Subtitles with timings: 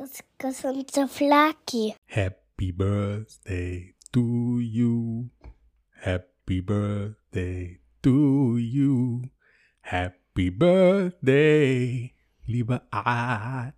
[0.00, 1.94] Das gesunde Flaki.
[2.06, 5.28] Happy Birthday to you.
[5.92, 9.20] Happy Birthday to you.
[9.82, 12.14] Happy Birthday,
[12.46, 13.74] liebe Ata.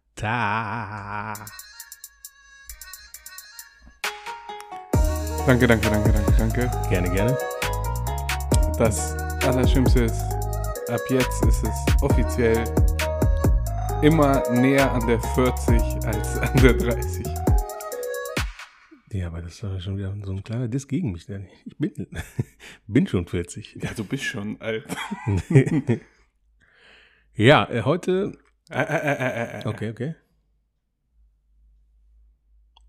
[5.45, 6.71] Danke, danke, danke, danke, danke.
[6.89, 7.37] Gerne, gerne.
[8.79, 10.23] Das Allerschlimmste ist,
[10.89, 12.63] ab jetzt ist es offiziell
[14.03, 17.24] immer näher an der 40 als an der 30.
[19.12, 21.29] Ja, aber das war schon wieder so ein kleiner Diss gegen mich.
[21.29, 22.09] Ich bin,
[22.88, 23.79] bin schon 40.
[23.80, 24.84] Ja, du bist schon alt.
[27.34, 28.33] ja, äh, heute.
[28.70, 29.69] Äh, äh.
[29.69, 30.15] Okay, okay.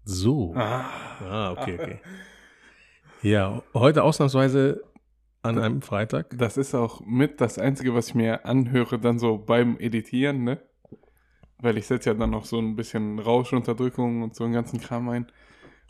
[0.04, 0.54] So.
[0.56, 0.90] Ah.
[1.22, 2.00] Ah, okay, okay.
[3.22, 4.84] Ja, heute ausnahmsweise
[5.44, 6.36] an einem Freitag.
[6.38, 10.60] Das ist auch mit das Einzige, was ich mir anhöre, dann so beim Editieren, ne?
[11.64, 15.08] Weil ich setze ja dann noch so ein bisschen Rauschunterdrückung und so einen ganzen Kram
[15.08, 15.32] ein.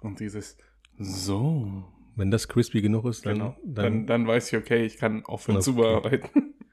[0.02, 0.56] Und dieses
[1.00, 1.84] so.
[2.16, 3.34] Wenn das crispy genug ist, dann.
[3.34, 3.58] Genau.
[3.66, 6.30] dann, Dann, dann weiß ich, okay, ich kann aufhören zu bearbeiten.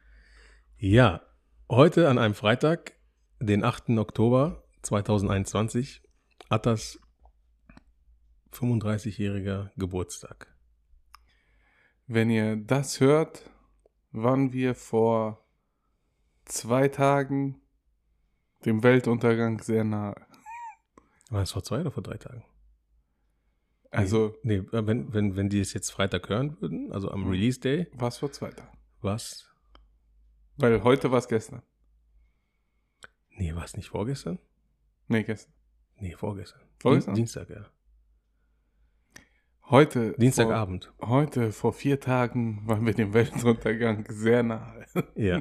[0.83, 1.21] Ja,
[1.69, 2.95] heute an einem Freitag,
[3.39, 3.91] den 8.
[3.99, 6.01] Oktober 2021,
[6.49, 6.99] hat das
[8.55, 10.57] 35-jähriger Geburtstag.
[12.07, 13.51] Wenn ihr das hört,
[14.11, 15.45] waren wir vor
[16.47, 17.60] zwei Tagen
[18.65, 20.15] dem Weltuntergang sehr nahe.
[21.31, 22.45] War es vor zwei oder vor drei Tagen?
[23.93, 27.31] Also, Nee, äh, wenn, wenn, wenn die es jetzt Freitag hören würden, also am Mhm.
[27.31, 28.77] Release Day, war es vor zwei Tagen.
[29.01, 29.47] was?
[30.57, 31.63] Weil heute war es gestern.
[33.31, 34.39] Nee, war es nicht vorgestern?
[35.09, 35.53] Nee, gestern.
[35.97, 36.61] Nee, vorgestern.
[36.81, 37.15] Vorgestern?
[37.15, 37.67] Dien- Dienstag, ja.
[39.71, 40.13] Heute.
[40.19, 40.93] Dienstagabend.
[40.99, 44.85] Vor, heute, vor vier Tagen, waren wir dem Weltuntergang sehr nahe.
[45.15, 45.41] Ja.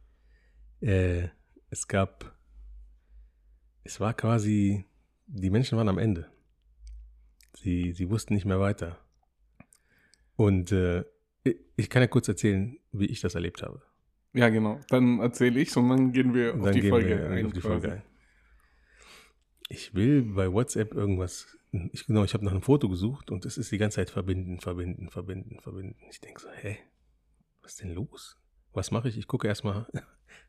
[0.80, 1.28] äh,
[1.72, 2.36] es gab,
[3.82, 4.84] es war quasi,
[5.26, 6.30] die Menschen waren am Ende.
[7.54, 8.98] Sie, sie wussten nicht mehr weiter.
[10.36, 11.04] Und äh,
[11.76, 13.82] ich- kann ja kurz erzählen, wie ich das erlebt habe.
[14.34, 14.80] Ja, genau.
[14.88, 17.46] Dann erzähle ich und dann gehen wir Und auf dann die gehen Folge wir ein.
[17.46, 17.60] auf die.
[17.60, 18.02] Folge ein.
[19.68, 21.56] Ich will bei WhatsApp irgendwas,
[21.92, 24.60] ich, genau, ich habe nach einem Foto gesucht und es ist die ganze Zeit verbinden,
[24.60, 25.96] verbinden, verbinden, verbinden.
[26.10, 26.78] Ich denke so, hä,
[27.62, 28.38] was ist denn los?
[28.72, 29.16] Was mache ich?
[29.18, 29.86] Ich gucke erstmal,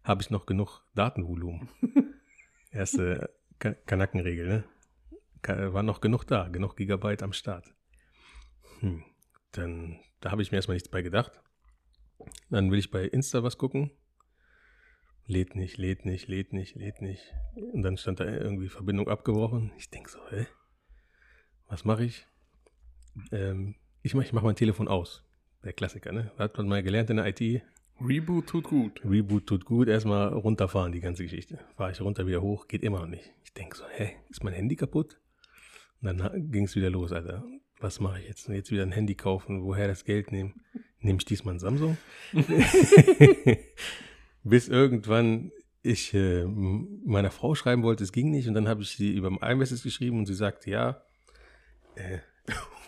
[0.04, 1.70] habe ich noch genug Datenvolumen?
[2.72, 3.30] Erste
[3.60, 4.64] Ka- Kanackenregel, ne?
[5.74, 7.74] War noch genug da, genug Gigabyte am Start.
[8.80, 9.04] Hm,
[9.52, 11.42] dann, da habe ich mir erstmal nichts bei gedacht.
[12.50, 13.92] Dann will ich bei Insta was gucken.
[15.26, 17.34] Lädt nicht, lädt nicht, lädt nicht, lädt nicht.
[17.56, 19.72] Und dann stand da irgendwie Verbindung abgebrochen.
[19.78, 20.48] Ich denke so, hä?
[21.68, 22.28] Was mache ich?
[23.32, 25.24] Ähm, ich mache ich mach mein Telefon aus.
[25.64, 26.32] Der Klassiker, ne?
[26.38, 27.64] Hat man mal gelernt in der IT.
[28.02, 29.02] Reboot tut gut.
[29.06, 31.60] Reboot tut gut, erstmal runterfahren, die ganze Geschichte.
[31.76, 33.32] Fahre ich runter, wieder hoch, geht immer noch nicht.
[33.44, 35.20] Ich denke so, hä, ist mein Handy kaputt?
[36.02, 37.44] Und dann ging es wieder los, Alter.
[37.80, 38.48] Was mache ich jetzt?
[38.50, 40.62] Jetzt wieder ein Handy kaufen, woher das Geld nehmen?
[41.00, 41.98] Nehme ich diesmal ein Samsung?
[44.44, 45.52] Bis irgendwann
[45.82, 48.48] ich äh, meiner Frau schreiben wollte, es ging nicht.
[48.48, 51.02] Und dann habe ich sie über iMessage geschrieben und sie sagte, ja.
[51.96, 52.20] Äh.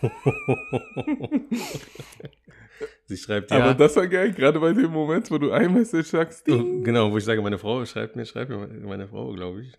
[3.06, 3.58] sie schreibt, ja.
[3.64, 6.46] Aber das war geil, gerade bei dem Moment, wo du iMessage sagst.
[6.46, 9.72] So, Genau, wo ich sage, meine Frau schreibt mir, schreibt mir meine Frau, glaube ich.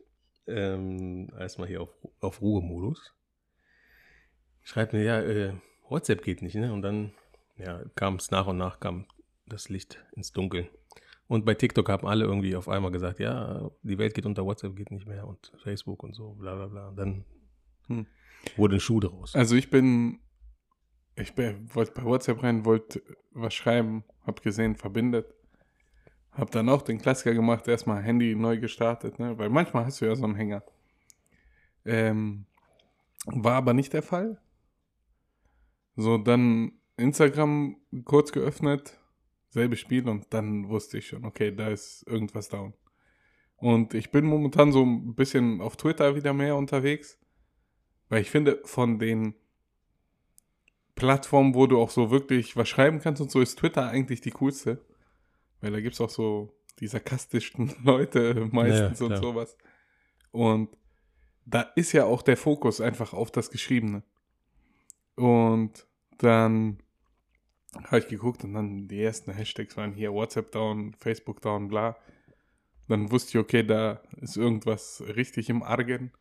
[0.47, 1.89] Ähm, erstmal hier auf,
[2.21, 3.13] auf Ruhemodus.
[4.63, 5.53] Schreibt mir, ja, äh,
[5.89, 6.73] WhatsApp geht nicht, ne?
[6.73, 7.11] Und dann,
[7.57, 9.05] ja, kam es nach und nach, kam
[9.45, 10.69] das Licht ins Dunkel.
[11.27, 14.75] Und bei TikTok haben alle irgendwie auf einmal gesagt, ja, die Welt geht unter, WhatsApp
[14.75, 16.87] geht nicht mehr und Facebook und so, bla bla bla.
[16.89, 17.25] Und dann
[17.87, 18.05] Hm.
[18.57, 19.33] wurde ein Schuh draus.
[19.35, 20.19] Also ich bin,
[21.17, 23.01] ich wollte bei WhatsApp rein, wollte
[23.31, 25.33] was schreiben, hab gesehen, verbindet.
[26.31, 29.37] Hab dann auch den Klassiker gemacht, erstmal Handy neu gestartet, ne?
[29.37, 30.63] Weil manchmal hast du ja so einen Hänger.
[31.85, 32.45] Ähm,
[33.25, 34.39] war aber nicht der Fall.
[35.95, 38.99] So, dann Instagram kurz geöffnet,
[39.49, 42.75] selbe Spiel und dann wusste ich schon, okay, da ist irgendwas down.
[43.55, 47.17] Und ich bin momentan so ein bisschen auf Twitter wieder mehr unterwegs.
[48.09, 49.33] Weil ich finde, von den
[50.97, 54.31] Plattformen, wo du auch so wirklich was schreiben kannst und so, ist Twitter eigentlich die
[54.31, 54.83] coolste.
[55.61, 59.57] Weil da gibt es auch so die sarkastischen Leute meistens Ja, und sowas.
[60.31, 60.69] Und
[61.45, 64.03] da ist ja auch der Fokus einfach auf das Geschriebene.
[65.15, 66.79] Und dann
[67.85, 71.95] habe ich geguckt und dann die ersten Hashtags waren hier WhatsApp down, Facebook down, bla.
[72.87, 76.11] Dann wusste ich, okay, da ist irgendwas richtig im Argen.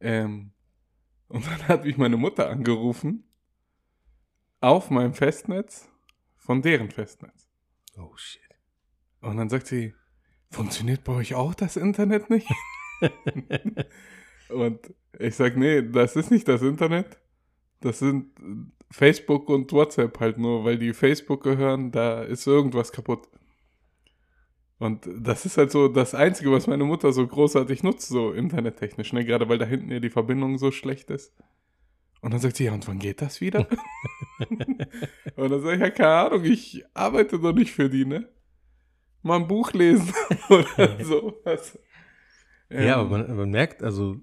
[0.00, 0.52] Ähm,
[1.28, 3.24] und dann hat mich meine Mutter angerufen
[4.62, 5.88] auf meinem Festnetz
[6.36, 7.48] von deren Festnetz.
[7.96, 8.40] Oh shit.
[9.20, 9.94] Und dann sagt sie,
[10.50, 12.48] funktioniert bei euch auch das Internet nicht?
[14.48, 17.18] und ich sag, nee, das ist nicht das Internet.
[17.80, 18.30] Das sind
[18.90, 23.28] Facebook und WhatsApp halt nur, weil die Facebook gehören, da ist irgendwas kaputt.
[24.78, 29.12] Und das ist halt so das Einzige, was meine Mutter so großartig nutzt, so internettechnisch,
[29.12, 29.24] ne?
[29.24, 31.32] Gerade weil da hinten ja die Verbindung so schlecht ist.
[32.22, 33.68] Und dann sagt sie, ja, und wann geht das wieder?
[35.36, 38.28] und dann sage ich, ja, keine Ahnung, ich arbeite doch nicht für die, ne?
[39.22, 40.12] Mal ein Buch lesen
[40.48, 41.40] oder so.
[41.44, 41.78] Also,
[42.70, 44.16] ähm, Ja, aber man, man merkt, also,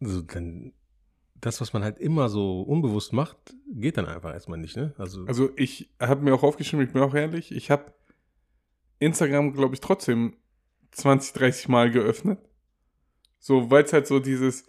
[0.00, 0.72] so dann,
[1.36, 3.36] das, was man halt immer so unbewusst macht,
[3.72, 4.94] geht dann einfach erstmal nicht, ne?
[4.98, 7.94] Also, Also ich habe mir auch aufgeschrieben, ich bin auch ehrlich, ich habe
[8.98, 10.36] Instagram, glaube ich, trotzdem
[10.92, 12.38] 20, 30 Mal geöffnet.
[13.38, 14.64] So, weil es halt so dieses,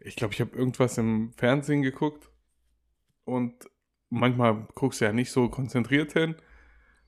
[0.00, 2.30] ich glaube, ich habe irgendwas im Fernsehen geguckt
[3.24, 3.54] und
[4.08, 6.34] manchmal guckst du ja nicht so konzentriert hin,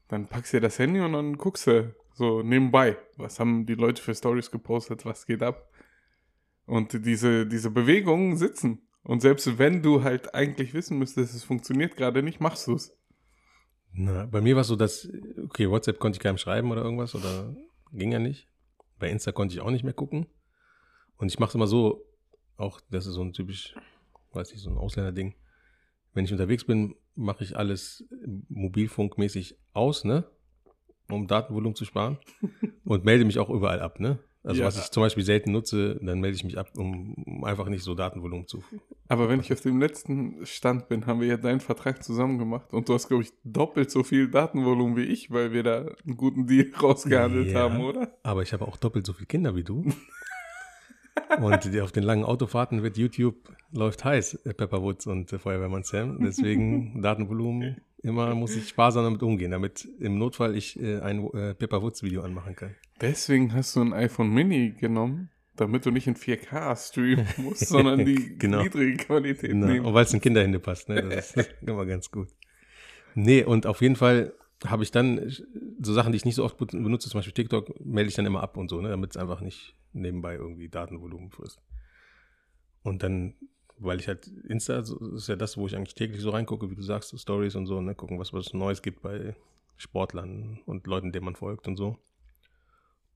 [0.08, 3.74] dann packst du dir das Handy und dann guckst du so nebenbei, was haben die
[3.74, 5.70] Leute für Stories gepostet, was geht ab.
[6.66, 8.86] Und diese, diese Bewegungen sitzen.
[9.02, 12.96] Und selbst wenn du halt eigentlich wissen müsstest, es funktioniert gerade nicht, machst du es.
[13.92, 15.08] na, bei mir war es so, dass,
[15.44, 17.56] okay, WhatsApp konnte ich keinem schreiben oder irgendwas oder
[17.92, 18.48] ging ja nicht.
[18.98, 20.26] Bei Insta konnte ich auch nicht mehr gucken.
[21.16, 22.04] Und ich mache es immer so,
[22.56, 23.74] auch das ist so ein typisch,
[24.32, 25.34] weiß nicht, so ein Ausländerding.
[26.14, 28.04] Wenn ich unterwegs bin, mache ich alles
[28.48, 30.24] mobilfunkmäßig aus, ne?
[31.10, 32.18] Um Datenvolumen zu sparen.
[32.84, 34.18] und melde mich auch überall ab, ne?
[34.44, 34.66] Also Ja.
[34.66, 37.84] was ich zum Beispiel selten nutze, dann melde ich mich ab, um, um einfach nicht
[37.84, 38.64] so Datenvolumen zu.
[39.06, 42.72] Aber wenn ich auf dem letzten Stand bin, haben wir ja deinen Vertrag zusammen gemacht
[42.72, 46.16] und du hast, glaube ich, doppelt so viel Datenvolumen wie ich, weil wir da einen
[46.16, 47.60] guten Deal rausgehandelt Ja.
[47.60, 48.18] haben, oder?
[48.24, 49.84] Aber ich habe auch doppelt so viele Kinder wie du.
[51.40, 53.36] und auf den langen Autofahrten wird YouTube
[53.72, 56.18] läuft heiß, äh, Pepper Woods und äh, Feuerwehrmann Sam.
[56.22, 61.54] Deswegen Datenvolumen, immer muss ich sparsam damit umgehen, damit im Notfall ich äh, ein äh,
[61.54, 62.74] Pepper Woods Video anmachen kann.
[63.00, 68.04] Deswegen hast du ein iPhone Mini genommen, damit du nicht in 4K streamen musst, sondern
[68.04, 68.62] die Genau.
[68.62, 69.86] niedrige Qualität Na, nehmen.
[69.86, 71.02] und weil es in Kinderhände passt, ne?
[71.02, 72.28] Das ist immer ganz gut.
[73.14, 74.32] Nee, und auf jeden Fall
[74.66, 75.30] habe ich dann äh,
[75.82, 78.26] so Sachen, die ich nicht so oft be- benutze, zum Beispiel TikTok, melde ich dann
[78.26, 78.90] immer ab und so, ne?
[78.90, 81.60] damit es einfach nicht nebenbei irgendwie Datenvolumen frisst.
[82.82, 83.34] Und dann,
[83.78, 86.82] weil ich halt Insta, ist ja das, wo ich eigentlich täglich so reingucke, wie du
[86.82, 87.94] sagst, so Stories und so, ne?
[87.94, 89.34] gucken, was was Neues gibt bei
[89.76, 91.98] Sportlern und Leuten, denen man folgt und so.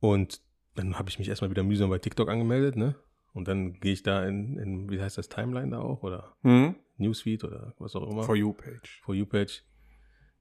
[0.00, 0.40] Und
[0.74, 2.96] dann habe ich mich erstmal wieder mühsam bei TikTok angemeldet, ne?
[3.32, 6.74] Und dann gehe ich da in, in, wie heißt das, Timeline da auch oder Hm?
[6.96, 8.22] Newsfeed oder was auch immer.
[8.22, 9.00] For You Page.
[9.04, 9.62] For You Page.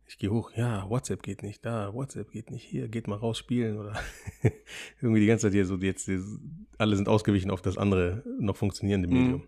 [0.08, 3.40] Ich gehe hoch, ja, WhatsApp geht nicht, da, WhatsApp geht nicht, hier, geht mal raus
[3.40, 4.00] spielen oder
[5.02, 6.40] irgendwie die ganze Zeit hier so, jetzt, jetzt
[6.78, 9.14] alle sind ausgewichen auf das andere noch funktionierende Mhm.
[9.14, 9.48] Medium.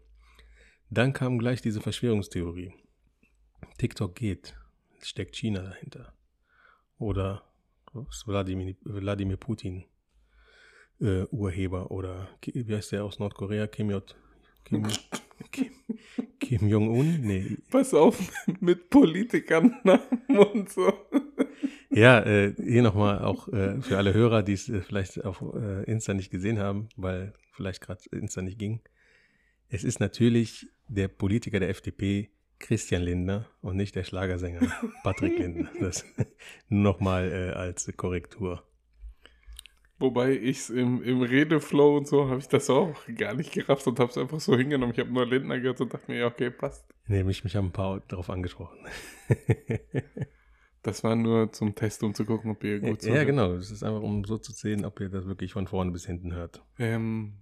[0.89, 2.73] Dann kam gleich diese Verschwörungstheorie.
[3.77, 4.55] TikTok geht,
[5.01, 6.13] steckt China dahinter.
[6.97, 7.43] Oder
[8.25, 9.85] Wladimir, Wladimir Putin,
[10.99, 13.67] äh, Urheber oder wie heißt der aus Nordkorea?
[13.67, 14.03] Kim Jong
[14.65, 14.87] Kim,
[15.57, 17.21] Kim, Kim Jong-un?
[17.21, 18.19] Nee, Pass auf
[18.59, 20.93] mit Politikernamen und so.
[21.89, 25.83] Ja, äh, hier nochmal auch äh, für alle Hörer, die es äh, vielleicht auf äh,
[25.89, 28.81] Insta nicht gesehen haben, weil vielleicht gerade Insta nicht ging.
[29.69, 34.71] Es ist natürlich der Politiker der FDP, Christian Lindner, und nicht der Schlagersänger
[35.03, 35.69] Patrick Lindner.
[35.79, 36.05] Das
[36.69, 38.66] nur nochmal äh, als Korrektur.
[39.99, 43.99] Wobei ich im, im Redeflow und so habe ich das auch gar nicht gerafft und
[43.99, 44.93] habe es einfach so hingenommen.
[44.93, 46.85] Ich habe nur Lindner gehört und dachte mir, ja, okay, passt.
[47.07, 48.77] Nee, mich, mich haben ein paar darauf angesprochen.
[50.83, 53.25] Das war nur zum Test, um zu gucken, ob ihr gut ja, zuhört.
[53.25, 53.53] genau.
[53.55, 56.33] Es ist einfach, um so zu sehen, ob ihr das wirklich von vorne bis hinten
[56.33, 56.63] hört.
[56.79, 57.33] Ähm,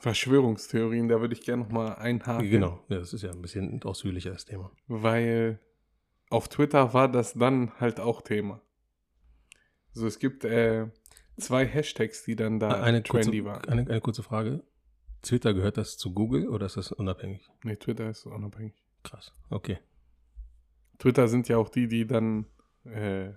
[0.00, 2.50] Verschwörungstheorien, da würde ich gerne nochmal einhaken.
[2.50, 4.72] Genau, ja, das ist ja ein bisschen ausführlicher das Thema.
[4.88, 5.60] Weil
[6.28, 8.60] auf Twitter war das dann halt auch Thema.
[9.94, 10.86] Also es gibt äh,
[11.38, 13.64] zwei Hashtags, die dann da eine, kurze, trendy waren.
[13.68, 14.62] eine, eine kurze Frage.
[15.22, 17.48] Twitter gehört das zu Google oder ist das unabhängig?
[17.62, 18.74] Nee, Twitter ist unabhängig.
[19.04, 19.32] Krass.
[19.50, 19.78] Okay.
[20.98, 22.46] Twitter sind ja auch die, die dann
[22.84, 23.32] äh,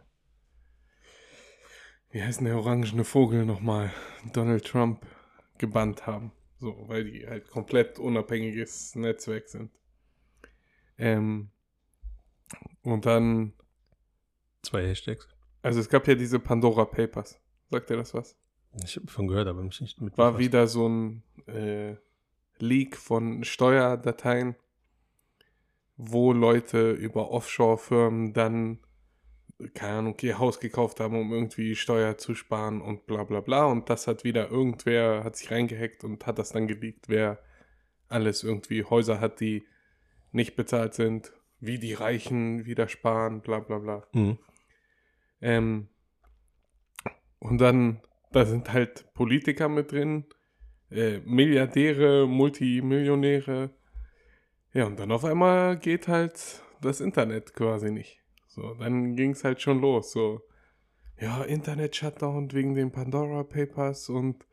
[2.15, 3.91] wie heißt denn der orangene Vogel nochmal?
[4.31, 5.05] Donald Trump
[5.57, 6.31] gebannt haben.
[6.61, 9.69] So, weil die halt komplett unabhängiges Netzwerk sind.
[10.97, 11.49] Ähm,
[12.83, 13.51] und dann,
[14.61, 15.27] Zwei Hashtags.
[15.61, 17.37] also es gab ja diese Pandora Papers.
[17.69, 18.35] Sagt ihr das was?
[18.83, 20.17] Ich habe von gehört, aber mich nicht mit.
[20.17, 21.95] War wieder so ein äh,
[22.59, 24.55] Leak von Steuerdateien,
[25.97, 28.79] wo Leute über Offshore-Firmen dann,
[29.73, 33.65] keine Ahnung, ihr Haus gekauft haben, um irgendwie Steuer zu sparen und bla bla bla.
[33.65, 37.39] Und das hat wieder irgendwer, hat sich reingehackt und hat das dann geleakt, wer
[38.07, 39.65] alles irgendwie Häuser hat, die
[40.31, 44.07] nicht bezahlt sind, wie die Reichen wieder sparen, bla bla bla.
[44.13, 44.37] Mhm.
[45.41, 45.87] Ähm,
[47.45, 50.25] und dann, da sind halt Politiker mit drin,
[50.89, 53.69] äh, Milliardäre, Multimillionäre.
[54.73, 58.19] Ja, und dann auf einmal geht halt das Internet quasi nicht.
[58.47, 60.11] So, dann ging es halt schon los.
[60.11, 60.41] So,
[61.19, 64.43] ja, Internet-Shutdown wegen den Pandora Papers und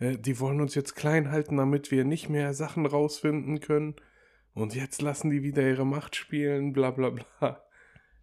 [0.00, 3.94] äh, die wollen uns jetzt klein halten, damit wir nicht mehr Sachen rausfinden können.
[4.54, 7.64] Und jetzt lassen die wieder ihre Macht spielen, bla bla bla.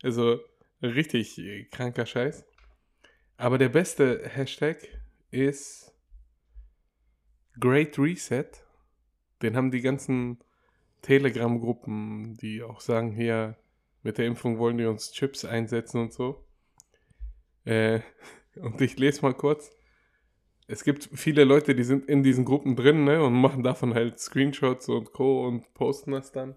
[0.04, 0.40] Also
[0.82, 2.46] richtig äh, kranker Scheiß.
[3.42, 4.88] Aber der beste Hashtag
[5.32, 5.92] ist
[7.60, 8.46] Great Reset.
[9.42, 10.38] Den haben die ganzen
[11.02, 13.58] Telegram-Gruppen, die auch sagen, hier
[14.04, 16.46] mit der Impfung wollen die uns Chips einsetzen und so.
[17.66, 18.02] Äh,
[18.62, 19.72] und ich lese mal kurz.
[20.68, 24.20] Es gibt viele Leute, die sind in diesen Gruppen drin ne, und machen davon halt
[24.20, 25.48] Screenshots und Co.
[25.48, 26.54] und posten das dann.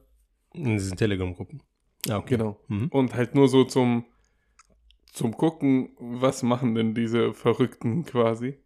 [0.53, 1.62] In diesen Telegram-Gruppen.
[2.05, 2.37] Ja, okay.
[2.37, 2.61] Genau.
[2.69, 2.88] Mhm.
[2.88, 4.05] Und halt nur so zum,
[5.14, 8.59] zum Gucken, was machen denn diese Verrückten quasi.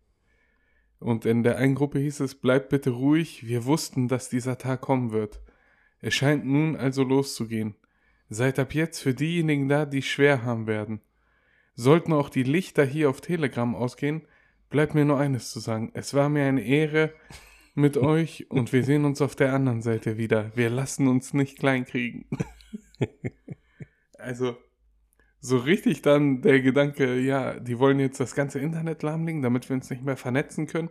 [0.98, 4.80] Und in der einen Gruppe hieß es, bleibt bitte ruhig, wir wussten, dass dieser Tag
[4.80, 5.42] kommen wird.
[6.00, 7.76] Es scheint nun also loszugehen.
[8.30, 11.02] Seid ab jetzt für diejenigen da, die schwer haben werden.
[11.74, 14.22] Sollten auch die Lichter hier auf Telegram ausgehen,
[14.70, 15.90] bleibt mir nur eines zu sagen.
[15.92, 17.12] Es war mir eine Ehre
[17.74, 20.50] mit euch und wir sehen uns auf der anderen Seite wieder.
[20.56, 22.26] Wir lassen uns nicht kleinkriegen.
[24.18, 24.56] also,
[25.40, 29.74] so richtig dann der Gedanke, ja, die wollen jetzt das ganze Internet lahmlegen, damit wir
[29.74, 30.90] uns nicht mehr vernetzen können.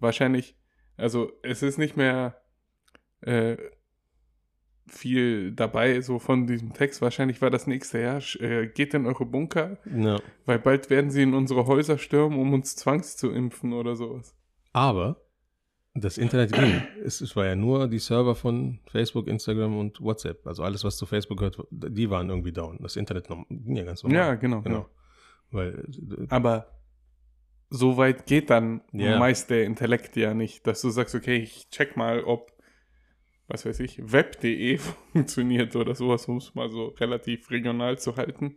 [0.00, 0.56] Wahrscheinlich,
[0.96, 2.40] also es ist nicht mehr
[3.20, 3.56] äh,
[4.86, 7.00] viel dabei, so von diesem Text.
[7.02, 10.18] Wahrscheinlich war das nächste Jahr, äh, geht in eure Bunker, Ja.
[10.44, 14.34] weil bald werden sie in unsere Häuser stürmen, um uns zwangs zu impfen oder sowas.
[14.72, 15.23] Aber
[15.94, 16.82] das Internet ging.
[17.04, 20.44] Es, es war ja nur die Server von Facebook, Instagram und WhatsApp.
[20.46, 22.78] Also alles, was zu Facebook gehört, die waren irgendwie down.
[22.80, 24.18] Das Internet ging ja ganz normal.
[24.18, 24.82] Ja, genau, genau.
[24.82, 24.90] genau.
[25.50, 25.86] Weil,
[26.30, 26.66] Aber
[27.70, 29.18] so weit geht dann Ja.
[29.18, 32.52] meist der Intellekt ja nicht, dass du sagst, okay, ich check mal, ob,
[33.46, 34.78] was weiß ich, web.de
[35.12, 38.56] funktioniert oder sowas, um es mal so relativ regional zu halten.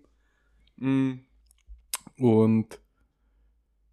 [0.78, 1.20] Mm.
[2.18, 2.80] Und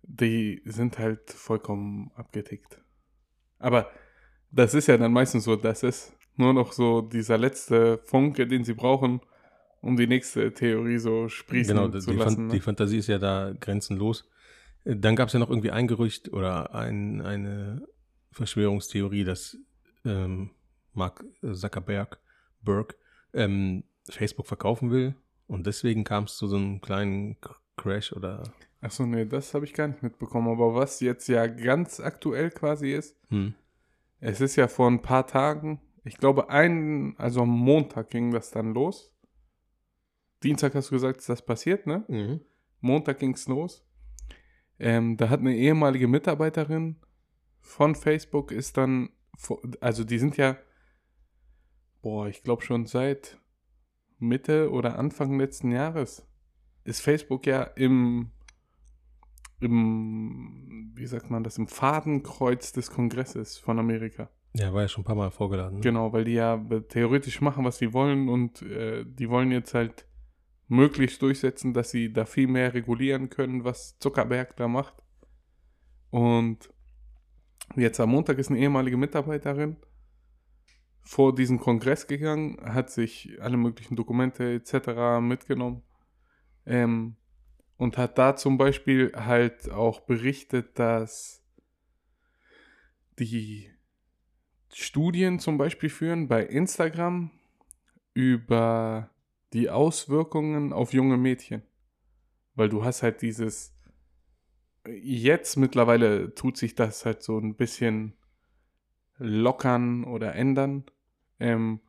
[0.02, 2.83] die sind halt vollkommen abgetickt.
[3.58, 3.90] Aber
[4.50, 8.64] das ist ja dann meistens so, das ist nur noch so dieser letzte Funke, den
[8.64, 9.20] sie brauchen,
[9.80, 12.36] um die nächste Theorie so sprießen genau, zu die, lassen.
[12.36, 12.52] Fan ne?
[12.52, 14.28] die Fantasie ist ja da grenzenlos.
[14.84, 17.86] Äh, Dann gab es ja noch irgendwie ein Gerücht oder ein, eine
[18.32, 19.56] Verschwörungstheorie, dass
[20.04, 20.50] ähm,
[20.92, 22.18] Mark Zuckerberg
[22.64, 22.96] Berg,
[23.32, 25.14] ähm, Facebook verkaufen will.
[25.46, 27.36] Und deswegen kam es zu so einem kleinen
[27.76, 28.42] Crash oder
[28.84, 30.48] Achso, nee, das habe ich gar nicht mitbekommen.
[30.48, 33.54] Aber was jetzt ja ganz aktuell quasi ist, hm,
[34.20, 38.50] es ist ja vor ein paar Tagen, ich glaube, ein, also am Montag ging das
[38.50, 39.10] dann los.
[40.42, 42.04] Dienstag hast du gesagt, ist das passiert, ne?
[42.08, 42.40] mhm.
[42.80, 43.86] Montag ging es los.
[44.78, 46.96] Ähm, da hat eine ehemalige Mitarbeiterin
[47.60, 49.08] von Facebook ist dann,
[49.80, 50.58] also die sind ja,
[52.02, 53.38] boah, ich glaube schon seit
[54.18, 56.28] Mitte oder Anfang letzten Jahres
[56.84, 58.30] ist Facebook ja im,
[59.60, 64.30] im, wie sagt man das, im Fadenkreuz des Kongresses von Amerika.
[64.54, 65.78] Ja, war ja schon ein paar Mal vorgeladen.
[65.78, 65.80] ne?
[65.80, 66.56] Genau, weil die ja
[66.88, 70.06] theoretisch machen, was sie wollen und äh, die wollen jetzt halt
[70.68, 74.94] möglichst durchsetzen, dass sie da viel mehr regulieren können, was Zuckerberg da macht.
[76.10, 76.70] Und
[77.76, 79.76] jetzt am Montag ist eine ehemalige Mitarbeiterin
[81.02, 85.20] vor diesen Kongress gegangen, hat sich alle möglichen Dokumente etc.
[85.20, 85.82] mitgenommen
[86.66, 87.16] ähm,
[87.76, 91.42] und hat da zum Beispiel halt auch berichtet, dass
[93.18, 93.70] die
[94.72, 97.30] Studien zum Beispiel führen bei Instagram
[98.12, 99.10] über
[99.52, 101.62] die Auswirkungen auf junge Mädchen.
[102.54, 103.74] Weil du hast halt dieses,
[104.86, 108.14] jetzt mittlerweile tut sich das halt so ein bisschen
[109.18, 110.84] lockern oder ändern.
[111.38, 111.80] Ähm,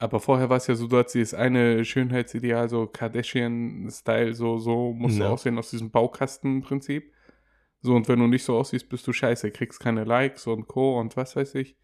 [0.00, 4.94] aber vorher war es ja so, dort sie ist eine Schönheitsideal, so Kardashian-Style, so, so
[4.94, 5.28] musst du Ja.
[5.30, 7.12] aussehen aus diesem Baukastenprinzip.
[7.82, 10.98] So, und wenn du nicht so aussiehst, bist du scheiße, kriegst keine Likes und Co.
[10.98, 11.76] und was weiß ich.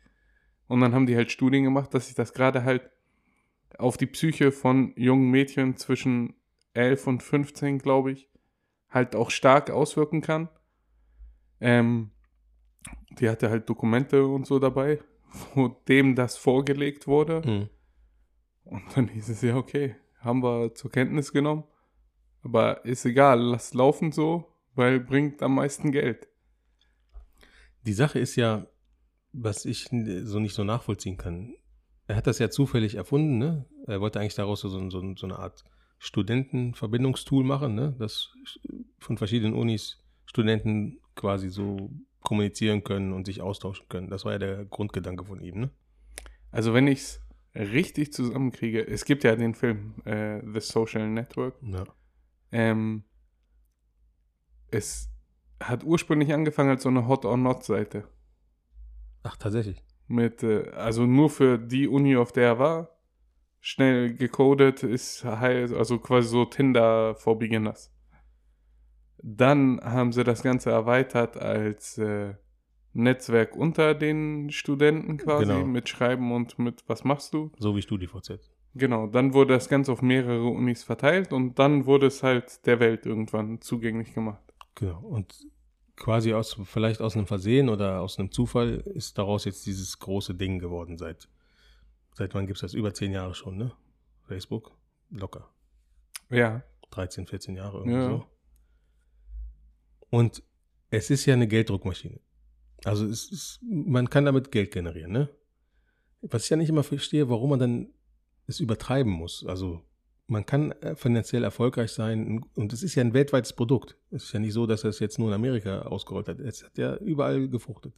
[0.67, 2.89] Und dann haben die halt Studien gemacht, dass sich das gerade halt
[3.79, 6.35] auf die Psyche von jungen Mädchen zwischen
[6.73, 8.31] 11 und 15, glaube ich,
[8.89, 10.49] halt auch stark auswirken kann.
[11.61, 12.13] Ähm,
[13.19, 15.01] die hatte halt Dokumente und so dabei,
[15.55, 17.43] wo dem das vorgelegt wurde.
[17.45, 17.69] Mhm.
[18.67, 21.65] Und dann hieß es ja, okay, haben wir zur Kenntnis genommen.
[22.43, 26.29] Aber ist egal, lass laufen so, weil bringt am meisten Geld.
[27.87, 28.67] Die Sache ist ja,
[29.33, 29.89] was ich
[30.23, 31.55] so nicht so nachvollziehen kann.
[32.09, 33.67] Er hat das ja zufällig erfunden, ne?
[33.87, 35.65] Er wollte eigentlich daraus so, so, so eine Art
[35.99, 37.97] Studentenverbindungstool machen, ne?
[37.99, 38.33] Das
[38.99, 44.11] von verschiedenen Unis Studenten quasi so kommunizieren können und sich austauschen können.
[44.11, 45.71] Das war ja der Grundgedanke von ihm, ne?
[46.51, 47.26] Also wenn ich es
[47.59, 51.57] richtig zusammenkriege, es gibt ja den Film äh, The Social Network.
[51.63, 51.85] Ja.
[52.53, 53.05] Ähm,
[54.71, 55.11] es
[55.61, 58.09] hat ursprünglich angefangen als so eine Hot or Not Seite.
[59.23, 59.83] Ach, tatsächlich.
[60.07, 62.99] Mit, äh, also nur für die Uni, auf der er war.
[63.61, 67.93] Schnell gecodet ist heißt, also quasi so Tinder for Beginners.
[69.19, 72.35] Dann haben sie das Ganze erweitert als äh,
[72.97, 75.67] Netzwerk unter den Studenten quasi Genau.
[75.67, 77.51] mit Schreiben und mit was machst du?
[77.59, 78.41] So wie StudiVZ.
[78.75, 82.79] Genau, dann wurde das Ganze auf mehrere Unis verteilt und dann wurde es halt der
[82.81, 84.43] Welt irgendwann zugänglich gemacht.
[84.75, 85.01] Genau.
[85.01, 85.47] Und
[85.97, 90.35] quasi aus, vielleicht aus einem Versehen oder aus einem Zufall ist daraus jetzt dieses große
[90.35, 91.29] Ding geworden seit,
[92.13, 92.75] seit wann gibt es das?
[92.75, 93.73] Über zehn Jahre schon, ne?
[94.27, 94.73] Facebook?
[95.11, 95.49] Locker.
[96.29, 98.09] Ja, 13, 14 Jahre irgendwie Ja.
[98.09, 98.27] so.
[100.11, 100.43] Und
[100.91, 102.21] es ist ja eine Gelddruckmaschine.
[102.87, 105.29] Also es ist, man kann damit Geld generieren, ne?
[106.23, 107.89] Was ich ja nicht immer verstehe, warum man dann
[108.47, 109.45] es übertreiben muss.
[109.45, 109.83] Also
[110.29, 113.97] man kann äh, finanziell erfolgreich sein und es ist ja ein weltweites Produkt.
[114.13, 116.39] Es ist ja nicht so, dass er es jetzt nur in Amerika ausgerollt hat.
[116.39, 117.93] Es hat ja überall gefruchtet.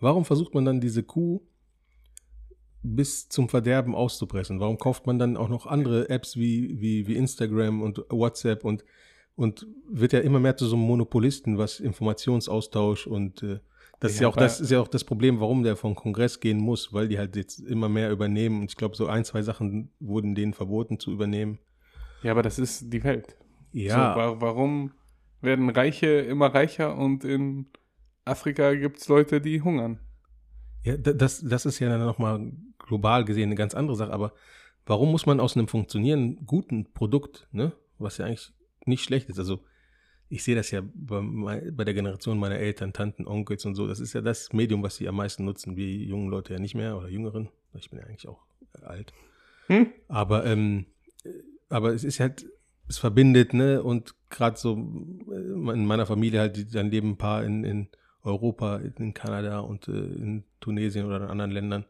[0.00, 1.40] Warum versucht man dann diese Kuh
[2.82, 4.58] bis zum Verderben auszupressen?
[4.58, 8.84] Warum kauft man dann auch noch andere Apps wie, wie, wie Instagram und WhatsApp und,
[9.36, 13.60] und wird ja immer mehr zu so einem Monopolisten, was Informationsaustausch und äh,
[14.00, 16.58] das ist Ja, auch das ist ja auch das Problem, warum der vom Kongress gehen
[16.58, 19.92] muss, weil die halt jetzt immer mehr übernehmen und ich glaube so ein, zwei Sachen
[20.00, 21.58] wurden denen verboten zu übernehmen.
[22.22, 23.36] ja, aber das ist die Welt.
[23.72, 24.92] Ja, So, wa warum
[25.40, 27.66] werden Reiche immer reicher und in
[28.24, 30.00] Afrika gibt es Leute, die hungern?
[30.82, 34.32] Ja, da- das, das ist ja dann nochmal global gesehen eine ganz andere Sache, aber
[34.86, 38.52] warum muss man aus einem funktionierenden, guten Produkt, ne, was ja eigentlich
[38.86, 39.60] nicht schlecht ist, also
[40.30, 41.20] ich sehe das ja bei,
[41.72, 44.96] bei der Generation meiner Eltern, Tanten, Onkels und so, das ist ja das Medium, was
[44.96, 48.06] sie am meisten nutzen, wir jungen Leute ja nicht mehr oder Jüngeren, ich bin ja
[48.06, 48.40] eigentlich auch
[48.80, 49.12] äh, alt,
[49.66, 49.88] Hm?
[50.08, 50.86] aber, ähm,
[51.24, 51.30] äh,
[51.68, 52.46] aber es ist halt,
[52.88, 54.72] es verbindet, ne, und gerade so
[55.30, 57.88] äh, in meiner Familie halt, die- dann leben ein paar in, in
[58.22, 61.84] Europa, in Kanada und äh, in Tunesien oder in anderen Ländern.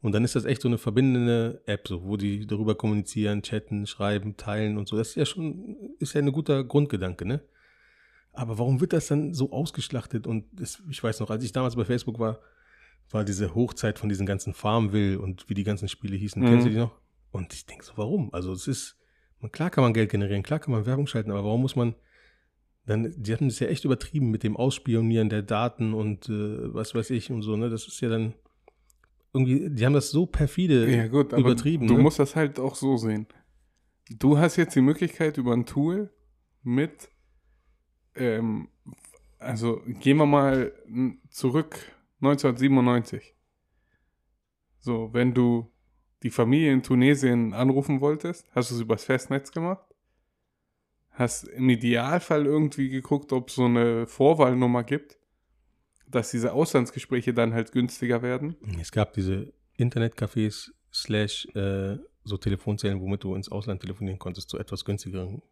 [0.00, 3.84] Und dann ist das echt so eine verbindende App, so, wo die darüber kommunizieren, chatten,
[3.86, 4.96] schreiben, teilen und so.
[4.96, 7.40] Das ist ja schon, ist ja ein guter Grundgedanke, ne?
[8.32, 10.26] Aber warum wird das dann so ausgeschlachtet?
[10.26, 12.40] Und das, ich weiß noch, als ich damals bei Facebook war,
[13.10, 16.42] war diese Hochzeit von diesen ganzen Farmville und wie die ganzen Spiele hießen.
[16.42, 16.46] Mhm.
[16.46, 16.92] Kennst du die noch?
[17.30, 18.32] Und ich denke so, warum?
[18.32, 18.96] Also es ist,
[19.40, 21.94] man, klar kann man Geld generieren, klar kann man Werbung schalten, aber warum muss man
[22.88, 26.94] dann, die hatten das ja echt übertrieben mit dem Ausspionieren der Daten und äh, was
[26.94, 27.68] weiß ich und so, ne?
[27.68, 28.34] Das ist ja dann
[29.34, 31.86] irgendwie, die haben das so perfide Ja gut, aber übertrieben.
[31.86, 32.02] du ne?
[32.02, 33.26] musst das halt auch so sehen.
[34.10, 36.10] Du hast jetzt die Möglichkeit über ein Tool
[36.62, 37.10] mit,
[38.18, 38.68] ähm,
[39.38, 40.72] also gehen wir mal
[41.30, 41.78] zurück
[42.20, 43.34] 1997.
[44.80, 45.70] So, wenn du
[46.22, 49.84] die Familie in Tunesien anrufen wolltest, hast du es übers Festnetz gemacht.
[51.10, 55.18] Hast im Idealfall irgendwie geguckt, ob es so eine Vorwahlnummer gibt,
[56.06, 58.56] dass diese Auslandsgespräche dann halt günstiger werden.
[58.80, 64.58] Es gab diese Internetcafés slash äh, so Telefonzellen, womit du ins Ausland telefonieren konntest, zu
[64.58, 65.42] etwas günstigeren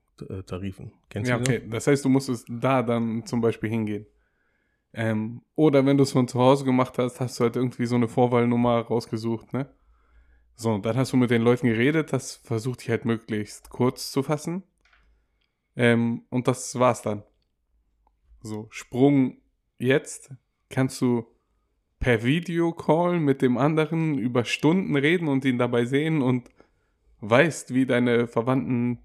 [0.46, 0.92] Tarifen.
[1.10, 1.62] Kennst Ja, du okay.
[1.68, 4.06] Das heißt, du musstest da dann zum Beispiel hingehen.
[4.92, 7.96] Ähm, oder wenn du es von zu Hause gemacht hast, hast du halt irgendwie so
[7.96, 9.68] eine Vorwahlnummer rausgesucht, ne?
[10.54, 14.10] So, und dann hast du mit den Leuten geredet, das versucht dich halt möglichst kurz
[14.10, 14.62] zu fassen.
[15.76, 17.22] Ähm, und das war's dann.
[18.40, 19.36] So, Sprung
[19.76, 20.32] jetzt
[20.70, 21.26] kannst du
[21.98, 26.48] per Videocall mit dem anderen über Stunden reden und ihn dabei sehen und
[27.20, 29.00] weißt, wie deine Verwandten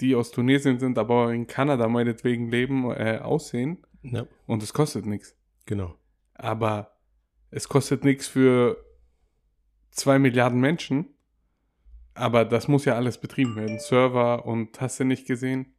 [0.00, 3.78] die aus Tunesien sind, aber in Kanada meinetwegen leben, äh, aussehen.
[4.02, 5.36] Ja, Und es kostet nichts.
[5.66, 5.94] genau.
[6.34, 6.96] Aber
[7.50, 8.84] es kostet nichts für
[9.92, 11.14] zwei Milliarden Menschen.
[12.14, 13.78] Aber das muss ja alles betrieben werden.
[13.78, 15.74] Server und hast du nicht gesehen?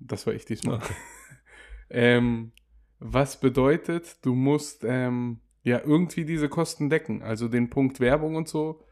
[0.00, 0.76] Das war ich diesmal.
[0.76, 0.94] Okay.
[1.90, 2.52] ähm,
[2.98, 7.22] was bedeutet, du musst ähm, ja irgendwie diese Kosten decken.
[7.22, 8.82] Also den Punkt Werbung und so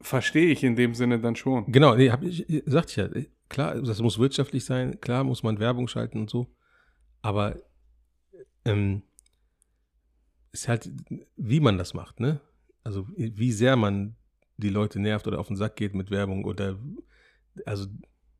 [0.00, 1.70] verstehe ich in dem Sinne dann schon.
[1.72, 5.58] Genau, nee, hab ich, sagte ich ja, klar, das muss wirtschaftlich sein, klar muss man
[5.58, 6.54] Werbung schalten und so,
[7.22, 7.56] aber
[8.64, 9.02] ähm,
[10.52, 10.90] ist halt,
[11.36, 12.40] wie man das macht, ne?
[12.84, 14.16] Also wie sehr man
[14.56, 16.78] die Leute nervt oder auf den Sack geht mit Werbung oder,
[17.66, 17.86] also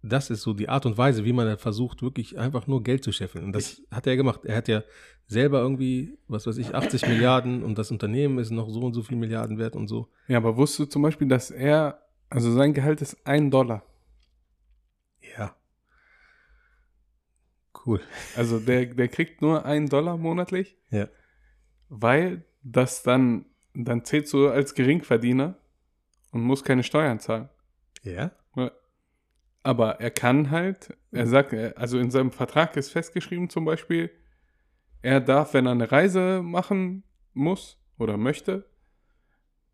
[0.02, 3.02] das ist so die Art und Weise, wie man da versucht, wirklich einfach nur Geld
[3.02, 3.44] zu scheffeln.
[3.44, 4.44] Und das hat er gemacht.
[4.44, 4.82] Er hat ja
[5.26, 9.02] selber irgendwie, was weiß ich, 80 Milliarden und das Unternehmen ist noch so und so
[9.02, 10.08] viel Milliarden wert und so.
[10.28, 13.84] Ja, aber wusstest du zum Beispiel, dass er, also sein Gehalt ist ein Dollar.
[17.86, 18.00] Cool.
[18.36, 21.08] Also der, der kriegt nur einen Dollar monatlich, Ja.
[21.88, 25.56] weil das dann, dann zählt so als Geringverdiener
[26.32, 27.48] und muss keine Steuern zahlen.
[28.02, 28.32] Ja?
[29.62, 34.10] Aber er kann halt, er sagt, also in seinem Vertrag ist festgeschrieben zum Beispiel,
[35.02, 38.64] er darf, wenn er eine Reise machen muss oder möchte,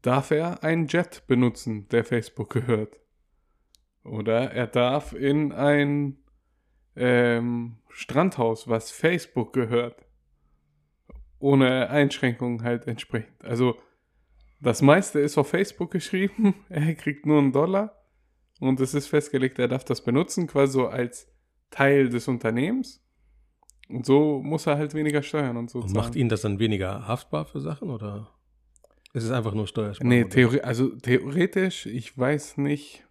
[0.02, 2.98] darf er einen Jet benutzen, der Facebook gehört.
[4.04, 6.18] Oder er darf in ein
[6.96, 10.04] ähm, Strandhaus, was Facebook gehört,
[11.38, 13.44] ohne Einschränkungen halt entsprechend.
[13.44, 13.76] Also
[14.60, 18.02] das meiste ist auf Facebook geschrieben, er kriegt nur einen Dollar
[18.60, 21.28] und es ist festgelegt, er darf das benutzen, quasi so als
[21.70, 23.00] Teil des Unternehmens.
[23.88, 27.06] Und so muss er halt weniger steuern und so Und macht ihn das dann weniger
[27.06, 28.30] haftbar für Sachen oder
[29.12, 30.08] ist es einfach nur Steuersparen?
[30.08, 30.24] Nee?
[30.24, 33.06] Theori also theoretisch, ich weiß nicht,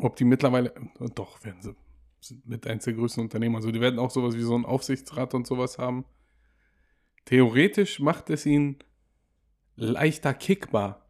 [0.00, 0.72] ob die mittlerweile,
[1.14, 1.76] doch, werden sie
[2.44, 5.46] mit eins der größten Unternehmen, also die werden auch sowas wie so einen Aufsichtsrat und
[5.46, 6.04] sowas haben.
[7.24, 8.78] Theoretisch macht es ihn
[9.76, 11.06] leichter kickbar.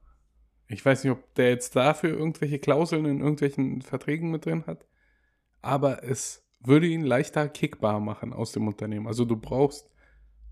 [0.68, 4.86] Ich weiß nicht, ob der jetzt dafür irgendwelche Klauseln in irgendwelchen Verträgen mit drin hat,
[5.60, 9.06] aber es würde ihn leichter kickbar machen aus dem Unternehmen.
[9.06, 9.90] Also du brauchst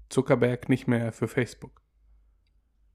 [0.08, 1.80] Zuckerberg nicht mehr für Facebook.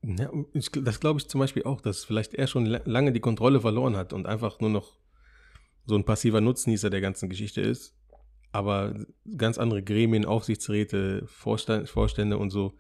[0.04, 3.62] Ja, das glaube ich zum Beispiel auch, dass vielleicht er schon la- lange die Kontrolle
[3.62, 5.00] verloren hat und einfach nur noch
[5.86, 7.96] so ein passiver Nutznießer der ganzen Geschichte ist.
[8.52, 8.96] Aber
[9.38, 12.76] ganz andere Gremien, Aufsichtsräte, Vorstand, Vorstände und so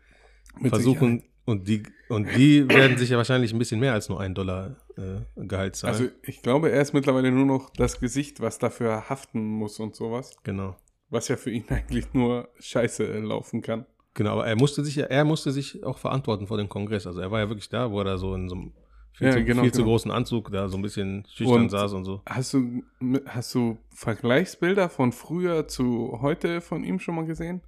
[0.59, 4.19] Mit versuchen und die und die werden sich ja wahrscheinlich ein bisschen mehr als nur
[4.19, 5.93] einen Dollar äh, Gehalt zahlen.
[5.93, 9.95] Also ich glaube, er ist mittlerweile nur noch das Gesicht, was dafür haften muss und
[9.95, 10.35] sowas.
[10.43, 10.75] genau.
[11.09, 13.85] Was ja für ihn eigentlich nur scheiße laufen kann.
[14.15, 17.05] Genau, aber er musste sich ja, er musste sich auch verantworten vor dem Kongress.
[17.05, 18.73] Also er war ja wirklich da, wo er da so in so einem
[19.17, 19.91] viel, Ja, zu, genau, viel zu genau.
[19.91, 22.21] großen Anzug da so ein bisschen schüchtern Und- saß und so.
[22.27, 22.83] Hast du,
[23.27, 27.61] hast du Vergleichsbilder von früher zu heute von ihm schon mal gesehen?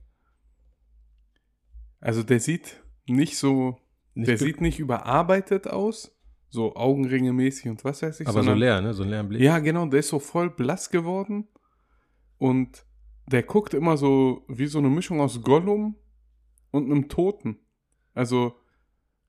[1.99, 3.77] Also der sieht nicht so,
[4.13, 6.15] Nicht der sieht nicht überarbeitet aus,
[6.49, 8.27] so Augenringe mäßig und was weiß ich.
[8.27, 8.93] aber so sondern- leer, ne?
[8.93, 9.41] So einen leeren Blick.
[9.41, 11.47] Ja, genau, der ist so voll blass geworden
[12.37, 12.85] und
[13.25, 15.95] der guckt immer so wie so eine Mischung aus Gollum
[16.71, 17.59] und einem Toten.
[18.13, 18.55] Also,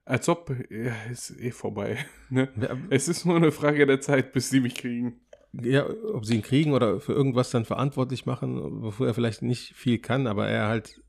[0.08, 1.98] als ob, ja, ist eh vorbei.
[2.30, 2.48] Ne?
[2.60, 5.20] Ja, Es ist nur eine Frage der Zeit, bis die mich kriegen.
[5.52, 9.74] Ja, ob sie ihn kriegen oder für irgendwas dann verantwortlich machen, wofür er vielleicht nicht
[9.74, 11.00] viel kann, aber er halt,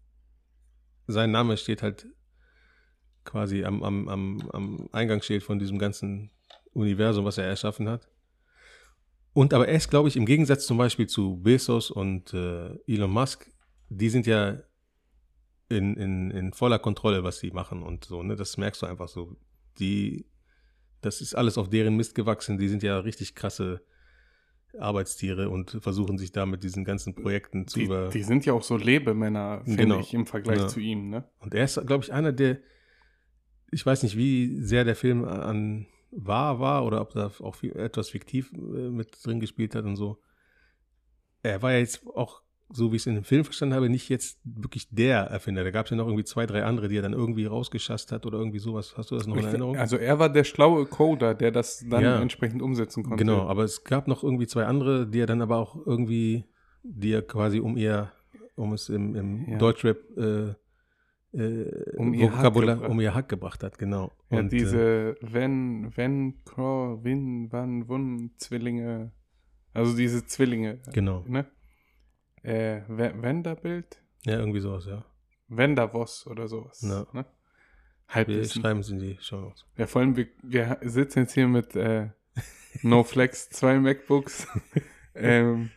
[1.08, 2.08] sein Name steht halt
[3.26, 6.32] quasi am, am, am, am Eingangsschild von diesem ganzen
[6.72, 8.08] Universum, was er erschaffen hat.
[9.34, 13.12] Und aber er ist, glaube ich, im Gegensatz zum Beispiel zu Bezos und äh, Elon
[13.12, 13.52] Musk,
[13.90, 14.60] die sind ja
[15.70, 18.36] in, in, in voller Kontrolle, was sie machen und so, ne?
[18.36, 19.36] Das merkst du einfach so.
[19.78, 20.26] Die,
[21.02, 23.82] das ist alles auf deren Mist gewachsen, die sind ja richtig krasse
[24.78, 28.10] Arbeitstiere und versuchen sich da mit diesen ganzen Projekten zu Die, über.
[28.10, 30.00] die sind ja auch so Lebemänner, finde Genau.
[30.00, 30.68] ich, im Vergleich Ja.
[30.68, 31.10] zu ihm.
[31.10, 31.28] Ne?
[31.40, 32.60] Und er ist, glaube ich, einer der,
[33.72, 37.76] ich weiß nicht, wie sehr der Film an wahr war oder ob da auch viel,
[37.76, 38.58] etwas fiktiv äh,
[38.90, 40.22] mit drin gespielt hat und so.
[41.42, 44.10] Er war ja jetzt auch, so wie ich es in dem Film verstanden habe, nicht
[44.10, 45.64] jetzt wirklich der Erfinder.
[45.64, 48.26] Da gab es ja noch irgendwie zwei, drei andere, die er dann irgendwie rausgeschasst hat
[48.28, 48.94] oder irgendwie sowas.
[48.96, 49.76] Hast du das noch in Erinnerung?
[49.78, 52.22] Also er war der schlaue Coder, der das dann Ja.
[52.22, 53.24] entsprechend umsetzen konnte.
[53.24, 56.46] Genau, aber es gab noch irgendwie zwei andere, die er dann aber auch irgendwie,
[56.84, 58.12] die er quasi um ihr,
[58.56, 59.58] um es im, im Ja.
[59.58, 60.54] Deutschrap äh,
[61.32, 62.92] äh, Um ihr Hack Vokabular, gebracht.
[62.92, 64.12] um ihr Hack gebracht hat, genau.
[64.32, 69.12] Ja, Und, äh, diese wenn, wenn, Craw, Win, Wann, Wun, Zwillinge.
[69.74, 70.80] Also diese Zwillinge.
[70.94, 71.24] genau.
[71.28, 71.46] Ne?
[72.43, 74.02] Äh, Vanderbilt?
[74.25, 75.06] Ja, irgendwie sowas, ja.
[75.47, 76.82] Vandervoss oder sowas.
[76.82, 77.06] Ja.
[77.13, 77.25] Ne?
[77.25, 77.25] Wir
[78.08, 78.62] Halbwissen.
[78.62, 79.54] schreiben es in die Show.
[79.78, 82.10] Ja, vor allem, wir, wir sitzen jetzt hier mit äh,
[82.82, 84.47] NoFlex, zwei MacBooks.
[85.15, 85.69] ähm,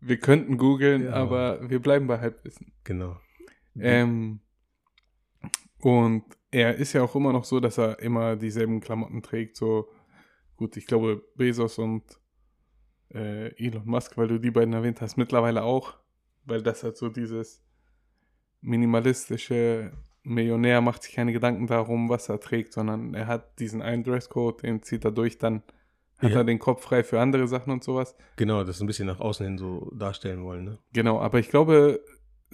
[0.00, 1.12] wir könnten googeln, Ja.
[1.14, 2.72] aber wir bleiben bei Halbwissen.
[2.84, 3.18] Genau.
[3.78, 4.40] Ähm,
[5.80, 9.56] und er ist ja auch immer noch so, dass er immer dieselben Klamotten trägt.
[9.56, 9.88] So,
[10.56, 12.04] gut, ich glaube, Bezos und
[13.12, 15.98] äh, Elon Musk, weil du die beiden erwähnt hast, mittlerweile auch,
[16.46, 17.62] weil das halt so dieses
[18.60, 24.04] minimalistische Millionär macht sich keine Gedanken darum, was er trägt, sondern er hat diesen einen
[24.04, 25.62] Dresscode, den zieht er durch, dann
[26.18, 26.38] hat Ja.
[26.38, 28.16] er den Kopf frei für andere Sachen und sowas.
[28.36, 30.78] Genau, das ein bisschen nach außen hin so darstellen wollen, ne?
[30.94, 32.00] Genau, aber ich glaube,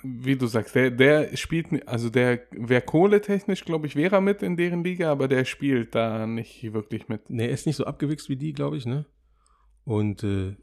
[0.03, 4.43] wie du sagst, der, der spielt, also der wäre kohletechnisch, glaube ich, wäre er mit
[4.43, 7.31] in deren Liga, aber der spielt da nicht wirklich mit.
[7.31, 9.07] Nee, er ist nicht so abgewichst wie die, glaube ich, ne?
[9.85, 10.57] Und äh,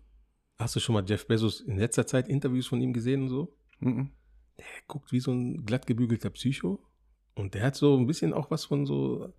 [0.59, 3.55] hast du schon mal Jeff Bezos in letzter Zeit Interviews von ihm gesehen und so?
[3.79, 4.11] Mhm.
[4.57, 6.79] Der guckt wie so ein glatt gebügelter Psycho.
[7.35, 9.33] Und der hat so ein bisschen auch was von so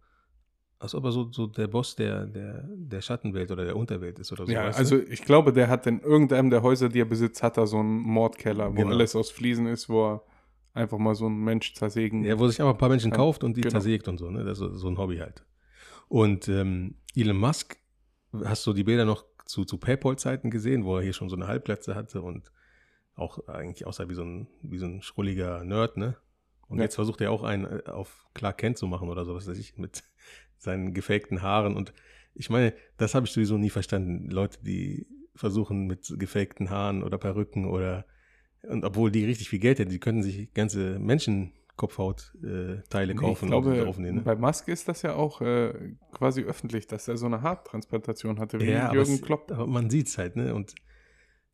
[0.81, 4.31] als ob er so, so der Boss der, der, der Schattenwelt oder der Unterwelt ist
[4.31, 4.53] oder so.
[4.53, 7.67] Ja, also ich glaube, der hat in irgendeinem der Häuser, die er besitzt, hat er
[7.67, 8.91] so einen Mordkeller, wo Genau.
[8.91, 10.23] alles aus Fliesen ist, wo er
[10.75, 12.23] einfach mal so einen Mensch zersägen.
[12.23, 12.29] du?
[12.29, 13.73] Ja, wo sich einfach ein paar Menschen Ja, kauft und die genau.
[13.73, 14.45] zersägt und so, ne?
[14.45, 15.45] Das ist so, so ein Hobby halt.
[16.07, 17.77] Und ähm, Elon Musk,
[18.45, 21.49] hast du die Bilder noch zu, zu PayPal-Zeiten gesehen, wo er hier schon so eine
[21.49, 22.53] Halbplätze hatte und
[23.15, 26.17] auch eigentlich aussah wie so ein, wie so ein schrulliger Nerd, ne?
[26.69, 26.85] Und Ja.
[26.85, 29.59] jetzt versucht er auch einen äh, auf Clark Kent zu machen oder so, was weiß
[29.59, 30.05] ich, mit
[30.59, 31.75] seinen gefakten Haaren.
[31.75, 31.95] Und
[32.35, 34.31] ich meine, das habe ich sowieso nie verstanden.
[34.31, 38.05] Leute, die versuchen mit gefakten Haaren oder Perücken oder
[38.63, 40.99] und obwohl die richtig viel Geld hätten, die könnten sich ganze
[41.79, 43.99] Menschenkopfhaut-Teile äh, kaufen ich glaube, und.
[43.99, 44.21] Ne?
[44.23, 45.73] bei Musk ist das ja auch äh,
[46.13, 49.51] quasi öffentlich, dass er so eine Haartransplantation hatte, wie Ja, aber, Jürgen es, Klopp.
[49.51, 50.55] aber man sieht es halt, ne?
[50.55, 50.75] Und,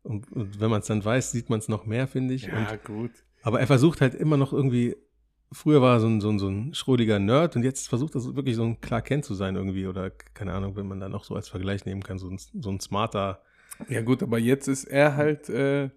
[0.03, 2.51] und, und wenn man es dann weiß, sieht man es noch mehr, finde ich.
[2.51, 3.11] Und, gut.
[3.43, 4.97] aber er versucht halt immer noch irgendwie.
[5.53, 8.25] Früher war er so ein, so ein, so ein schrulliger Nerd und jetzt versucht er
[8.35, 11.23] wirklich so ein Clark Kent zu sein irgendwie oder keine Ahnung, wenn man dann auch
[11.23, 13.41] so als Vergleich nehmen kann, so ein, so ein smarter.
[13.89, 15.91] Ja gut, aber jetzt ist er halt äh,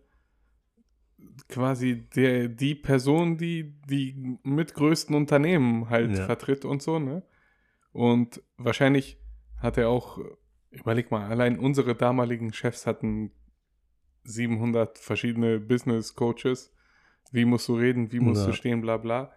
[1.50, 6.26] quasi der, die Person, die die mitgrößten Unternehmen halt Ja.
[6.26, 7.24] vertritt und so, ne?
[7.92, 9.18] Und wahrscheinlich
[9.58, 10.20] hat er auch,
[10.72, 13.32] überleg mal, allein unsere damaligen Chefs hatten
[14.24, 16.74] 700 verschiedene Business Coaches.
[17.32, 18.48] Wie musst du reden, wie musst Ja.
[18.48, 19.32] du stehen, bla bla.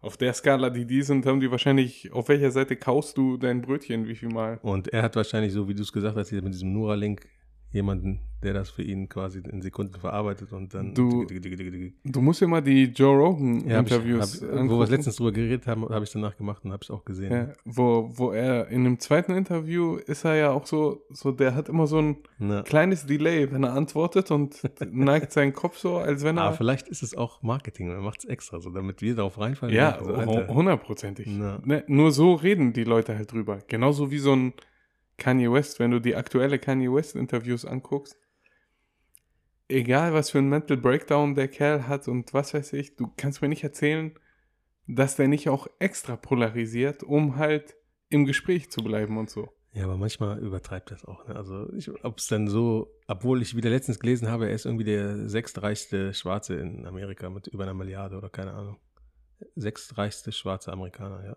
[0.00, 3.62] Auf der Skala, die die sind, haben die wahrscheinlich, auf welcher Seite kaust du dein
[3.62, 4.58] Brötchen, wie viel Mal?
[4.62, 7.26] Und er hat wahrscheinlich, so wie du es gesagt hast, mit diesem Neuralink
[7.74, 10.94] jemanden, der das für ihn quasi in Sekunden verarbeitet und dann.
[10.94, 11.24] Du-
[12.04, 13.82] Du musst dir mal die Joe Rogan Ja,
[14.70, 17.32] wo wir letztens drüber geredet haben, habe ich danach gemacht und habe es auch gesehen.
[17.32, 21.54] Ja, wo, wo er in dem zweiten Interview ist er ja auch so, so der
[21.54, 24.60] hat immer so ein Na, kleines Delay, wenn er antwortet und
[24.92, 26.44] neigt seinen Kopf so, als wenn er.
[26.44, 29.74] aber vielleicht ist es auch Marketing, er macht es extra, so damit wir darauf reinfallen.
[29.74, 30.14] ja, Also,
[30.54, 31.26] hundertprozentig.
[31.30, 31.60] Na.
[31.64, 33.58] Ne, nur so reden die Leute halt drüber.
[33.68, 34.52] Genauso wie so ein
[35.16, 38.18] Kanye West, wenn du die aktuelle Kanye West Interviews anguckst.
[39.68, 43.40] Egal, was für ein Mental Breakdown der Kerl hat und was weiß ich, du kannst
[43.40, 44.12] mir nicht erzählen,
[44.86, 47.74] dass der nicht auch extra polarisiert, um halt
[48.10, 49.48] im Gespräch zu bleiben und so.
[49.72, 51.26] Ja, aber manchmal übertreibt das auch.
[51.26, 51.34] Ne?
[51.34, 51.68] Also,
[52.02, 56.14] ob es dann so, obwohl ich wieder letztens gelesen habe, er ist irgendwie der sechstreichste
[56.14, 58.76] Schwarze in Amerika mit über einer Milliarde oder keine Ahnung.
[59.56, 61.36] Sechstreichste schwarze Amerikaner, ja.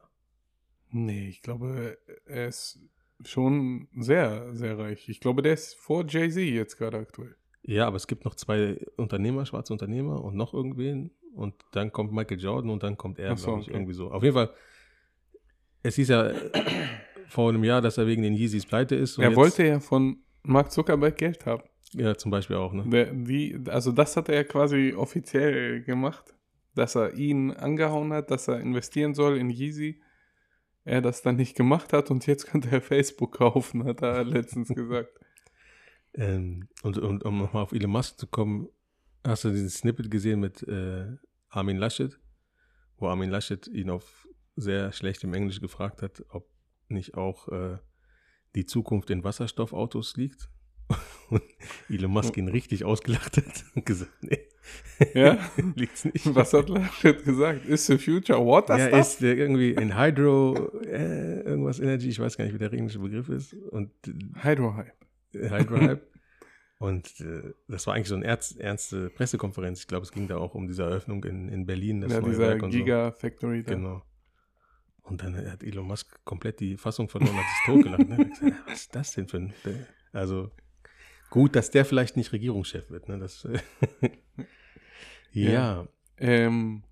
[0.91, 2.79] Nee, ich glaube, er ist
[3.25, 5.09] schon sehr, sehr reich.
[5.09, 7.35] Ich glaube, der ist vor Jay-Z jetzt gerade aktuell.
[7.63, 11.11] Ja, aber es gibt noch zwei Unternehmer, schwarze Unternehmer und noch irgendwen.
[11.35, 13.77] Und dann kommt Michael Jordan und dann kommt er, so, glaube ich, okay.
[13.77, 14.11] irgendwie so.
[14.11, 14.51] Auf jeden Fall,
[15.83, 16.31] es hieß ja
[17.27, 19.19] vor einem Jahr, dass er wegen den Yeezys pleite ist.
[19.19, 21.63] er wollte ja von Mark Zuckerberg Geld haben.
[21.93, 22.83] Ja, zum Beispiel auch, ne?
[22.87, 26.35] Der, die, also das hat er quasi offiziell gemacht,
[26.75, 30.01] dass er ihn angehauen hat, dass er investieren soll in Yeezy.
[30.87, 34.69] Er das dann nicht gemacht hat und jetzt könnte er Facebook kaufen, hat er letztens
[34.69, 35.19] gesagt.
[36.13, 38.69] Ähm, und, und um nochmal auf Elon Musk zu kommen,
[39.25, 41.07] hast du diesen Snippet gesehen mit äh,
[41.49, 42.17] Armin Laschet,
[42.95, 46.49] wo Armin Laschet ihn auf sehr schlechtem Englisch gefragt hat, ob
[46.87, 47.79] nicht auch äh,
[48.55, 50.49] die Zukunft in Wasserstoffautos liegt.
[51.29, 51.41] Und
[51.89, 54.39] Elon Musk ihn richtig ausgelacht hat und gesagt, nee,
[55.13, 55.37] Ja?
[55.75, 56.33] liegt's nicht.
[56.35, 57.65] Was hat Laschet gesagt?
[57.65, 62.37] Is the future water ja, ist der irgendwie in Hydro, äh, irgendwas Energy, ich weiß
[62.37, 63.53] gar nicht, wie der englische Begriff ist.
[63.53, 63.91] Und
[64.41, 64.93] Hydrohype.
[65.33, 66.01] Hydrohype.
[66.79, 69.79] Und äh, das war eigentlich so eine ernst, ernste Pressekonferenz.
[69.79, 72.29] Ich glaube, es ging da auch um diese Eröffnung in, in Berlin, das Ja, neue
[72.29, 73.65] dieser Werk und Giga-Factory so.
[73.65, 73.73] da.
[73.73, 74.01] Genau.
[75.01, 78.07] Und dann hat Elon Musk komplett die Fassung verloren, hat sich totgelacht.
[78.07, 78.29] Ne?
[78.29, 79.53] Gesagt, Was ist das denn für ein...
[80.11, 80.51] Also
[81.29, 83.07] gut, dass der vielleicht nicht Regierungschef wird.
[83.07, 83.19] Ne?
[83.19, 83.47] Das,
[85.31, 85.51] ja.
[85.51, 85.87] Ja.
[86.17, 86.83] Ähm,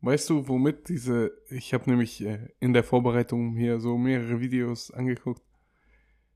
[0.00, 4.90] weißt du, womit diese, ich habe nämlich äh, in der Vorbereitung hier so mehrere Videos
[4.90, 5.42] angeguckt.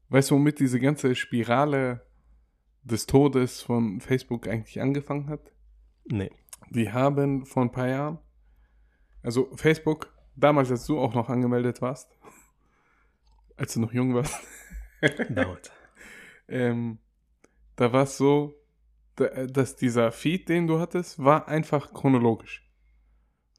[0.09, 2.05] Weißt du, womit diese ganze Spirale
[2.83, 5.53] des Todes von Facebook eigentlich angefangen hat?
[6.05, 6.31] nee.
[6.71, 8.19] Die haben vor ein paar Jahren,
[9.23, 12.17] also Facebook, damals als du auch noch angemeldet warst,
[13.57, 14.41] als du noch jung warst,
[15.29, 15.73] Dauert.
[16.49, 16.99] ähm,
[17.77, 18.55] da war es so,
[19.17, 22.69] da, dass dieser Feed, den du hattest, war einfach chronologisch.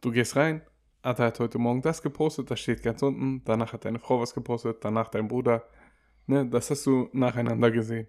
[0.01, 0.61] Du gehst rein,
[1.01, 4.33] Atta hat heute Morgen das gepostet, das steht ganz unten, danach hat deine Frau was
[4.33, 5.67] gepostet, danach dein Bruder.
[6.25, 8.07] Ne, das hast du nacheinander gesehen.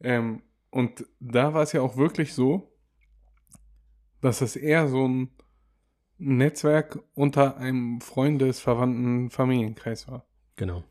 [0.00, 2.72] Ähm, und da war es ja auch wirklich so,
[4.20, 5.30] dass es eher so ein
[6.18, 10.24] Netzwerk unter einem Freundes-, Verwandten-, Familienkreis war.
[10.56, 10.84] Genau.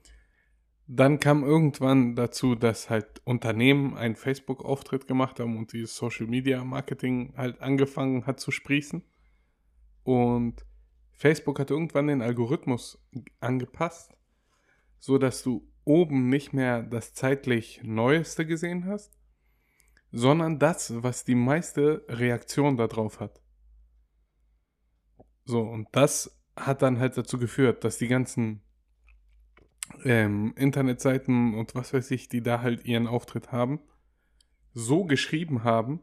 [0.93, 6.65] Dann kam irgendwann dazu, dass halt Unternehmen einen Facebook-Auftritt gemacht haben und dieses Social Media
[6.65, 9.01] Marketing halt angefangen hat zu sprießen.
[10.03, 10.65] Und
[11.13, 13.01] Facebook hat irgendwann den Algorithmus
[13.39, 14.17] angepasst,
[14.99, 19.17] so dass du oben nicht mehr das zeitlich Neueste gesehen hast,
[20.11, 23.41] sondern das, was die meiste Reaktion darauf hat.
[25.45, 28.61] So, und das hat dann halt dazu geführt, dass die ganzen
[30.03, 33.79] ähm, Internetseiten und was weiß ich, die da halt ihren Auftritt haben,
[34.73, 36.01] so geschrieben haben,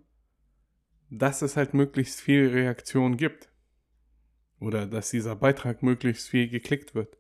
[1.11, 3.51] dass es halt möglichst viel Reaktion gibt.
[4.61, 7.17] Oder dass dieser Beitrag möglichst viel geklickt wird.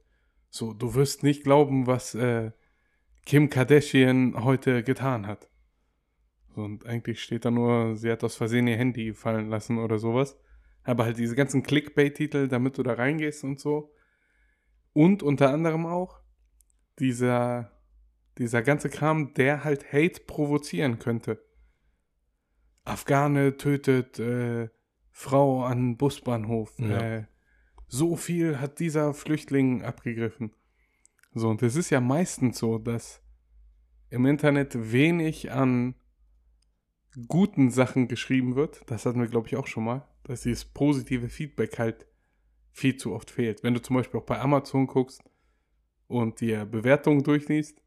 [0.50, 2.50] So, du wirst nicht glauben, was äh,
[3.26, 5.48] Kim Kardashian heute getan hat.
[6.54, 10.36] Und eigentlich steht da nur, sie hat aus Versehen ihr Handy fallen lassen oder sowas.
[10.82, 13.92] Aber halt diese ganzen Clickbait-Titel, damit du da reingehst und so.
[14.92, 16.17] Und unter anderem auch
[16.98, 17.72] dieser,
[18.38, 21.42] dieser ganze Kram, der halt Hate provozieren könnte.
[22.84, 24.68] Afghane tötet äh,
[25.10, 26.78] Frau an Busbahnhof.
[26.78, 26.98] Ja.
[26.98, 27.26] Äh,
[27.86, 30.52] so viel hat dieser Flüchtling abgegriffen.
[31.34, 33.22] So, und es ist ja meistens so, dass
[34.10, 35.94] im Internet wenig an
[37.26, 38.82] guten Sachen geschrieben wird.
[38.86, 42.06] Das hatten wir, glaube ich, auch schon mal, dass dieses positive Feedback halt
[42.70, 43.62] viel zu oft fehlt.
[43.62, 45.22] Wenn du zum Beispiel auch bei Amazon guckst
[46.08, 47.82] und dir Bewertungen durchliest,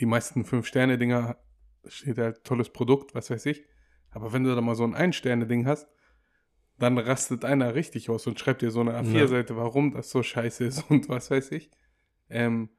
[0.00, 1.36] die meisten 5-Sterne-Dinger
[1.86, 3.64] steht halt tolles Produkt, was weiß ich.
[4.10, 5.88] Aber wenn du da mal so ein Ein-Sterne-Ding hast,
[6.78, 10.64] dann rastet einer richtig aus und schreibt dir so eine A4-Seite, warum das so scheiße
[10.64, 11.70] ist und was weiß ich.
[12.30, 12.70] Ähm,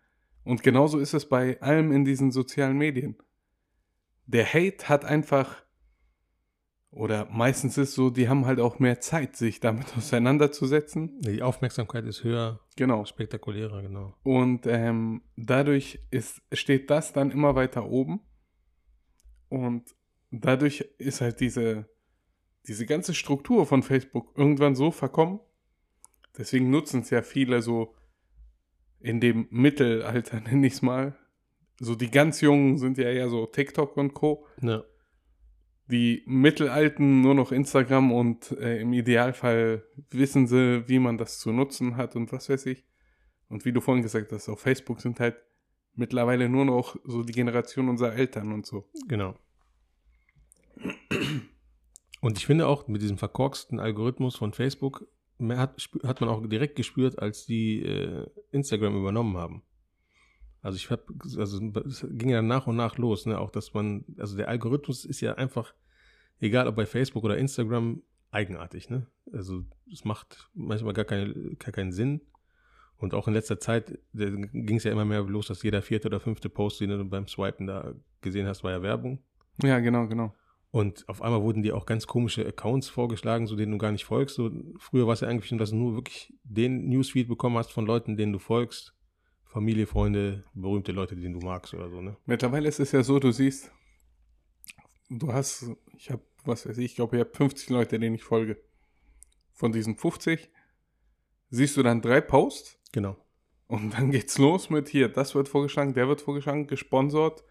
[0.43, 3.17] und genauso ist es bei allem in diesen sozialen Medien.
[4.25, 5.63] Der Hate hat einfach,
[6.91, 11.19] oder meistens ist so, die haben halt auch mehr Zeit, sich damit auseinanderzusetzen.
[11.21, 13.05] Die Aufmerksamkeit ist höher, Genau.
[13.05, 14.15] spektakulärer, genau.
[14.23, 18.21] Und ähm, dadurch ist, steht das dann immer weiter oben.
[19.49, 19.95] Und
[20.31, 21.89] dadurch ist halt diese,
[22.67, 25.39] diese ganze Struktur von Facebook irgendwann so verkommen.
[26.37, 27.95] Deswegen nutzen es ja viele so
[28.99, 31.15] in dem Mittelalter, nenne ich es mal.
[31.79, 34.45] So die ganz Jungen sind ja eher so TikTok und Co.
[34.61, 34.83] Ja.
[35.91, 41.51] Die Mittelalten nur noch Instagram und äh, im Idealfall wissen sie, wie man das zu
[41.51, 42.85] nutzen hat und was weiß ich.
[43.47, 45.37] Und wie du vorhin gesagt hast, auf Facebook sind halt
[45.95, 48.87] mittlerweile nur noch so die Generation unserer Eltern und so.
[49.07, 49.33] Genau.
[52.21, 55.07] Und ich finde auch mit diesem verkorksten Algorithmus von Facebook
[55.41, 59.63] hat, hat man auch direkt gespürt, als die äh, Instagram übernommen haben.
[60.61, 61.03] Also ich habe,
[61.37, 63.39] also es ging ja nach und nach los, ne?
[63.39, 65.73] Auch dass man, also der Algorithmus ist ja einfach,
[66.39, 69.07] egal ob bei Facebook oder Instagram, eigenartig, ne?
[69.31, 72.21] Also es macht manchmal gar, keine, gar keinen Sinn.
[72.97, 76.19] Und auch in letzter Zeit ging es ja immer mehr los, dass jeder vierte oder
[76.19, 79.19] fünfte Post, den du beim Swipen da gesehen hast, war ja Werbung.
[79.63, 80.33] Ja, genau, genau.
[80.71, 84.05] Und auf einmal wurden dir auch ganz komische Accounts vorgeschlagen, so denen du gar nicht
[84.05, 84.35] folgst.
[84.35, 87.71] So, früher war es ja eigentlich nur, dass du nur wirklich den Newsfeed bekommen hast
[87.71, 88.93] von Leuten, denen du folgst.
[89.49, 92.15] Familie, Freunde, berühmte Leute, denen du magst oder so, ne?
[92.25, 93.71] Mittlerweile ist es ja so, du siehst,
[95.09, 95.65] du hast,
[95.97, 98.61] ich habe, was weiß ich, ich glaube, ich habe 50 Leute, denen ich folge.
[99.53, 100.49] Von diesen 50
[101.49, 103.17] siehst du dann drei Posts Genau.
[103.67, 107.43] und dann geht's los mit hier, das wird vorgeschlagen, der wird vorgeschlagen, gesponsert,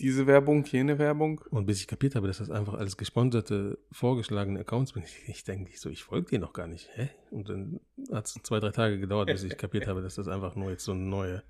[0.00, 1.40] diese Werbung, jene Werbung.
[1.50, 5.44] Und bis ich kapiert habe, dass das einfach alles gesponserte, vorgeschlagene Accounts sind, ich, ich
[5.44, 6.88] denke so, ich folge dir noch gar nicht.
[6.94, 7.10] Hä?
[7.30, 7.80] Und dann
[8.12, 10.84] hat es zwei, drei Tage gedauert, bis ich kapiert habe, dass das einfach nur jetzt
[10.84, 11.42] so ein neuer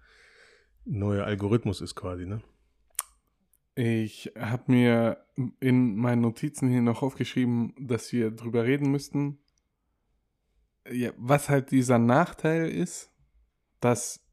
[0.84, 2.42] neuer Algorithmus ist quasi, ne?
[3.76, 5.26] Ich habe mir
[5.58, 9.40] in meinen Notizen hier noch aufgeschrieben, dass wir drüber reden müssten,
[10.88, 13.10] ja, was halt dieser Nachteil ist,
[13.80, 14.24] dass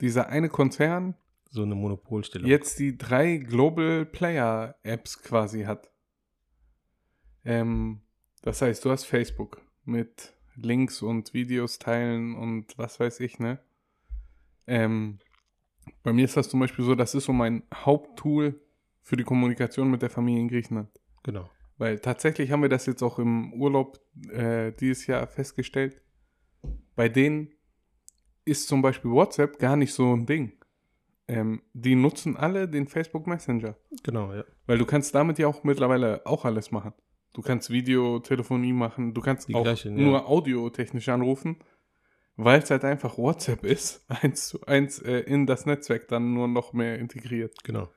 [0.00, 1.14] dieser eine Konzern
[1.54, 2.48] So eine Monopolstellung.
[2.48, 5.88] jetzt die drei Global Player Apps quasi hat.
[7.44, 8.00] Ähm,
[8.42, 13.60] das heißt, du hast Facebook mit Links und Videos teilen und was weiß ich, ne?
[14.66, 15.20] Ähm,
[16.02, 18.60] bei mir ist das zum Beispiel so, das ist so mein Haupttool
[19.02, 20.90] für die Kommunikation mit der Familie in Griechenland.
[21.22, 21.48] Genau.
[21.78, 26.02] Weil tatsächlich haben wir das jetzt auch im Urlaub äh, dieses Jahr festgestellt.
[26.96, 27.54] Bei denen
[28.44, 30.58] ist zum Beispiel WhatsApp gar nicht so ein Ding.
[31.26, 33.76] Ähm, die nutzen alle den Facebook Messenger.
[34.02, 34.44] Genau, ja.
[34.66, 36.92] Weil du kannst damit ja auch mittlerweile auch alles machen.
[37.32, 40.26] Du kannst Videotelefonie machen, du kannst Die auch gleichen, nur ja.
[40.26, 41.56] audiotechnisch anrufen,
[42.36, 46.46] weil es halt einfach WhatsApp ist, eins zu eins äh, in das Netzwerk dann nur
[46.46, 47.56] noch mehr integriert.
[47.64, 47.88] Genau.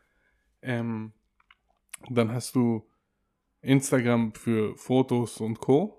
[0.61, 1.13] Ähm,
[2.09, 2.87] dann hast du
[3.61, 5.93] Instagram für Fotos und Co.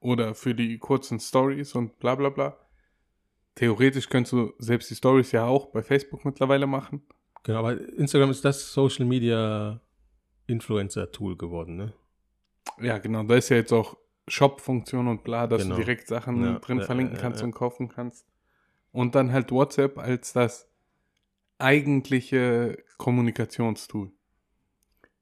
[0.00, 2.58] Oder für die kurzen Stories und bla bla bla.
[3.54, 7.02] Theoretisch könntest du selbst die Stories ja auch bei Facebook mittlerweile machen.
[7.44, 9.80] Genau, aber Instagram ist das Social Media
[10.46, 11.92] Influencer Tool geworden, ne?
[12.80, 13.22] Ja, genau.
[13.22, 13.96] Da ist ja jetzt auch
[14.26, 15.76] Shop-Funktion und bla, dass Genau.
[15.76, 18.26] du direkt Sachen Ja, drin ja, verlinken ja, kannst und kaufen kannst.
[18.90, 20.68] Und dann halt WhatsApp als das
[21.58, 24.10] eigentliche Kommunikationstool.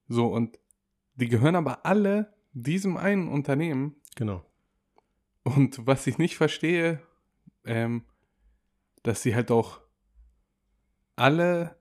[0.08, 0.58] So, und
[1.16, 3.96] die gehören aber alle diesem einen Unternehmen.
[4.16, 4.44] Genau.
[5.42, 7.00] Und was ich nicht verstehe,
[7.64, 8.04] ähm,
[9.02, 9.80] dass sie halt auch
[11.16, 11.76] alle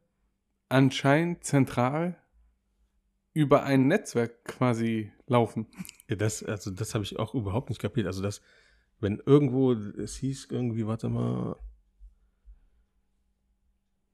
[0.70, 2.18] anscheinend zentral
[3.34, 5.68] über ein Netzwerk quasi laufen.
[6.10, 8.08] Ja, das, also das habe ich auch überhaupt nicht kapiert.
[8.08, 8.42] Also das,
[9.00, 11.56] wenn irgendwo, es hieß irgendwie, warte mal,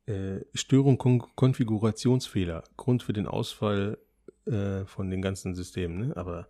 [0.05, 3.97] äh, Störung, Kon Konfigurationsfehler, Grund für den Ausfall
[4.45, 6.07] äh, von den ganzen Systemen.
[6.07, 6.17] Ne?
[6.17, 6.47] Aber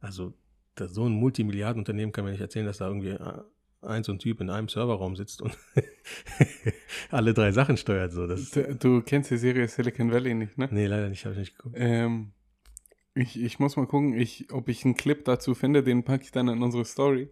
[0.00, 0.34] also
[0.74, 3.42] da, so ein Multimilliardenunternehmen kann mir nicht erzählen, dass da irgendwie äh,
[3.82, 5.56] ein so ein Typ in einem Serverraum sitzt und
[7.10, 8.12] alle drei Sachen steuert.
[8.12, 8.26] So.
[8.26, 10.68] Das, Du, du kennst die Serie Silicon Valley nicht, ne?
[10.70, 11.76] nee, leider nicht, habe ich nicht geguckt.
[11.78, 12.32] Ähm,
[13.14, 16.30] ich, ich muss mal gucken, ich, ob ich einen Clip dazu finde, den packe ich
[16.30, 17.30] dann in unsere Story.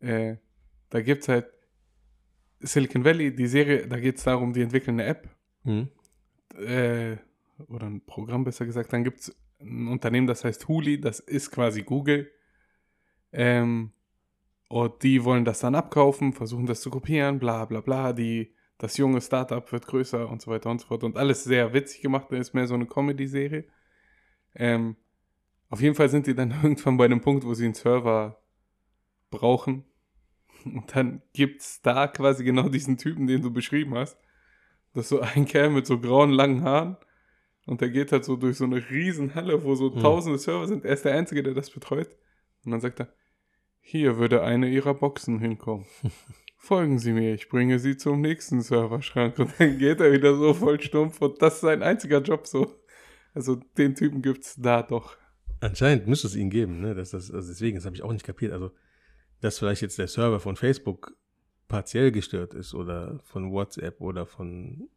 [0.00, 0.36] Äh,
[0.90, 1.46] da gibt es halt
[2.60, 5.28] Silicon Valley, die Serie, da geht es darum, die entwickeln eine App
[5.64, 5.88] Hm?
[6.58, 7.16] äh,
[7.66, 8.92] oder ein Programm besser gesagt.
[8.92, 12.30] Dann gibt es ein Unternehmen, das heißt Huli, das ist quasi Google.
[13.32, 13.90] Ähm,
[14.68, 18.12] und die wollen das dann abkaufen, versuchen das zu kopieren, bla bla bla.
[18.12, 21.04] Die, das junge Startup wird größer und so weiter und so fort.
[21.04, 23.64] Und alles sehr witzig gemacht, ist mehr so eine Comedy-Serie.
[24.54, 24.96] Ähm,
[25.68, 28.40] auf jeden Fall sind die dann irgendwann bei einem Punkt, wo sie einen Server
[29.30, 29.84] brauchen.
[30.64, 34.18] Und dann gibt es da quasi genau diesen Typen, den du beschrieben hast.
[34.94, 36.96] Das ist so ein Kerl mit so grauen, langen Haaren.
[37.66, 40.00] Und der geht halt so durch so eine riesen Halle, wo so Hm.
[40.00, 40.84] tausende Server sind.
[40.84, 42.08] Er ist der Einzige, der das betreut.
[42.64, 43.08] Und dann sagt er,
[43.88, 45.86] hier würde eine ihrer Boxen hinkommen.
[46.58, 49.38] Folgen Sie mir, ich bringe Sie zum nächsten Serverschrank.
[49.38, 51.20] Und dann geht er wieder so voll stumpf.
[51.20, 52.74] Und das ist sein einziger Job so.
[53.32, 55.16] Also den Typen gibt's da doch.
[55.60, 56.96] Anscheinend müsste es ihn geben, ne?
[56.96, 58.52] Das, das, also deswegen, das habe ich auch nicht kapiert.
[58.52, 58.72] Also,
[59.40, 61.16] dass vielleicht jetzt der Server von Facebook
[61.68, 64.88] partiell gestört ist oder von WhatsApp oder von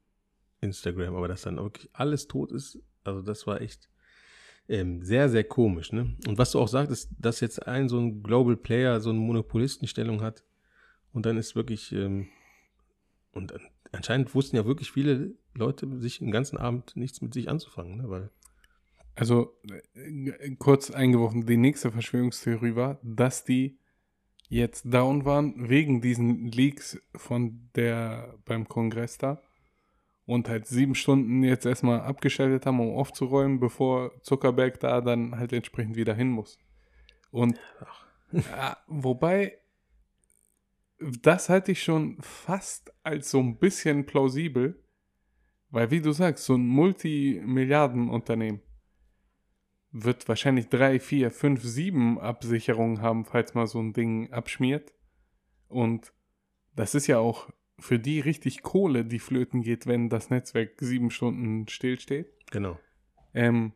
[0.61, 3.88] Instagram, aber dass dann wirklich alles tot ist, also das war echt
[4.69, 6.15] ähm, sehr, sehr komisch, ne?
[6.27, 10.21] Und was du auch sagtest, dass jetzt ein so ein Global Player so eine Monopolistenstellung
[10.21, 10.43] hat
[11.11, 12.27] und dann ist wirklich, ähm,
[13.33, 17.49] und an- anscheinend wussten ja wirklich viele Leute sich den ganzen Abend nichts mit sich
[17.49, 18.09] anzufangen, ne?
[18.09, 18.29] Weil,
[19.15, 19.57] Also
[19.95, 23.77] äh, kurz eingeworfen, die nächste Verschwörungstheorie war, dass die
[24.49, 29.41] jetzt down waren wegen diesen Leaks von der beim Kongress da
[30.29, 35.53] und halt sieben Stunden jetzt erstmal abgeschaltet haben, um aufzuräumen, bevor Zuckerberg da dann halt
[35.53, 36.59] entsprechend wieder hin muss.
[37.31, 37.59] Und
[38.31, 39.57] ja, wobei
[41.23, 44.83] das halte ich schon fast als so ein bisschen plausibel,
[45.71, 48.61] weil wie du sagst, so ein Multimilliardenunternehmen
[49.91, 54.93] wird wahrscheinlich drei, vier, fünf, sieben Absicherungen haben, falls mal so ein Ding abschmiert.
[55.69, 56.13] Und
[56.75, 57.49] das ist ja auch
[57.79, 62.27] für die richtig Kohle, die flöten geht, wenn das Netzwerk sieben Stunden stillsteht.
[62.51, 62.79] genau.
[63.33, 63.73] Ähm,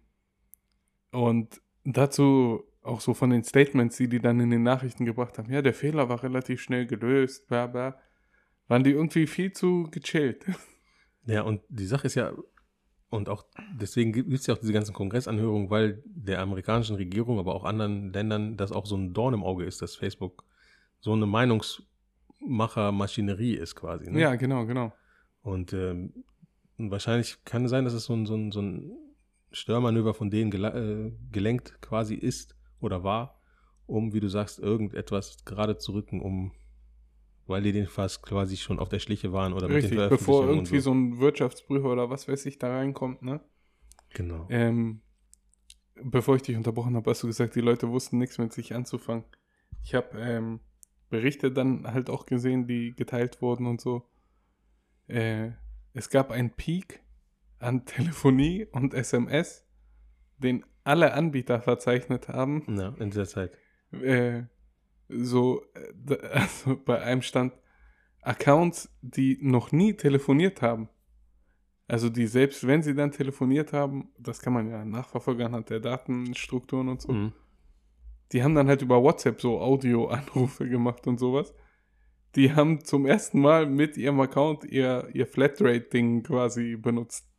[1.11, 5.51] und dazu auch so von den Statements, die die dann in den Nachrichten gebracht haben,
[5.51, 7.99] ja, der Fehler war relativ schnell gelöst, bla bla,
[8.67, 10.45] waren die irgendwie viel zu gechillt.
[11.25, 12.33] Ja, und die Sache ist ja,
[13.09, 13.45] und auch
[13.79, 18.11] deswegen gibt es ja auch diese ganzen Kongressanhörungen, weil der amerikanischen Regierung, aber auch anderen
[18.11, 20.43] Ländern das auch so ein Dorn im Auge ist, dass Facebook
[20.99, 21.25] so eine
[22.45, 24.09] Meinungsmacher-Maschinerie ist quasi.
[24.09, 24.19] Ne?
[24.21, 24.93] Ja, genau, genau.
[25.41, 26.13] Und ähm,
[26.77, 28.91] wahrscheinlich kann es sein, dass es so ein, so ein, so ein
[29.51, 33.39] Störmanöver von denen gela- äh, gelenkt quasi ist oder war,
[33.85, 36.53] um, wie du sagst, irgendetwas gerade zu rücken, um,
[37.45, 40.77] weil die den fast quasi schon auf der Schliche waren oder Richtig, den bevor irgendwie
[40.77, 43.41] und so ein Wirtschaftsprüfer oder was weiß ich da reinkommt, ne?
[44.13, 44.47] Genau.
[44.49, 45.01] Ähm,
[46.01, 49.25] bevor ich dich unterbrochen habe, hast du gesagt, die Leute wussten nichts mit sich anzufangen.
[49.83, 50.59] Ich habe ähm,
[51.13, 54.09] Berichte dann halt auch gesehen, die geteilt wurden und so.
[55.05, 55.51] Äh,
[55.93, 57.03] es gab einen Peak
[57.59, 59.63] an Telefonie und SMS,
[60.39, 62.65] den alle Anbieter verzeichnet haben.
[62.67, 63.55] Ja, in dieser Zeit.
[63.91, 64.45] Äh,
[65.07, 65.61] so,
[66.09, 67.53] äh, also bei einem stand
[68.23, 70.89] Accounts, die noch nie telefoniert haben.
[71.87, 75.79] Also die selbst, wenn sie dann telefoniert haben, das kann man ja nachverfolgen anhand der
[75.79, 77.33] Datenstrukturen und so, Mhm.
[78.33, 81.53] Die haben dann halt über WhatsApp so Audio-Anrufe gemacht und sowas.
[82.35, 87.29] Die haben zum ersten Mal mit ihrem Account ihr, ihr Flatrate-Ding quasi benutzt.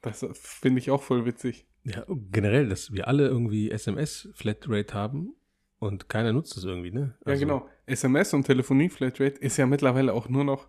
[0.00, 1.66] Das finde ich auch voll witzig.
[1.84, 5.34] Ja, generell, dass wir alle irgendwie SMS-Flatrate haben
[5.78, 7.16] und keiner nutzt es irgendwie, ne?
[7.26, 7.68] Ja, Also, genau.
[7.84, 10.68] SMS und Telefonie-Flatrate ist ja mittlerweile auch nur noch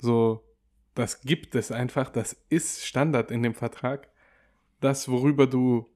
[0.00, 0.44] so,
[0.94, 4.10] das gibt es einfach, das ist Standard in dem Vertrag.
[4.80, 5.88] Das, worüber du,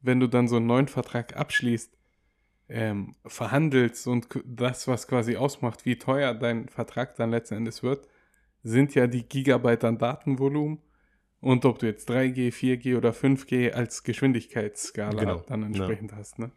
[0.00, 1.97] wenn du dann so einen neuen Vertrag abschließt,
[2.68, 8.08] ähm, verhandelst und das, was quasi ausmacht, wie teuer dein Vertrag dann letzten Endes wird,
[8.62, 10.78] sind ja die Gigabyte an Datenvolumen
[11.40, 16.38] und ob du jetzt 3G, 4G oder 5G als Geschwindigkeitsskala Genau, dann entsprechend hast.
[16.38, 16.50] Ne?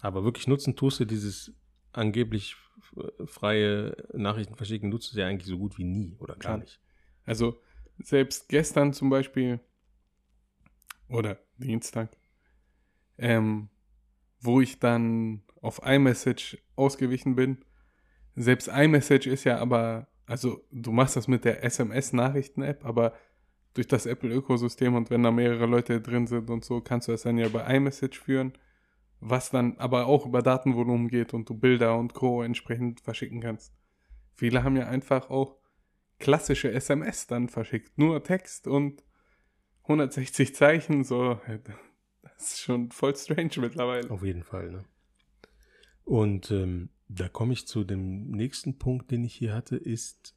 [0.00, 1.52] Aber wirklich nutzen tust du dieses
[1.92, 2.56] angeblich
[3.26, 6.58] freie Nachrichten verschicken, nutzt du ja eigentlich so gut wie nie oder gar Klar.
[6.58, 6.80] nicht.
[7.24, 7.60] Also
[7.98, 9.60] selbst gestern zum Beispiel
[11.08, 12.16] oder Dienstag,
[13.16, 13.68] ähm,
[14.40, 17.58] wo ich dann auf iMessage ausgewichen bin.
[18.36, 23.14] Selbst iMessage ist ja aber, also du machst das mit der SMS-Nachrichten-App, aber
[23.74, 27.22] durch das Apple-Ökosystem und wenn da mehrere Leute drin sind und so, kannst du das
[27.22, 28.52] dann ja bei iMessage führen,
[29.20, 32.42] was dann aber auch über Datenvolumen geht und du Bilder und Co.
[32.42, 33.72] entsprechend verschicken kannst.
[34.34, 35.56] Viele haben ja einfach auch
[36.18, 37.98] klassische SMS dann verschickt.
[37.98, 39.04] Nur Text und
[39.82, 41.40] 160 Zeichen, so.
[42.22, 44.08] Das ist schon voll strange mittlerweile.
[44.10, 44.70] Auf jeden Fall.
[44.70, 44.84] Ne?
[46.08, 50.34] Und ähm, da komme ich zu dem nächsten Punkt, den ich hier hatte, ist,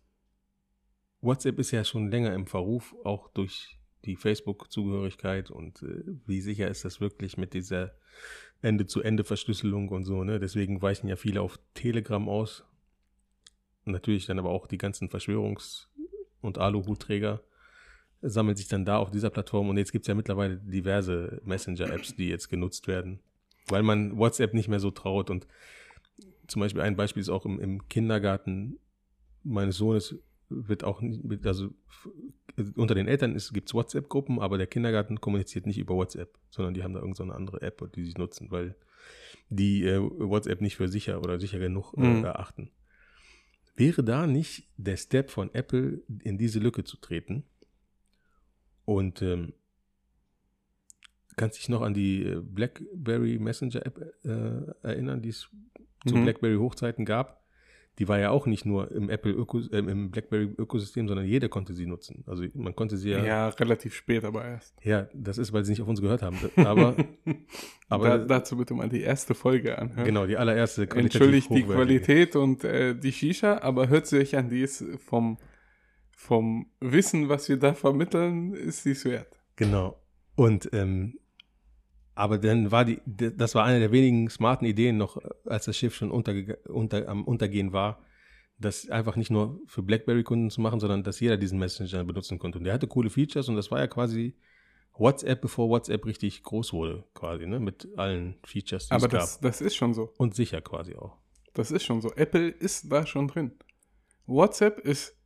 [1.22, 6.68] WhatsApp ist ja schon länger im Verruf, auch durch die Facebook-Zugehörigkeit und äh, wie sicher
[6.68, 7.94] ist das wirklich mit dieser
[8.62, 10.26] Ende-zu-Ende-Verschlüsselung und so.
[10.26, 10.42] Ne?
[10.42, 12.66] Deswegen weichen ja viele auf Telegram aus.
[13.86, 15.88] Natürlich dann aber auch die ganzen Verschwörungs-
[16.42, 17.46] und Aluhutträger
[18.22, 22.18] sammeln sich dann da auf dieser Plattform und jetzt gibt es ja mittlerweile diverse Messenger-Apps,
[22.18, 23.22] die jetzt genutzt werden,
[23.68, 25.48] weil man WhatsApp nicht mehr so traut und
[26.48, 28.80] zum Beispiel ein Beispiel ist auch im, im Kindergarten
[29.44, 30.16] meines Sohnes
[30.50, 31.70] wird auch nicht, also
[32.76, 36.84] unter den Eltern gibt es WhatsApp-Gruppen, aber der Kindergarten kommuniziert nicht über WhatsApp, sondern die
[36.84, 38.76] haben da irgendeine so andere App, die sie nutzen, weil
[39.50, 42.24] die äh, WhatsApp nicht für sicher oder sicher genug äh, Mhm.
[42.26, 42.72] erachten.
[43.76, 47.46] Wäre da nicht der Step von Apple, in diese Lücke zu treten?
[48.86, 49.54] Und ähm,
[51.42, 55.50] kannst dich noch an die äh, BlackBerry Messenger App äh, erinnern, die es
[56.08, 56.24] zu Mhm.
[56.24, 57.42] BlackBerry Hochzeiten gab?
[58.00, 61.50] Die war ja auch nicht nur im Apple Öko, äh, im BlackBerry Ökosystem, sondern jeder
[61.50, 62.24] konnte sie nutzen.
[62.26, 64.74] Also man konnte sie Ja, ja, relativ spät aber erst.
[64.82, 66.38] ja, das ist, weil sie nicht auf uns gehört haben.
[66.56, 66.96] Aber,
[67.90, 70.06] aber da, dazu bitte mal die erste Folge anhören.
[70.06, 71.64] genau, die allererste Entschuldigt die.
[71.64, 75.38] Qualität und äh, die Shisha, aber hört sie euch an, die ist vom,
[76.16, 79.38] vom Wissen, was wir da vermitteln, ist sie es wert.
[79.58, 80.02] Genau.
[80.36, 81.20] Und ähm,
[82.16, 85.96] aber dann war die, das war eine der wenigen smarten Ideen noch, als das Schiff
[85.96, 88.02] schon unterge unter, am Untergehen war,
[88.58, 92.60] das einfach nicht nur für BlackBerry-Kunden zu machen, sondern dass jeder diesen Messenger benutzen konnte.
[92.60, 94.36] Und der hatte coole Features und das war ja quasi
[94.94, 97.60] WhatsApp, bevor WhatsApp richtig groß wurde, quasi, ne?
[97.60, 99.22] Mit allen Features, die Aber es gab.
[99.22, 100.14] das, das ist schon so.
[100.18, 101.18] und sicher quasi auch.
[101.54, 102.14] Das ist schon so.
[102.14, 103.52] Apple ist da schon drin.
[104.26, 105.18] WhatsApp ist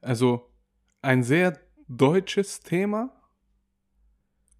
[0.00, 0.52] also
[1.00, 1.58] ein sehr
[1.88, 3.10] deutsches Thema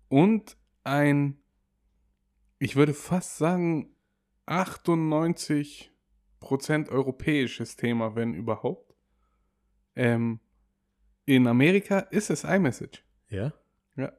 [0.09, 1.39] und ein,
[2.65, 3.95] ich würde fast sagen,
[4.47, 5.91] 98%
[6.89, 8.95] europäisches Thema, wenn überhaupt.
[9.95, 10.41] Ähm,
[11.27, 13.05] in Amerika ist es iMessage.
[13.29, 13.53] Ja?
[13.97, 14.13] Ja.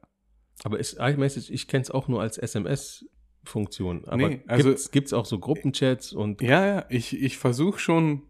[0.62, 4.04] Aber ist iMessage, ich kenne es auch nur als SMS-Funktion.
[4.04, 8.22] Aber Nee, also- gibt es auch so Gruppenchats und Ja, ja, ich, ich versuche schon,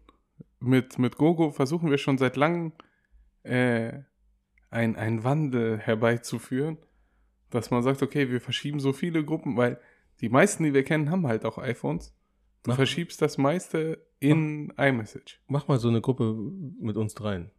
[0.59, 2.73] mit, mit Gogo versuchen wir schon seit langem
[3.43, 3.99] äh,
[4.71, 6.79] ein, einen Wandel herbeizuführen,
[7.51, 9.79] dass man sagt, okay, wir verschieben so viele Gruppen, weil
[10.21, 12.13] die meisten, die wir kennen, haben halt auch iPhones.
[12.63, 15.39] Du Mach- verschiebst das meiste in iMessage.
[15.47, 16.33] mach mal so eine Gruppe
[16.79, 17.51] mit uns dreien.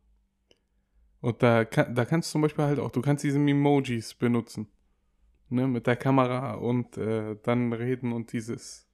[1.20, 4.68] Und da, kann, da kannst du zum Beispiel halt auch, du kannst diese Emojis benutzen.
[5.50, 8.86] Ne, mit der Kamera und äh, dann reden und dieses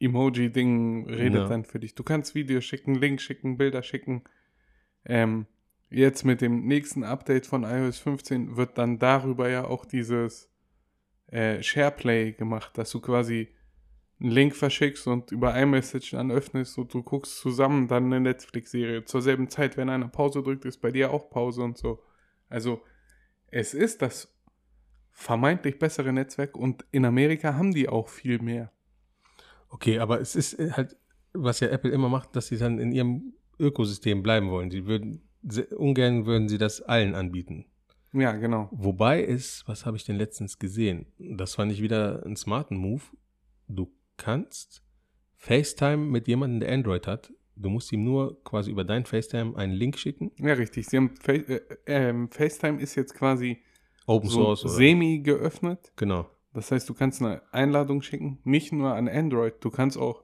[0.00, 1.48] Emoji-Ding redet Ja.
[1.48, 1.94] dann für dich.
[1.94, 4.24] Du kannst Videos schicken, Links schicken, Bilder schicken.
[5.04, 5.46] Ähm,
[5.90, 10.51] jetzt mit dem nächsten Update von iOS 15 wird dann darüber ja auch dieses
[11.32, 13.48] äh, SharePlay gemacht, dass du quasi
[14.20, 19.04] einen Link verschickst und über iMessage dann öffnest und du guckst zusammen dann eine Netflix-Serie.
[19.04, 22.02] Zur selben Zeit, wenn einer Pause drückt, ist bei dir auch Pause und so.
[22.48, 22.82] Also,
[23.48, 24.32] es ist das
[25.10, 28.70] vermeintlich bessere Netzwerk und in Amerika haben die auch viel mehr.
[29.68, 30.96] Okay, aber es ist äh, halt,
[31.32, 34.70] was ja Apple immer macht, dass sie dann in ihrem Ökosystem bleiben wollen.
[34.70, 35.22] Sie würden,
[35.76, 37.66] ungern würden sie das allen anbieten.
[38.12, 38.68] Ja, genau.
[38.72, 41.06] Wobei ist, was habe ich denn letztens gesehen?
[41.18, 43.02] Das fand ich wieder einen smarten Move.
[43.68, 44.82] Du kannst
[45.36, 47.32] FaceTime mit jemandem, der Android hat.
[47.56, 50.30] Du musst ihm nur quasi über dein FaceTime einen Link schicken.
[50.38, 50.86] Ja, richtig.
[50.86, 53.58] Sie haben Fa äh, ähm, FaceTime ist jetzt quasi
[54.06, 54.74] Open so Source oder?
[54.74, 55.92] semi geöffnet.
[55.96, 56.28] Genau.
[56.52, 60.22] Das heißt, du kannst eine Einladung schicken, nicht nur an Android, du kannst auch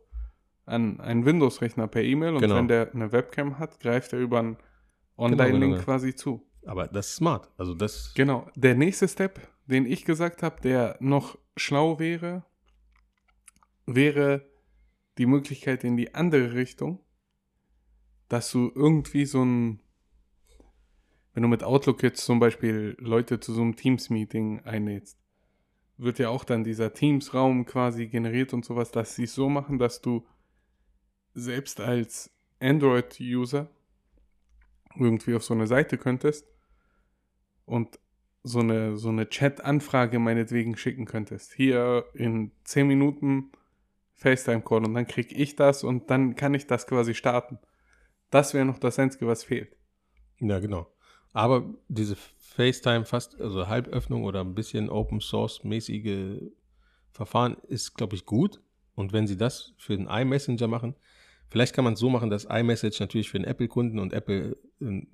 [0.66, 2.56] an einen Windows-Rechner per E-Mail und Genau.
[2.56, 4.64] wenn der eine Webcam hat, greift er über einen genau,
[5.16, 5.84] Online-Link genau.
[5.84, 6.46] quasi zu.
[6.68, 7.50] Aber das ist smart.
[7.56, 8.12] Also das.
[8.14, 8.46] Genau.
[8.54, 12.44] Der nächste Step, den ich gesagt habe, der noch schlau wäre,
[13.86, 14.46] wäre
[15.16, 17.00] die Möglichkeit in die andere Richtung,
[18.28, 19.80] dass du irgendwie so ein
[21.32, 25.20] wenn du mit Outlook jetzt zum Beispiel Leute zu so einem Teams-Meeting einlädst,
[25.96, 29.78] wird ja auch dann dieser Teams-Raum quasi generiert und sowas, dass sie es so machen,
[29.78, 30.26] dass du
[31.34, 33.70] selbst als Android-User
[34.96, 36.44] irgendwie auf so eine Seite könntest
[37.68, 37.98] und
[38.42, 41.52] so eine, so eine Chat-Anfrage meinetwegen schicken könntest.
[41.52, 43.52] Hier in 10 Minuten
[44.14, 47.58] FaceTime-Call und dann kriege ich das und dann kann ich das quasi starten.
[48.30, 49.76] Das wäre noch das Einzige, was fehlt.
[50.40, 50.86] Ja, genau.
[51.32, 56.40] Aber diese FaceTime fast, also Halböffnung oder ein bisschen Open Source mäßige
[57.12, 58.60] Verfahren ist, glaube ich, gut.
[58.94, 60.96] Und wenn sie das für den iMessenger machen,
[61.48, 65.04] vielleicht kann man es so machen, dass iMessage natürlich für den Apple-Kunden und Apple äh,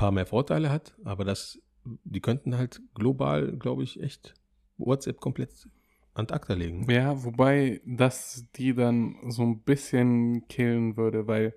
[0.00, 4.34] paar mehr Vorteile hat, aber das, die könnten halt global, glaube ich, echt
[4.78, 5.68] WhatsApp komplett
[6.14, 6.90] an ACTA legen.
[6.90, 11.54] Ja, wobei das die dann so ein bisschen killen würde, weil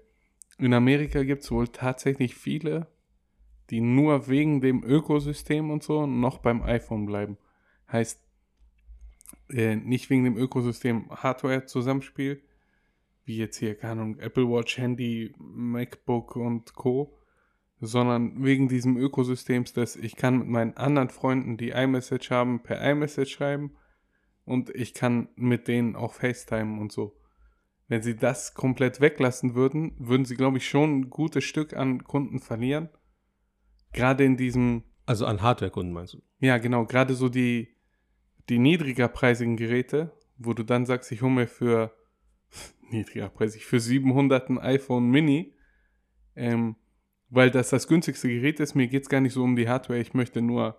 [0.58, 2.88] in Amerika gibt es wohl tatsächlich viele,
[3.70, 7.38] die nur wegen dem Ökosystem und so noch beim iPhone bleiben.
[7.90, 8.22] Heißt,
[9.50, 12.44] äh, nicht wegen dem Ökosystem Hardware-Zusammenspiel,
[13.24, 17.18] wie jetzt hier, keine Ahnung, Apple Watch, Handy, MacBook und Co.,
[17.86, 22.82] sondern wegen diesem Ökosystems, dass ich kann mit meinen anderen Freunden, die iMessage haben, per
[22.82, 23.76] iMessage schreiben
[24.46, 27.20] und ich kann mit denen auch FaceTime und so.
[27.88, 32.04] Wenn sie das komplett weglassen würden, würden sie, glaube ich, schon ein gutes Stück an
[32.06, 32.90] Kunden verlieren.
[33.92, 34.84] Gerade in diesem.
[35.06, 36.22] Also an Hardware-Kunden meinst du?
[36.40, 36.86] Ja, genau.
[36.86, 37.76] Gerade so die,
[38.48, 41.94] die niedrigerpreisigen Geräte, wo du dann sagst, ich hole mir für
[42.90, 45.54] niedrigerpreisig, für 700 ein iPhone Mini,
[46.36, 46.78] ähm,
[47.34, 48.76] weil das das günstigste Gerät ist.
[48.76, 50.00] Mir geht es gar nicht so um die Hardware.
[50.00, 50.78] Ich möchte nur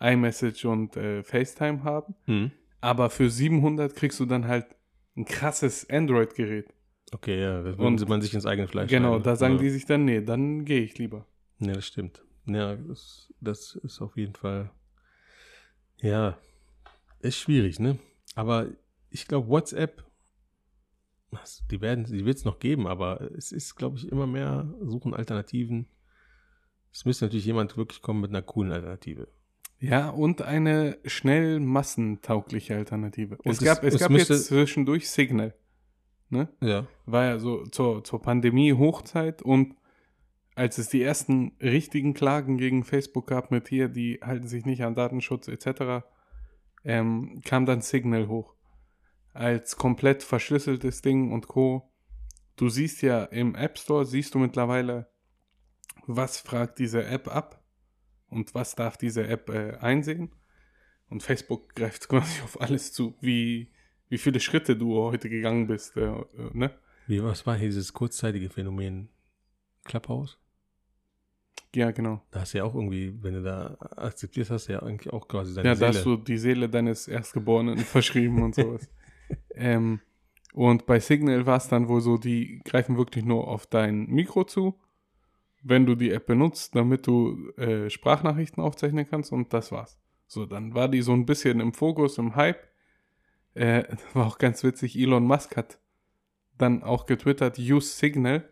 [0.00, 2.14] iMessage und äh, FaceTime haben.
[2.24, 2.50] Hm.
[2.80, 4.66] Aber für 700 kriegst du dann halt
[5.16, 6.72] ein krasses Android-Gerät.
[7.12, 9.60] Okay, ja, das Und- man sich ins eigene Fleisch Genau, da sagen ja.
[9.60, 11.26] die sich dann, nee, dann gehe ich lieber.
[11.60, 12.22] Ja, das stimmt.
[12.46, 14.70] Ja, das, das ist auf jeden Fall.
[16.00, 16.36] Ja,
[17.20, 17.98] ist schwierig, ne?
[18.34, 18.66] Aber
[19.10, 20.04] ich glaube, WhatsApp,
[21.70, 25.14] die werden, die wird es noch geben, aber es ist, glaube ich, immer mehr suchen
[25.14, 25.86] Alternativen.
[26.92, 29.28] Es müsste natürlich jemand wirklich kommen mit einer coolen Alternative.
[29.80, 33.36] Ja, und eine schnell massentaugliche Alternative.
[33.44, 35.54] Und es es- gab, es es gab jetzt zwischendurch Signal.
[36.30, 36.48] Ne?
[36.60, 36.86] Ja.
[37.06, 39.74] War ja so zur, zur Pandemie-Hochzeit und
[40.54, 44.84] als es die ersten richtigen Klagen gegen Facebook gab mit hier, die halten sich nicht
[44.84, 46.04] an Datenschutz etc.,
[46.84, 48.53] ähm, kam dann Signal hoch.
[49.34, 51.92] Als komplett verschlüsseltes Ding und Co.
[52.56, 55.10] Du siehst ja im App Store, siehst du mittlerweile,
[56.06, 57.62] was fragt diese App ab
[58.28, 60.30] und was darf diese App äh, einsehen.
[61.08, 63.72] Und Facebook greift quasi auf alles zu, wie,
[64.08, 65.96] wie viele Schritte du heute gegangen bist.
[65.96, 66.70] Äh, äh, ne?
[67.08, 69.08] Wie, was war dieses kurzzeitige Phänomen
[69.84, 70.38] Clubhouse?
[71.74, 72.22] Ja, genau.
[72.30, 75.26] Da hast du ja auch irgendwie, wenn du da akzeptierst, hast du ja eigentlich auch
[75.26, 75.88] quasi deine Ja, da Seele.
[75.98, 78.88] hast du die Seele deines Erstgeborenen verschrieben und sowas.
[79.54, 80.00] Ähm,
[80.52, 84.44] und bei Signal war es dann wohl so, die greifen wirklich nur auf dein Mikro
[84.44, 84.78] zu,
[85.62, 89.98] wenn du die App benutzt, damit du äh, Sprachnachrichten aufzeichnen kannst und das war's.
[90.26, 92.66] So, dann war die so ein bisschen im Fokus, im Hype.
[93.54, 95.78] Äh, war auch ganz witzig, Elon Musk hat
[96.56, 98.48] dann auch getwittert, use Signal.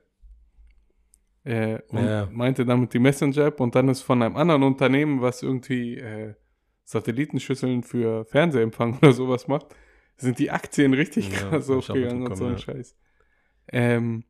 [1.44, 2.28] Äh, und Ja.
[2.32, 6.34] meinte damit die Messenger-App und dann ist von einem anderen Unternehmen, was irgendwie äh,
[6.84, 9.74] Satellitenschüsseln für Fernsehempfang oder sowas macht,
[10.22, 12.96] sind die Aktien richtig Ja, krass aufgegangen und so ein mitbekommen, Scheiß.
[13.68, 14.24] Ähm,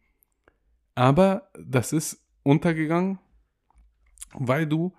[0.95, 3.19] aber das ist untergegangen,
[4.35, 4.95] weil du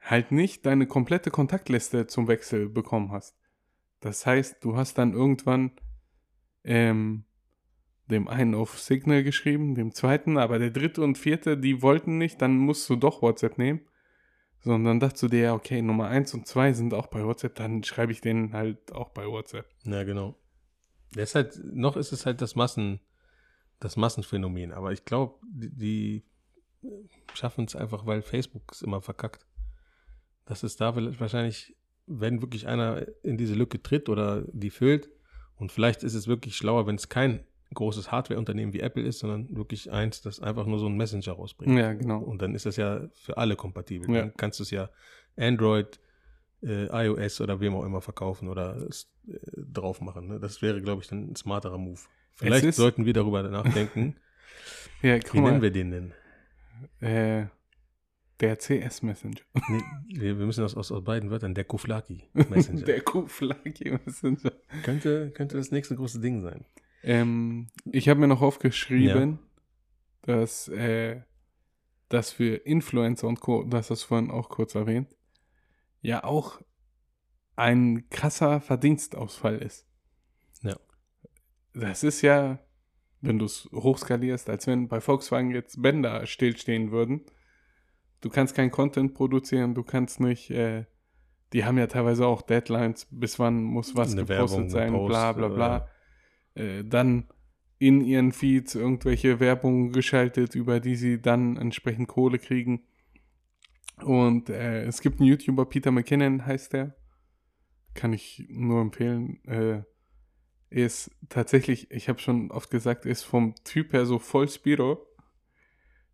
[0.00, 3.36] halt nicht deine komplette Kontaktliste zum Wechsel bekommen hast.
[4.00, 5.72] Das heißt, du hast dann irgendwann
[6.62, 7.24] ähm,
[8.06, 12.42] dem einen auf Signal geschrieben, dem zweiten, aber der dritte und vierte, die wollten nicht,
[12.42, 13.80] dann musst du doch WhatsApp nehmen.
[14.64, 17.84] Sondern dachte du dir, ja, okay, Nummer eins und zwei sind auch bei WhatsApp, dann
[17.84, 19.68] schreibe ich denen halt auch bei WhatsApp.
[19.84, 20.34] Ja, genau.
[21.16, 23.00] Halt, noch ist es halt das Massen,
[23.78, 26.24] das Massenphänomen, aber ich glaube, die, die
[27.34, 29.46] schaffen es einfach, weil Facebook es immer verkackt.
[30.46, 35.10] Das ist da wahrscheinlich, wenn wirklich einer in diese Lücke tritt oder die füllt,
[35.56, 39.54] und vielleicht ist es wirklich schlauer, wenn es kein großes Hardware-Unternehmen wie Apple ist, sondern
[39.56, 41.76] wirklich eins, das einfach nur so einen Messenger rausbringt.
[41.78, 42.18] Ja, genau.
[42.20, 44.08] Und dann ist das ja für alle kompatibel.
[44.14, 44.20] Ja.
[44.22, 44.88] Dann kannst du es ja
[45.36, 46.00] Android,
[46.62, 48.86] äh, iOS oder wem auch immer verkaufen oder
[49.26, 50.28] äh, drauf machen.
[50.28, 50.40] Ne?
[50.40, 52.00] Das wäre, glaube ich, dann ein smarterer Move.
[52.32, 54.16] Vielleicht sollten wir darüber nachdenken.
[55.02, 56.12] Ja, Wie nennen wir den denn?
[57.00, 57.46] äh,
[58.40, 59.40] der CS Messenger.
[59.68, 62.82] Nee, wir, wir müssen aus, aus, aus beiden Wörtern, der Kuflaki Messenger.
[62.86, 64.52] der Kuhflagge Messenger.
[64.82, 66.64] könnte, könnte das nächste große Ding sein.
[67.04, 69.38] Ähm, ich habe mir noch aufgeschrieben,
[70.22, 71.20] dass, äh,
[72.08, 75.14] dass für Influencer und Co., das hast du vorhin auch kurz erwähnt,
[76.00, 76.60] ja auch
[77.56, 79.86] ein krasser Verdienstausfall ist.
[80.62, 80.76] Ja.
[81.74, 82.58] Das ist ja,
[83.20, 87.22] wenn du es hochskalierst, als wenn bei Volkswagen jetzt Bänder stillstehen würden.
[88.22, 90.86] Du kannst kein Content produzieren, du kannst nicht, äh,
[91.52, 95.08] die haben ja teilweise auch Deadlines, bis wann muss was Eine gepostet Werbung, sein, Post,
[95.08, 95.88] bla bla bla.
[96.54, 97.28] Äh, dann
[97.78, 102.84] in ihren Feeds irgendwelche Werbung geschaltet, über die sie dann entsprechend Kohle kriegen.
[104.02, 106.96] Und äh, es gibt einen YouTuber, Peter McKinnon heißt der.
[107.94, 109.42] Kann ich nur empfehlen.
[109.44, 109.82] Äh,
[110.70, 115.06] er ist tatsächlich, ich habe schon oft gesagt, ist vom Typ her so voll Spiro.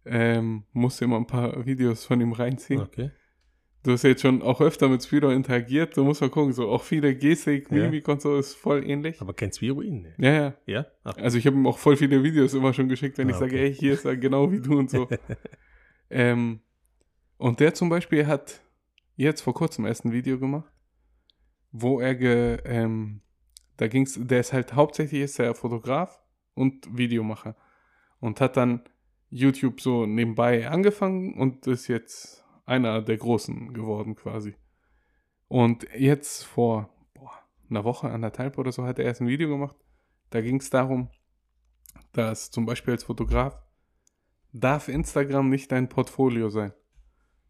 [0.04, 2.80] Ähm, musste immer ein paar Videos von ihm reinziehen.
[2.80, 3.10] Okay.
[3.82, 6.82] Du hast jetzt schon auch öfter mit Spiro interagiert, du musst mal gucken, so auch
[6.82, 7.76] viele Gestik, Ja.
[7.84, 9.20] Mimik und so ist voll ähnlich.
[9.22, 10.02] Aber kennst du ihn?
[10.02, 10.14] Ne?
[10.18, 10.54] Ja, ja.
[10.66, 10.86] Ja?
[11.04, 13.36] Ach, Also ich habe ihm auch voll viele Videos immer schon geschickt, wenn Ah, ich
[13.36, 13.64] sage, okay.
[13.66, 15.08] ey, hier ist er genau wie du und so.
[16.10, 16.60] ähm,
[17.38, 18.60] und der zum Beispiel hat
[19.16, 20.70] jetzt vor kurzem erst ein Video gemacht,
[21.72, 23.22] wo er, ge, ähm,
[23.78, 26.22] da ging's, der ist halt hauptsächlich ist er Fotograf
[26.52, 27.56] und Videomacher
[28.18, 28.82] und hat dann
[29.30, 34.54] YouTube so nebenbei angefangen und ist jetzt einer der Großen geworden quasi.
[35.48, 37.32] Und jetzt vor boah,
[37.68, 39.76] einer Woche, anderthalb oder so, hat er erst ein Video gemacht.
[40.30, 41.10] Da ging es darum,
[42.12, 43.60] dass zum Beispiel als Fotograf
[44.52, 46.72] darf Instagram nicht dein Portfolio sein.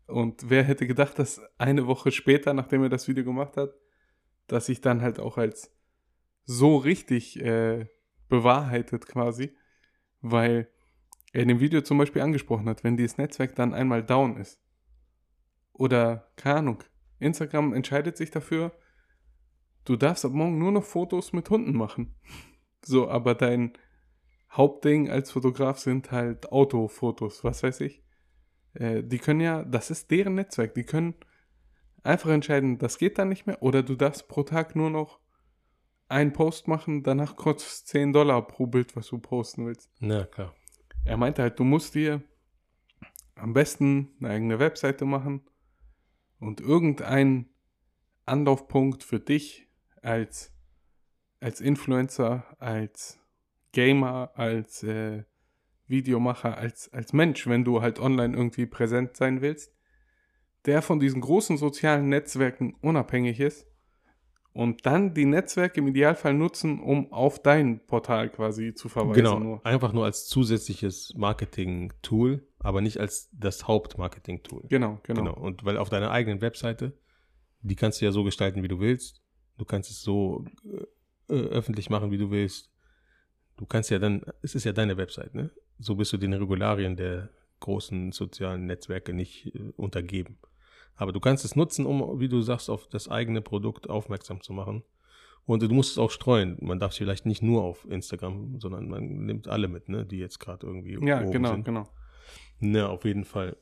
[0.07, 3.75] Und wer hätte gedacht, dass eine Woche später, nachdem er das Video gemacht hat,
[4.47, 5.71] dass sich dann halt auch als
[6.45, 7.87] so richtig äh,
[8.29, 9.55] bewahrheitet quasi,
[10.23, 10.69] weil
[11.33, 14.61] er in dem Video zum Beispiel angesprochen hat, wenn dieses Netzwerk dann einmal down ist
[15.81, 16.85] oder keine Ahnung,
[17.21, 18.73] Instagram entscheidet sich dafür,
[19.87, 22.15] du darfst ab morgen nur noch Fotos mit Hunden machen.
[22.83, 23.75] So, aber dein
[24.51, 28.03] Hauptding als Fotograf sind halt Autofotos, was weiß ich.
[28.73, 31.15] Äh, die können ja, das ist deren Netzwerk, die können
[32.05, 35.21] einfach entscheiden, das geht dann nicht mehr oder du darfst pro Tag nur noch
[36.09, 39.91] einen Post machen, danach kostet es 10 Dollar pro Bild, was du posten willst.
[39.99, 40.55] na klar.
[41.05, 42.23] Er meinte halt, du musst dir
[43.35, 45.50] am besten eine eigene Webseite machen
[46.41, 47.51] und irgendeinen
[48.27, 49.69] Anlaufpunkt für dich
[50.03, 50.53] als,
[51.39, 53.21] als Influencer, als
[53.73, 55.25] Gamer, als äh,
[55.87, 59.73] Videomacher, als, als Mensch, wenn du halt online irgendwie präsent sein willst,
[60.65, 63.67] der von diesen großen sozialen Netzwerken unabhängig ist
[64.53, 69.23] und dann die Netzwerke im Idealfall nutzen, um auf dein Portal quasi zu verweisen.
[69.23, 69.67] Genau, Nur.
[69.67, 74.65] einfach nur als zusätzliches Marketing-Tool, aber nicht als das Hauptmarketing-Tool.
[74.69, 75.23] Genau, genau.
[75.23, 75.35] Genau.
[75.35, 76.93] Und weil auf deiner eigenen Webseite,
[77.63, 79.23] die kannst du ja so gestalten, wie du willst.
[79.59, 80.45] Du kannst es so
[81.29, 82.71] äh, äh, öffentlich machen, wie du willst.
[83.57, 85.51] Du kannst ja dann, es ist ja deine Website, ne?
[85.79, 87.31] So bist du den Regularien der
[87.61, 90.39] großen sozialen Netzwerke nicht äh, untergeben.
[90.97, 94.53] Aber du kannst es nutzen, um, wie du sagst, auf das eigene Produkt aufmerksam zu
[94.53, 94.83] machen.
[95.47, 96.59] Und du musst es auch streuen.
[96.61, 100.19] Man darf es vielleicht nicht nur auf Instagram, sondern man nimmt alle mit, ne, die
[100.19, 101.65] jetzt gerade irgendwie Ja, genau, sind.
[101.65, 101.89] genau.
[102.59, 103.57] Ne, auf jeden Fall.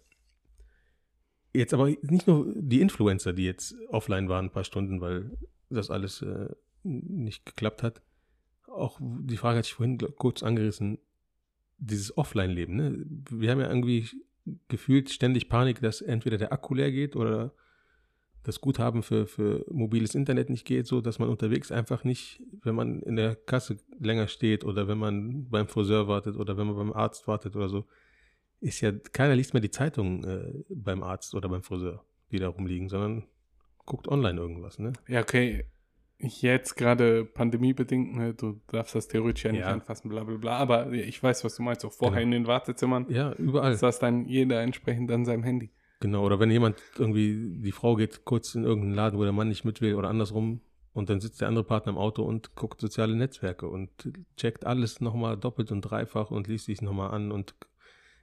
[1.53, 5.37] Jetzt aber nicht nur die Influencer, die jetzt offline waren ein paar Stunden, weil
[5.71, 6.49] das alles äh,
[6.83, 8.03] nicht geklappt hat.
[8.67, 10.99] Auch die Frage hatte ich vorhin kurz angerissen,
[11.79, 12.77] dieses Offline-Leben.
[12.77, 13.07] Ne?
[13.31, 14.09] Wir haben ja irgendwie
[14.69, 17.53] gefühlt ständig Panik, dass entweder der Akku leer geht oder
[18.43, 22.75] das Guthaben für, für mobiles Internet nicht geht, so dass man unterwegs einfach nicht, wenn
[22.75, 26.77] man in der Kasse länger steht oder wenn man beim Friseur wartet oder wenn man
[26.77, 27.87] beim Arzt wartet oder so,
[28.61, 32.49] ist ja, keiner liest mehr die Zeitung äh, beim Arzt oder beim Friseur, die da
[32.49, 33.25] rumliegen, sondern
[33.87, 34.93] guckt online irgendwas, ne?
[35.07, 35.65] Ja, okay.
[36.21, 39.69] Jetzt gerade pandemiebedingt, ne, du darfst das theoretisch ja nicht Ja.
[39.73, 40.57] anfassen, bla bla bla.
[40.57, 41.85] Aber ich weiß, was du meinst.
[41.85, 42.35] Auch vorher Genau.
[42.37, 43.75] in den Wartezimmern Ja, überall.
[43.77, 45.71] saß dann jeder entsprechend an seinem Handy.
[46.01, 49.49] Genau, oder wenn jemand irgendwie, die Frau geht kurz in irgendeinen Laden, wo der Mann
[49.49, 50.61] nicht mit will oder andersrum
[50.93, 53.91] und dann sitzt der andere Partner im Auto und guckt soziale Netzwerke und
[54.37, 57.55] checkt alles nochmal doppelt und dreifach und liest sich nochmal an und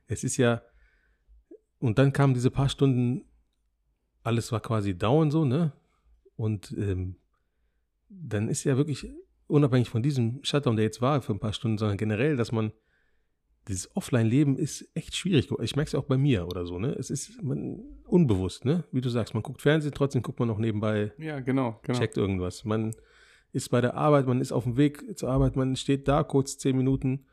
[0.08, 0.62] es ist ja,
[1.80, 3.26] und dann kamen diese paar Stunden,
[4.24, 5.74] alles war quasi down so, ne?
[6.36, 7.18] Und ähm,
[8.10, 9.08] dann ist ja wirklich
[9.48, 12.72] unabhängig von diesem Shutdown, der jetzt war für ein paar Stunden, sondern generell, dass man
[13.68, 15.50] dieses Offline-Leben ist echt schwierig.
[15.62, 16.94] Ich merke es ja auch bei mir oder so, ne?
[16.94, 18.84] Es ist man, unbewusst, ne?
[18.92, 21.98] Wie du sagst, man guckt Fernsehen, trotzdem guckt man noch nebenbei, Ja, genau, genau.
[21.98, 22.64] checkt irgendwas.
[22.64, 22.96] Man
[23.52, 26.58] ist bei der Arbeit, man ist auf dem Weg zur Arbeit, man steht da kurz
[26.58, 27.26] zehn Minuten,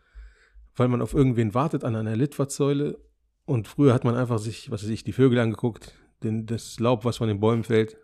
[0.76, 2.98] weil man auf irgendwen wartet an einer Litfaßsäule.
[3.44, 7.04] Und früher hat man einfach sich, was weiß ich, die Vögel angeguckt, den, das Laub,
[7.04, 7.96] was von den Bäumen fällt.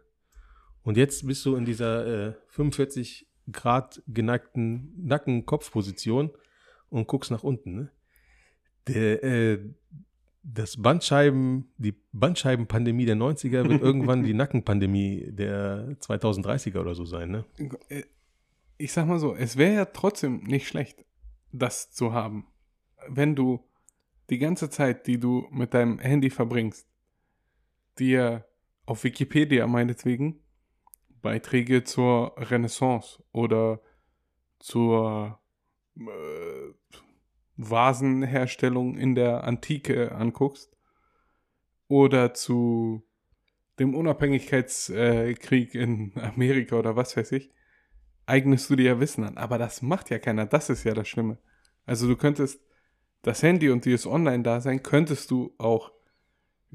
[0.82, 6.30] Und jetzt bist du in dieser äh, 45 Grad geneigten Nacken-Kopfposition
[6.88, 7.74] und guckst nach unten.
[7.74, 7.90] Ne?
[8.88, 9.58] Der, äh,
[10.42, 17.30] das Bandscheiben, die Bandscheibenpandemie der 90er wird irgendwann die Nackenpandemie der 2030er oder so sein,
[17.30, 17.44] ne?
[17.88, 18.04] Äh,
[18.78, 21.04] Ich sag mal so, es wäre ja trotzdem nicht schlecht,
[21.52, 22.46] das zu haben.
[23.06, 23.64] Wenn du
[24.30, 26.86] die ganze Zeit, die du mit deinem Handy verbringst,
[27.98, 28.46] dir
[28.86, 30.40] auf Wikipedia meinetwegen
[31.20, 33.80] Beiträge zur Renaissance oder
[34.58, 35.40] zur
[35.96, 36.02] äh,
[37.56, 40.76] Vasenherstellung in der Antike anguckst
[41.88, 43.04] oder zu
[43.78, 47.50] dem Unabhängigkeitskrieg in Amerika oder was weiß ich,
[48.26, 49.36] eignest du dir ja Wissen an.
[49.36, 50.46] Aber das macht ja keiner.
[50.46, 51.38] Das ist ja das Schlimme.
[51.86, 52.60] Also du könntest
[53.22, 55.92] das Handy und dieses Online-Dasein könntest du auch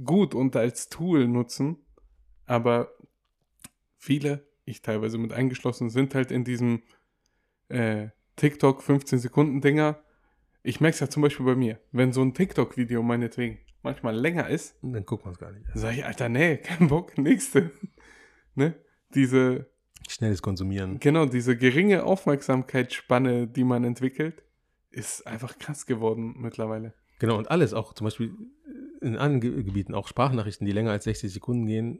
[0.03, 1.77] gut und als Tool nutzen,
[2.45, 2.91] aber
[3.97, 6.81] viele, ich teilweise mit eingeschlossen, sind halt in diesem
[7.69, 10.01] äh, TikTok 15 Sekunden Dinger.
[10.63, 14.49] Ich merke es ja zum Beispiel bei mir, wenn so ein TikTok-Video meinetwegen manchmal länger
[14.49, 15.65] ist, Dann guckt man es gar nicht.
[15.73, 17.71] sage ich, Alter, nee, kein Bock, nächste.
[18.55, 18.75] ne?
[19.13, 19.69] Diese,
[20.09, 20.99] Schnelles Konsumieren.
[20.99, 24.41] genau, diese geringe Aufmerksamkeitsspanne, die man entwickelt,
[24.93, 26.93] ist einfach krass geworden mittlerweile.
[27.19, 28.33] Genau, und alles, auch zum Beispiel
[29.01, 31.99] in anderen Ge Gebieten, auch Sprachnachrichten, die länger als 60 Sekunden gehen,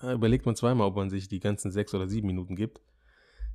[0.00, 2.80] da überlegt man zweimal, ob man sich die ganzen sechs oder sieben Minuten gibt.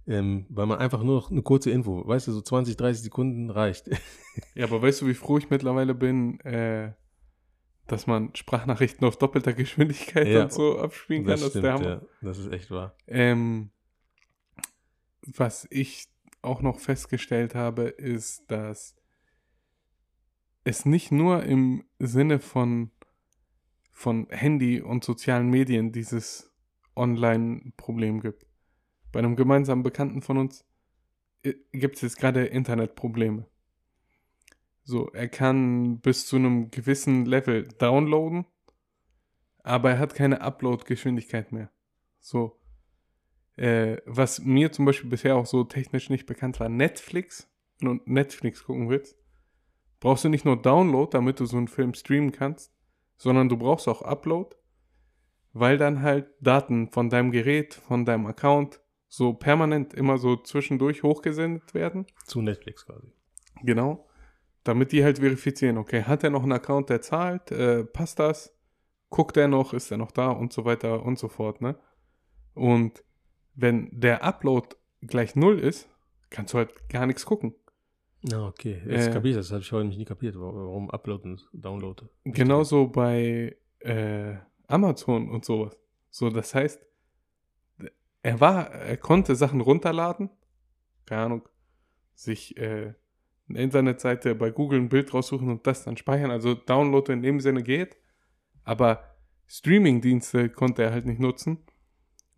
[0.08, 3.50] Ähm, weil man einfach nur noch eine kurze Info, weißt du, so 20, 30 Sekunden
[3.50, 3.90] reicht.
[4.56, 6.94] Ja, aber weißt du, wie froh ich mittlerweile bin, äh,
[7.88, 11.32] dass man Sprachnachrichten auf doppelter Geschwindigkeit Ja, und so abspielen kann?
[11.32, 11.86] Das, ist der Hammer.
[11.86, 12.96] ja, das ist echt wahr.
[13.06, 13.72] Ähm,
[15.26, 16.09] was ich
[16.42, 18.96] auch noch festgestellt habe, ist, dass
[20.64, 22.92] es nicht nur im Sinne von,
[23.92, 26.52] von Handy und sozialen Medien dieses
[26.96, 28.46] Online-Problem gibt.
[29.12, 30.66] Bei einem gemeinsamen Bekannten von uns
[31.72, 33.48] gibt es jetzt gerade Internetprobleme.
[34.84, 38.46] So, er kann bis zu einem gewissen Level downloaden,
[39.64, 41.72] aber er hat keine Upload-Geschwindigkeit mehr.
[42.20, 42.59] So,
[43.60, 48.04] äh, was mir zum Beispiel bisher auch so technisch nicht bekannt war, Netflix, wenn du
[48.06, 49.18] Netflix gucken willst,
[50.00, 52.74] brauchst du nicht nur Download, damit du so einen Film streamen kannst,
[53.18, 54.56] sondern du brauchst auch Upload,
[55.52, 58.80] weil dann halt Daten von deinem Gerät, von deinem Account
[59.10, 62.06] so permanent immer so zwischendurch hochgesendet werden.
[62.28, 63.12] Zu Netflix quasi.
[63.64, 64.08] Genau.
[64.64, 68.56] Damit die halt verifizieren, okay, hat er noch einen Account, der zahlt, äh, passt das,
[69.10, 71.78] guckt er noch, ist er noch da und so weiter und so fort, ne?
[72.54, 73.04] Und
[73.62, 74.70] wenn der Upload
[75.02, 75.90] gleich null ist,
[76.30, 77.56] kannst du halt gar nichts gucken.
[78.22, 78.82] Ja, okay.
[78.86, 79.48] Jetzt Äh, kapiert das.
[79.48, 82.06] Das habe ich heute nicht kapiert, wa- warum Upload und Download.
[82.26, 84.36] Genauso bei äh,
[84.68, 85.78] Amazon und sowas.
[86.10, 86.86] So, das heißt,
[88.22, 90.30] er war, er konnte Sachen runterladen,
[91.06, 91.50] keine Ahnung,
[92.14, 92.94] sich äh,
[93.48, 96.30] eine Internetseite bei Google ein Bild raussuchen und das dann speichern.
[96.32, 97.98] Also Download in dem Sinne geht,
[98.64, 99.16] aber
[99.48, 101.60] Streaming-Dienste konnte er halt nicht nutzen.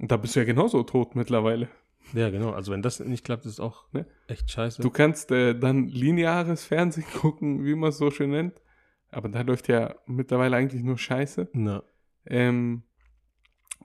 [0.02, 1.70] Und da bist du ja genauso tot mittlerweile.
[2.14, 2.52] Ja, genau.
[2.52, 4.08] Also wenn das nicht klappt, ist auch Ne?
[4.28, 4.82] echt scheiße.
[4.82, 8.60] Du kannst äh, dann lineares Fernsehen gucken, wie man es so schön nennt.
[9.12, 11.50] Aber da läuft ja mittlerweile eigentlich nur Scheiße.
[11.54, 11.84] Na.
[12.26, 12.82] Ähm,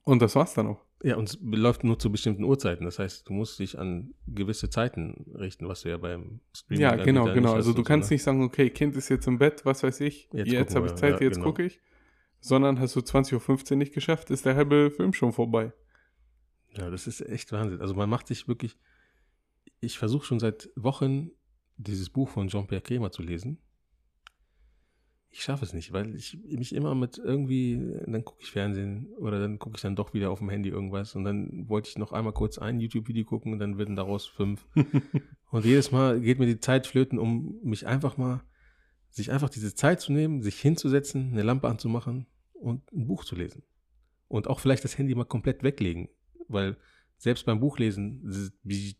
[0.04, 0.84] und das war's dann auch.
[1.02, 2.84] Ja, und es läuft nur zu bestimmten Uhrzeiten.
[2.86, 6.96] Das heißt, du musst dich an gewisse Zeiten richten, was du ja beim Streaming Ja,
[6.96, 7.52] genau, genau.
[7.52, 8.14] Also du und so, kannst ne?
[8.14, 10.94] nicht sagen, okay, Kind ist jetzt im Bett, was weiß ich, Jetzt jetzt, habe ich
[10.94, 11.48] Zeit, ja, jetzt genau.
[11.48, 11.80] gucke ich.
[12.40, 15.72] Sondern hast du 20.15 Uhr nicht geschafft, ist der halbe Film schon vorbei.
[16.76, 17.80] Ja, das ist echt Wahnsinn.
[17.80, 18.76] Also man macht sich wirklich.
[19.80, 21.30] Ich versuche schon seit Wochen
[21.76, 23.58] dieses Buch von Jean-Pierre Kremer zu lesen.
[25.30, 29.38] Ich schaffe es nicht, weil ich mich immer mit irgendwie, dann gucke ich Fernsehen oder
[29.38, 32.12] dann gucke ich dann doch wieder auf dem Handy irgendwas und dann wollte ich noch
[32.12, 34.66] einmal kurz ein YouTube-Video gucken und dann werden daraus fünf.
[35.50, 38.44] und jedes Mal geht mir die Zeit flöten, um mich einfach mal,
[39.10, 43.36] sich einfach diese Zeit zu nehmen, sich hinzusetzen, eine Lampe anzumachen und ein Buch zu
[43.36, 43.62] lesen.
[44.28, 46.08] Und auch vielleicht das Handy mal komplett weglegen,
[46.48, 46.76] weil
[47.18, 48.22] selbst beim Buchlesen,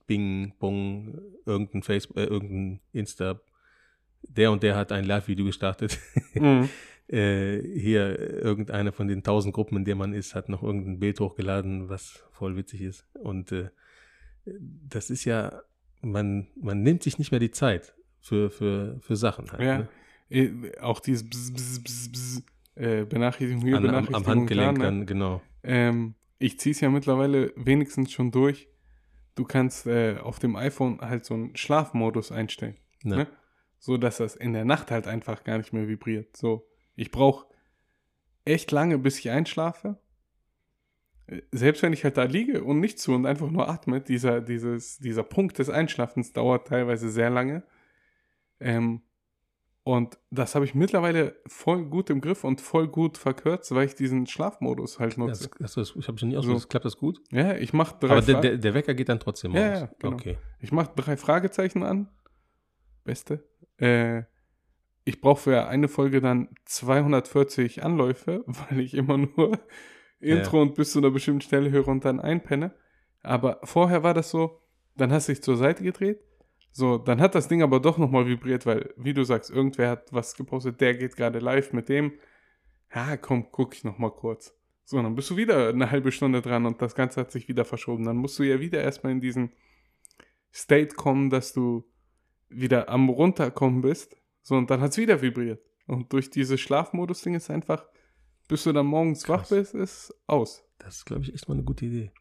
[0.07, 3.41] Bing, Bong, irgendein Facebook, äh, irgendein Insta,
[4.23, 5.99] der und der hat ein Live-Video gestartet.
[6.35, 6.69] Mhm.
[7.09, 11.19] äh, hier irgendeine von den tausend Gruppen, in der man ist, hat noch irgendein Bild
[11.19, 13.07] hochgeladen, was voll witzig ist.
[13.15, 13.71] Und äh,
[14.45, 15.63] das ist ja,
[16.03, 19.63] man, man nimmt sich nicht mehr die Zeit für, für, für Sachen halt.
[19.63, 19.79] Ja.
[19.79, 19.89] Ne?
[20.29, 22.43] Äh, auch dieses Bzz, Bzz, Bzz,
[22.75, 24.85] äh, Benachrichtigung hier, An, am, Benachrichtigung am Handgelenk da, ne?
[24.85, 25.43] dann, genau.
[25.63, 28.69] Ähm, ich ziehe es ja mittlerweile wenigstens schon durch.
[29.35, 32.77] Du kannst äh, auf dem iPhone halt so einen Schlafmodus einstellen.
[33.03, 33.17] Ne?
[33.17, 33.27] Ne?
[33.79, 36.37] So dass das in der Nacht halt einfach gar nicht mehr vibriert.
[36.37, 37.47] So, ich brauche
[38.45, 39.99] echt lange, bis ich einschlafe.
[41.27, 44.41] Äh, Selbst wenn ich halt da liege und nichts tue und einfach nur atme, dieser,
[44.41, 47.63] dieses, dieser Punkt des Einschlafens dauert teilweise sehr lange.
[48.59, 49.03] Ähm,
[49.87, 53.95] Und das habe ich mittlerweile voll gut im Griff und voll gut verkürzt, weil ich
[53.95, 55.49] diesen Schlafmodus halt Ja, nutze.
[55.61, 56.41] das, das, ich habe schon nie So.
[56.41, 56.71] ausprobiert.
[56.71, 57.21] Klappt das gut?
[57.31, 59.81] Ja, ich mache drei Aber der, der, der Wecker geht dann trotzdem Ja, aus.
[59.83, 60.15] ja, genau.
[60.17, 60.39] Okay.
[60.59, 62.09] Ich mache drei Fragezeichen an.
[63.05, 63.49] Beste.
[63.79, 64.25] Äh,
[65.05, 69.57] ich brauche für eine Folge dann 240 Anläufe, weil ich immer nur
[70.19, 70.63] Intro Ja.
[70.63, 72.75] und bis zu einer bestimmten Stelle höre und dann einpenne.
[73.23, 74.61] Aber vorher war das so,
[74.97, 76.25] dann hast du dich zur Seite gedreht.
[76.77, 80.13] So, dann hat das Ding aber doch nochmal vibriert, weil, wie du sagst, irgendwer hat
[80.13, 82.13] was gepostet, der geht gerade live mit dem.
[82.95, 84.55] Ja, komm, guck ich nochmal kurz.
[84.85, 87.65] So, dann bist du wieder eine halbe Stunde dran und das Ganze hat sich wieder
[87.65, 88.05] verschoben.
[88.05, 89.55] Dann musst du ja wieder erstmal in diesen
[90.53, 91.91] State kommen, dass du
[92.51, 94.15] wieder am runterkommen bist.
[94.43, 95.65] So, und dann hat es wieder vibriert.
[95.87, 97.87] Und durch dieses Schlafmodus-Ding ist einfach,
[98.49, 99.49] bis du dann morgens wach Krass.
[99.49, 100.63] bist, ist aus.
[100.77, 102.13] Das ist, glaube ich, echt mal eine gute Idee.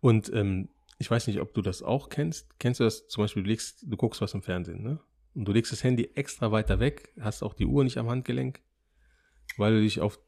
[0.00, 0.68] Und ähm,
[1.00, 2.58] ich weiß nicht, ob du das auch kennst.
[2.58, 5.00] Kennst du das zum Beispiel, du, legst, du guckst was im Fernsehen, ne?
[5.34, 8.60] Und du legst das Handy extra weiter weg, hast auch die Uhr nicht am Handgelenk,
[9.56, 10.20] weil du dich auf,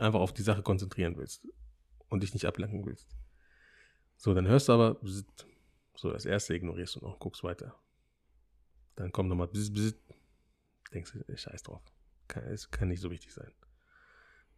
[0.00, 1.46] einfach auf die Sache konzentrieren willst
[2.08, 3.14] und dich nicht ablenken willst.
[4.16, 5.00] So, dann hörst du aber,
[5.94, 7.78] so das erste ignorierst du noch, guckst weiter.
[8.96, 11.82] Dann kommt nochmal, denkst du, scheiß drauf.
[12.26, 13.52] Kann, es kann nicht so wichtig sein.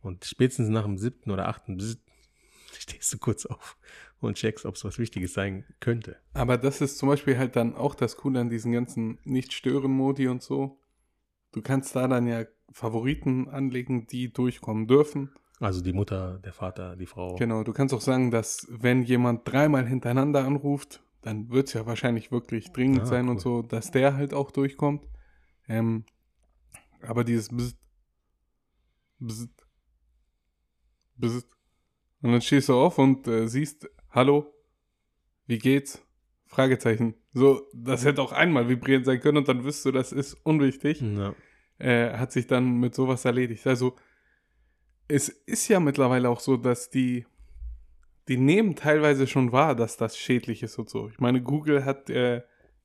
[0.01, 2.01] Und spätestens nach dem siebten oder achten bzzzt,
[2.81, 3.77] stehst du kurz auf
[4.21, 6.17] und checkst, ob es was Wichtiges sein könnte.
[6.33, 10.43] Aber das ist zum Beispiel halt dann auch das Coole an diesen ganzen Nicht-Stören-Modi und
[10.43, 10.79] so.
[11.53, 15.33] Du kannst da dann ja Favoriten anlegen, die durchkommen dürfen.
[15.61, 17.37] Also die Mutter, der Vater, die Frau.
[17.37, 21.87] Genau, du kannst auch sagen, dass wenn jemand dreimal hintereinander anruft, dann wird es ja
[21.87, 23.41] wahrscheinlich wirklich dringend Ah, sein und cool.
[23.41, 25.07] so, dass der halt auch durchkommt.
[25.69, 26.05] Ähm,
[27.01, 27.79] aber dieses Bzzt,
[29.21, 29.67] Bzzt,
[31.17, 31.54] Bzzt.
[32.25, 34.47] Und dann stehst du auf und äh, siehst, hallo,
[35.47, 36.03] wie geht's?
[36.47, 37.13] Fragezeichen.
[37.35, 41.03] So, das hätte auch einmal vibriert sein können und dann wüsstest du, das ist unwichtig
[41.03, 41.35] Ja.
[41.77, 43.67] äh, hat sich dann mit sowas erledigt.
[43.67, 43.95] Also
[45.07, 47.27] es ist ja mittlerweile auch so, dass die,
[48.29, 51.11] die nehmen teilweise schon wahr, dass das schädlich ist und so.
[51.11, 52.41] Ich meine, Google hat äh,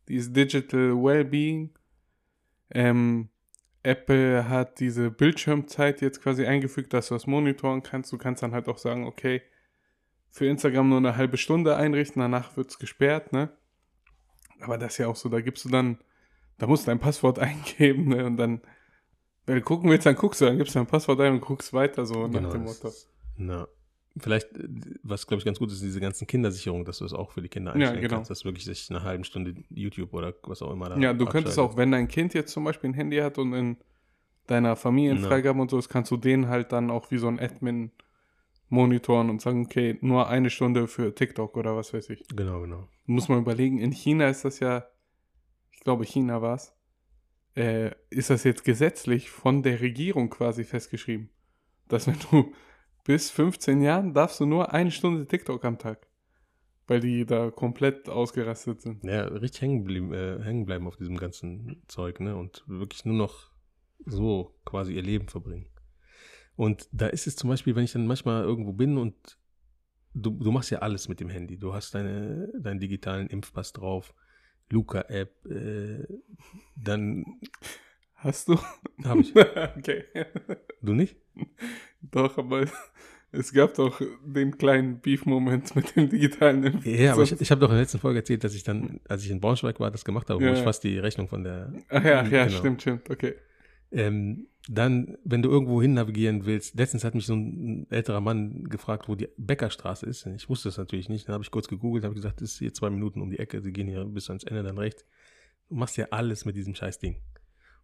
[0.09, 1.69] dieses Digital Wellbeing,
[2.71, 3.29] ähm,
[3.89, 8.11] Apple hat diese Bildschirmzeit jetzt quasi eingefügt, dass du das monitoren kannst.
[8.11, 9.41] Du kannst dann halt auch sagen, okay,
[10.29, 13.49] für Instagram nur eine halbe Stunde einrichten, danach wird es gesperrt, ne?
[14.61, 15.97] Aber das ist ja auch so, da gibst du dann,
[16.57, 18.25] da musst du dein Passwort eingeben, ne?
[18.25, 18.61] Und dann,
[19.45, 21.73] wenn du gucken willst, dann guckst du, dann gibst du dein Passwort ein und guckst
[21.73, 22.95] weiter, so nach Genau, dem das Motto.
[23.37, 23.67] Na,
[24.18, 24.68] vielleicht, äh,
[25.03, 27.49] was glaube ich ganz gut ist, diese ganzen Kindersicherungen, dass du es auch für die
[27.49, 28.16] Kinder Ja, einstellen genau.
[28.16, 31.26] kannst, dass wirklich sich eine halbe Stunde YouTube oder was auch immer da Ja, du
[31.26, 31.76] könntest abschaltet.
[31.76, 33.78] auch, wenn dein Kind jetzt zum Beispiel ein Handy hat und in
[34.47, 37.91] deiner Familienfreigabe und so, das kannst du den halt dann auch wie so ein Admin
[38.70, 42.24] monitoren und sagen, okay, nur eine Stunde für TikTok oder was weiß ich.
[42.36, 42.88] Genau, genau.
[43.05, 44.86] Muss man überlegen, in China ist das ja,
[45.72, 46.74] ich glaube China war es,
[47.55, 51.30] äh, ist das jetzt gesetzlich von der Regierung quasi festgeschrieben,
[51.88, 52.53] dass wenn du
[53.04, 56.08] bis 15 Jahren darfst du nur eine Stunde TikTok am Tag,
[56.88, 59.04] weil die da komplett ausgerastet sind.
[59.04, 62.36] Ja, richtig hängen bleiben, äh, hängen bleiben auf diesem ganzen Zeug, ne?
[62.36, 63.52] Und wirklich nur noch
[64.06, 65.68] so quasi ihr Leben verbringen.
[66.56, 69.38] Und da ist es zum Beispiel, wenn ich dann manchmal irgendwo bin und
[70.14, 71.58] du, du machst ja alles mit dem Handy.
[71.58, 74.14] Du hast deine, deinen digitalen Impfpass drauf,
[74.70, 76.06] Luca-App, äh,
[76.76, 77.26] dann
[78.22, 78.60] Hast du?
[79.06, 79.34] habe ich.
[79.78, 80.04] okay.
[80.82, 81.16] Du nicht?
[82.02, 82.66] Doch, aber
[83.32, 86.86] es gab doch den kleinen Beef-Moment mit dem digitalen Impf.
[86.86, 89.24] Ja, aber ich, ich habe doch in der letzten Folge erzählt, dass ich dann, als
[89.24, 91.74] ich in Braunschweig war, das gemacht habe, Ja, wo ich fast die Rechnung von der
[91.89, 92.58] Ach ja, ach ja, Genau.
[92.58, 93.36] stimmt, stimmt, okay.
[93.91, 98.66] Ähm, dann, wenn du irgendwo hin navigieren willst, letztens hat mich so ein älterer Mann
[98.66, 100.28] gefragt, wo die Bäckerstraße ist.
[100.28, 101.28] Ich wusste das natürlich nicht.
[101.28, 103.62] Dann habe ich kurz gegoogelt, habe gesagt, das ist hier zwei Minuten um die Ecke,
[103.62, 105.06] sie gehen hier bis ans Ende dann rechts.
[105.70, 107.18] Du machst ja alles mit diesem scheiß Ding.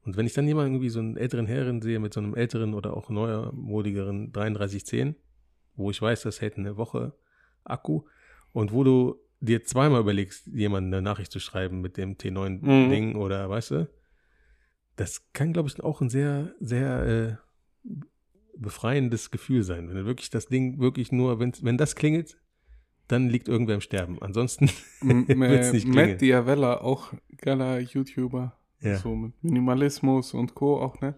[0.06, 2.74] Und wenn ich dann jemanden irgendwie so einen älteren Herren sehe mit so einem älteren
[2.74, 5.16] oder auch neuermodigeren 3310,
[5.76, 7.14] wo ich weiß, das hält eine Woche
[7.64, 8.04] Akku
[8.54, 13.16] und wo du dir zweimal überlegst, jemandem eine Nachricht zu schreiben mit dem T9-Ding Mhm.
[13.16, 13.90] oder weißt du,
[14.96, 17.40] das kann, glaube ich, auch ein sehr, sehr
[17.84, 17.96] äh,
[18.58, 19.90] befreiendes Gefühl sein.
[19.90, 22.38] Wenn du wirklich das Ding wirklich nur, wenn, wenn das klingelt,
[23.08, 24.22] dann liegt irgendwer im Sterben.
[24.22, 24.70] Ansonsten
[25.02, 26.10] M wird's äh, nicht klingeln.
[26.12, 28.98] Matt Diavella, auch geiler YouTuber, Ja.
[28.98, 30.82] so mit Minimalismus und Co.
[30.82, 31.16] auch, ne?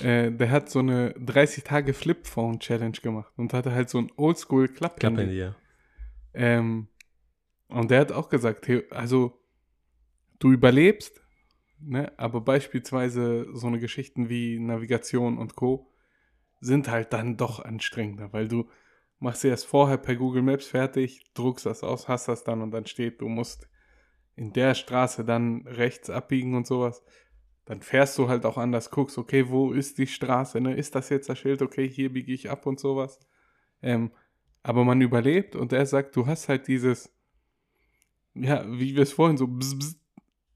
[0.00, 4.10] Äh, der hat so eine 30 Tage Flip-Phone Challenge gemacht und hatte halt so ein
[4.16, 5.38] Oldschool Klapphandy.
[5.38, 5.54] Ja.
[6.34, 6.88] Ähm,
[7.68, 9.38] und der hat auch gesagt, also
[10.38, 11.22] du überlebst,
[11.78, 15.92] ne, aber beispielsweise so eine Geschichten wie Navigation und Co.
[16.60, 18.68] sind halt dann doch anstrengender, weil du
[19.18, 22.72] machst dir das vorher per Google Maps fertig, druckst das aus, hast das dann und
[22.72, 23.68] dann steht, du musst
[24.36, 27.02] in der Straße dann rechts abbiegen und sowas.
[27.64, 30.74] dann fährst du halt auch anders, guckst, okay, wo ist die Straße, ne?
[30.74, 33.20] Ist das jetzt das Schild, okay, hier biege ich ab und sowas.
[33.82, 34.10] Ähm,
[34.64, 37.14] aber man überlebt und er sagt, du hast halt dieses,
[38.34, 39.96] ja, wie wir es vorhin so, bzz, bzz,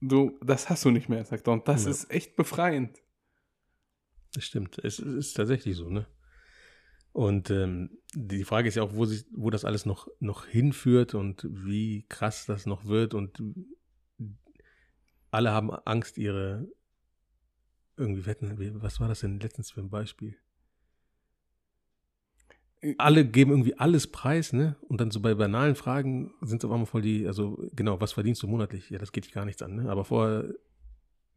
[0.01, 1.53] du, das hast du nicht mehr, sagt er.
[1.53, 1.91] Und das Ja.
[1.91, 2.99] ist echt befreiend.
[4.35, 4.79] Das stimmt.
[4.85, 6.07] Es ist tatsächlich so, ne?
[7.17, 11.14] Und ähm, die Frage ist ja auch, wo, sich, wo das alles noch, noch hinführt
[11.14, 13.14] und wie krass das noch wird.
[13.14, 13.43] Und
[15.31, 16.69] alle haben Angst, ihre
[17.97, 20.37] irgendwie wetten, was war das denn letztens für ein Beispiel?
[22.99, 24.77] Alle geben irgendwie alles preis, ne?
[24.83, 28.12] Und dann so bei banalen Fragen sind es auf einmal voll die, also genau, was
[28.12, 28.91] verdienst du monatlich?
[28.91, 29.91] Ja, das geht dich gar nichts an, ne?
[29.91, 30.53] Aber vorher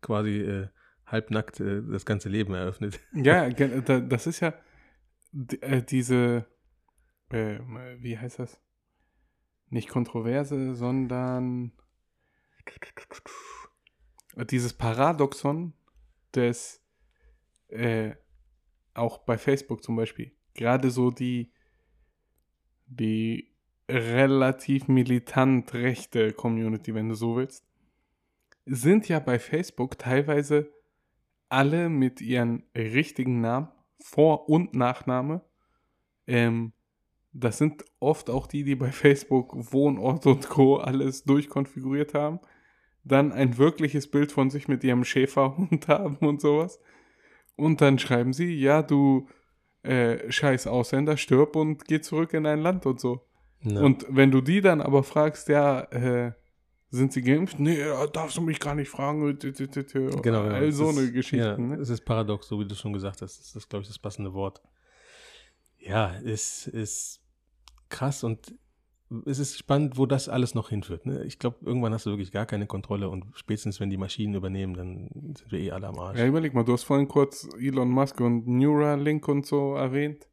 [0.02, 0.68] quasi äh,
[1.06, 3.00] halbnackt äh, das ganze Leben eröffnet.
[3.14, 4.54] Ja, das ist ja
[5.62, 6.46] äh, diese,
[7.30, 7.60] äh,
[8.00, 8.60] wie heißt das?
[9.70, 11.72] Nicht Kontroverse, sondern
[14.50, 15.74] dieses Paradoxon
[16.34, 16.82] des,
[17.68, 18.16] äh,
[18.94, 21.52] auch bei Facebook zum Beispiel, gerade so die,
[22.88, 23.52] die
[23.88, 27.66] relativ militant rechte Community, wenn du so willst,
[28.66, 30.72] sind ja bei Facebook teilweise
[31.50, 33.70] alle mit ihren richtigen Namen,
[34.00, 35.42] Vor- und Nachname.
[36.28, 36.74] Ähm,
[37.32, 40.78] das sind oft auch die, die bei Facebook Wohnort und Co.
[40.78, 42.40] alles durchkonfiguriert haben.
[43.04, 46.80] Dann ein wirkliches Bild von sich mit ihrem Schäferhund haben und sowas.
[47.56, 49.28] Und dann schreiben sie, ja, du
[49.84, 53.26] äh, scheiß Ausländer, stirb und geh zurück in dein Land und so.
[53.62, 53.82] Ja.
[53.82, 56.32] Und wenn du die dann aber fragst, ja, äh,
[56.92, 57.60] sind sie geimpft?
[57.60, 59.38] Nee, da darfst du mich gar nicht fragen.
[59.40, 60.42] Genau, genau.
[60.44, 61.46] All so ist- eine Geschichte.
[61.46, 61.76] Ja, ne?
[61.76, 63.40] Es ist paradox, so wie du schon gesagt hast.
[63.40, 64.62] Das ist, glaube ich, das passende Wort.
[65.78, 67.22] Ja, es ist
[67.90, 68.54] krass und
[69.26, 71.06] es ist spannend, wo das alles noch hinführt.
[71.08, 71.24] Ne?
[71.24, 74.76] Ich glaube, irgendwann hast du wirklich gar keine Kontrolle und spätestens, wenn die Maschinen übernehmen,
[74.76, 76.20] dann sind wir eh alle am Arsch.
[76.20, 80.28] Ja, überleg mal, du hast vorhin kurz Elon Musk und Neuralink und so erwähnt.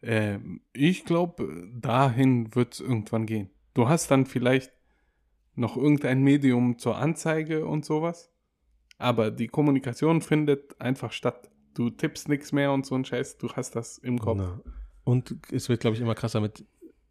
[0.00, 3.50] Ähm, ich glaube, dahin wird es irgendwann gehen.
[3.74, 4.70] Du hast dann vielleicht
[5.58, 8.32] noch irgendein Medium zur Anzeige und sowas,
[8.98, 11.50] aber die Kommunikation findet einfach statt.
[11.74, 14.38] Du tippst nichts mehr und so ein Scheiß, du hast das im Kopf.
[14.38, 14.60] Na.
[15.04, 16.64] Und es wird, glaube ich, immer krasser mit,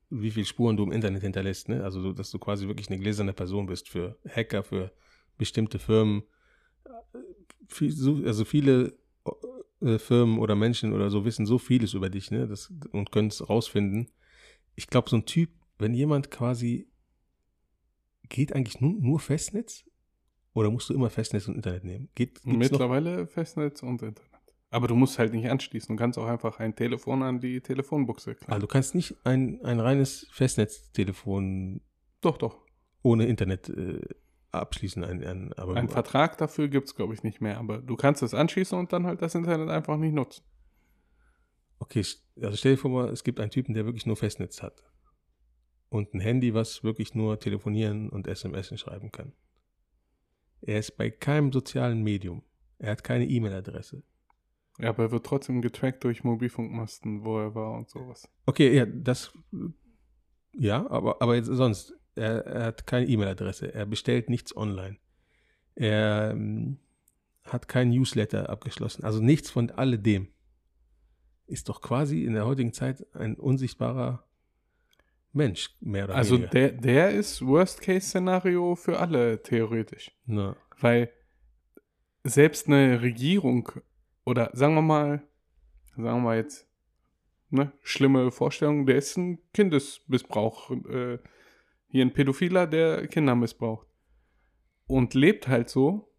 [0.10, 1.70] wie viele Spuren du im Internet hinterlässt.
[1.70, 1.84] Ne?
[1.84, 4.92] Also, dass du quasi wirklich eine gläserne Person bist für Hacker, für
[5.38, 6.24] bestimmte Firmen.
[8.26, 8.98] Also viele
[9.82, 12.48] äh, Firmen oder Menschen oder so wissen so vieles über dich ne?
[12.48, 14.10] das, und können es rausfinden.
[14.76, 16.88] Ich glaube, so ein Typ, wenn jemand quasi,
[18.30, 19.86] geht eigentlich nur, nur Festnetz?
[20.54, 22.10] Oder musst du immer Festnetz und Internet nehmen?
[22.16, 22.58] Geht, gibt's noch?
[22.58, 24.32] Mittlerweile Festnetz und Internet.
[24.70, 25.96] Aber du musst halt nicht anschließen.
[25.96, 28.54] Du kannst auch einfach ein Telefon an die Telefonbuchse klemmen.
[28.54, 31.82] Also du kannst nicht ein, ein reines Festnetztelefon
[32.22, 32.58] doch, doch.
[33.02, 34.02] ohne Internet äh,
[34.52, 35.04] abschließen.
[35.04, 37.60] Ein, ein, aber Ein Vertrag dafür gibt es, glaube ich, nicht mehr.
[37.60, 40.44] Aber du kannst es anschließen und dann halt das Internet einfach nicht nutzen.
[41.80, 42.04] Okay,
[42.42, 44.84] also stell dir vor, es gibt einen Typen, der wirklich nur Festnetz hat.
[45.90, 49.34] Und ein Handy, was wirklich nur telefonieren und SMS schreiben kann.
[50.62, 52.44] Er ist bei keinem sozialen Medium.
[52.80, 54.04] Er hat keine E-Mail-Adresse.
[54.80, 58.30] Ja, aber er wird trotzdem getrackt durch Mobilfunkmasten, wo er war und sowas.
[58.46, 59.32] Okay, ja, das.
[60.54, 61.94] Ja, aber, aber jetzt sonst.
[62.16, 63.74] Er, er hat keine E-Mail-Adresse.
[63.74, 64.98] Er bestellt nichts online.
[65.76, 66.80] Er ähm,
[67.44, 69.04] hat kein Newsletter abgeschlossen.
[69.04, 70.28] Also nichts von alledem.
[71.46, 74.27] Ist doch quasi in der heutigen Zeit ein unsichtbarer
[75.38, 76.50] Mensch, mehr oder Also weniger.
[76.50, 80.12] der, der ist Worst-Case-Szenario für alle, theoretisch.
[80.26, 81.12] Na, Weil
[82.24, 83.72] selbst eine Regierung
[84.26, 85.24] oder sagen wir mal,
[85.96, 86.68] sagen wir jetzt,
[87.50, 91.20] ne, schlimme Vorstellung, der ist ein Kindesmissbrauch, äh,
[91.90, 93.88] hier ein Pädophiler, der Kinder missbraucht.
[94.88, 96.14] Und lebt halt so.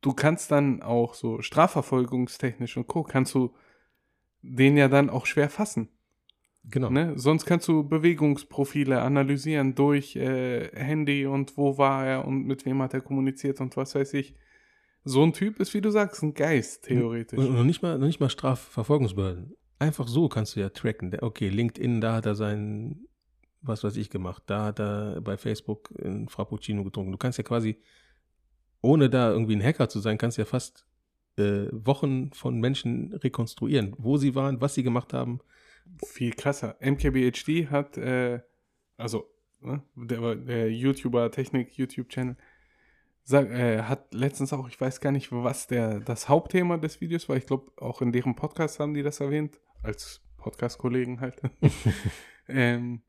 [0.00, 3.02] Du kannst dann auch so strafverfolgungstechnisch und Co.
[3.02, 3.54] kannst du
[4.40, 5.90] den ja dann auch schwer fassen.
[6.64, 6.90] Genau.
[6.90, 7.12] Ne?
[7.16, 12.82] Sonst kannst du Bewegungsprofile analysieren durch äh, Handy und wo war er und mit wem
[12.82, 14.34] hat er kommuniziert und was weiß ich.
[15.04, 17.38] So ein Typ ist, wie du sagst, ein Geist, theoretisch.
[17.38, 19.56] Und noch nicht mal, noch nicht mal Strafverfolgungsbehörden.
[19.78, 21.16] Einfach so kannst du ja tracken.
[21.18, 23.06] Okay, LinkedIn, da hat er sein,
[23.62, 24.42] was weiß ich gemacht.
[24.46, 27.12] Da hat er bei Facebook ein Frappuccino getrunken.
[27.12, 27.78] Du kannst ja quasi,
[28.82, 30.86] ohne da irgendwie ein Hacker zu sein, kannst ja fast
[31.38, 35.40] äh, Wochen von Menschen rekonstruieren, wo sie waren, was sie gemacht haben.
[36.06, 36.76] Viel krasser.
[36.80, 38.40] MKBHD hat, äh,
[38.96, 39.26] also
[39.60, 42.36] ne, der, der YouTuber, Technik-YouTube-Channel,
[43.32, 47.36] äh, hat letztens auch, ich weiß gar nicht, was der, das Hauptthema des Videos war.
[47.36, 51.40] Ich glaube, auch in deren Podcast haben die das erwähnt, als Podcast-Kollegen halt.
[52.48, 53.02] ähm,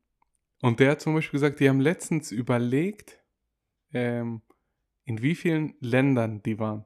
[0.60, 3.18] und der hat zum Beispiel gesagt, die haben letztens überlegt,
[3.92, 4.42] ähm,
[5.04, 6.84] in wie vielen Ländern die waren.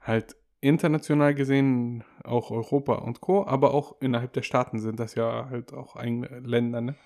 [0.00, 5.48] Halt international gesehen auch Europa und Co., aber auch innerhalb der Staaten sind das ja
[5.50, 6.96] halt auch eigene Länder, ne?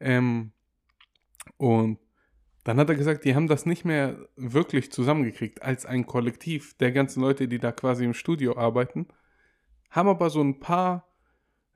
[0.00, 0.52] Ähm,
[1.56, 1.98] und
[2.64, 6.92] dann hat er gesagt, die haben das nicht mehr wirklich zusammengekriegt als ein Kollektiv der
[6.92, 9.06] ganzen Leute, die da quasi im Studio arbeiten,
[9.90, 11.06] haben aber so ein paar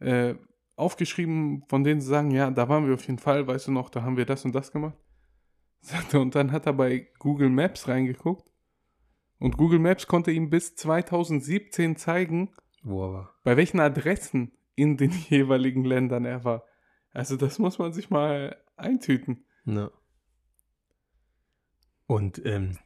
[0.00, 0.34] äh,
[0.76, 3.90] aufgeschrieben, von denen sie sagen, ja, da waren wir auf jeden Fall, weißt du noch,
[3.90, 4.96] da haben wir das und das gemacht.
[6.12, 8.47] Und dann hat er bei Google Maps reingeguckt
[9.38, 13.34] und Google Maps konnte ihm bis 2017 zeigen, Wo er war.
[13.44, 16.64] bei welchen Adressen in den jeweiligen Ländern er war.
[17.12, 19.44] Also das muss man sich mal eintüten.
[19.64, 19.90] Ja.
[22.06, 22.78] Und, ähm,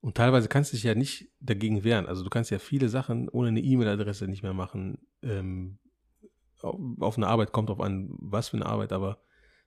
[0.00, 2.06] und teilweise kannst du dich ja nicht dagegen wehren.
[2.06, 4.98] Also du kannst ja viele Sachen ohne eine E-Mail-Adresse nicht mehr machen.
[5.22, 5.78] Ähm,
[6.60, 9.22] auf, auf eine Arbeit kommt drauf an, was für eine Arbeit, aber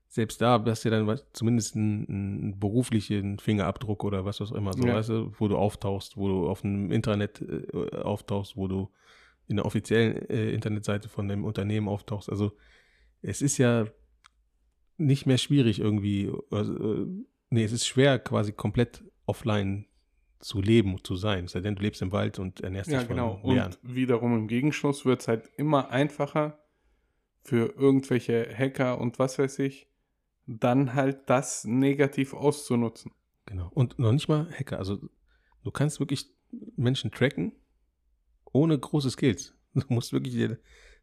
[0.10, 4.74] selbst da hast du ja dann zumindest einen, einen beruflichen Fingerabdruck oder was auch immer,
[4.74, 4.96] so, Ja.
[4.96, 8.90] weißt du, wo du auftauchst, wo du auf einem Intranet äh, auftauchst, wo du
[9.48, 12.30] in der offiziellen äh, Internetseite von dem Unternehmen auftauchst.
[12.30, 12.54] Also
[13.22, 13.86] es ist ja
[14.98, 17.08] nicht mehr schwierig irgendwie, also, äh,
[17.50, 19.86] nee, es ist schwer quasi komplett offline
[20.40, 21.46] zu leben und zu sein.
[21.46, 23.42] Es sei denn, du lebst im Wald und ernährst Ja, dich von genau.
[23.44, 23.74] Bären.
[23.74, 26.60] Und wiederum im Gegenschluss wird es halt immer einfacher
[27.44, 29.87] für irgendwelche Hacker und was weiß ich,
[30.48, 33.12] dann halt das negativ auszunutzen.
[33.46, 33.70] Genau.
[33.74, 34.80] Und noch nicht mal Hacker.
[34.80, 34.98] Also
[35.64, 36.34] du kannst wirklich
[36.76, 37.54] Menschen tracken
[38.54, 39.54] ohne große Skills.
[39.74, 40.58] Du musst wirklich,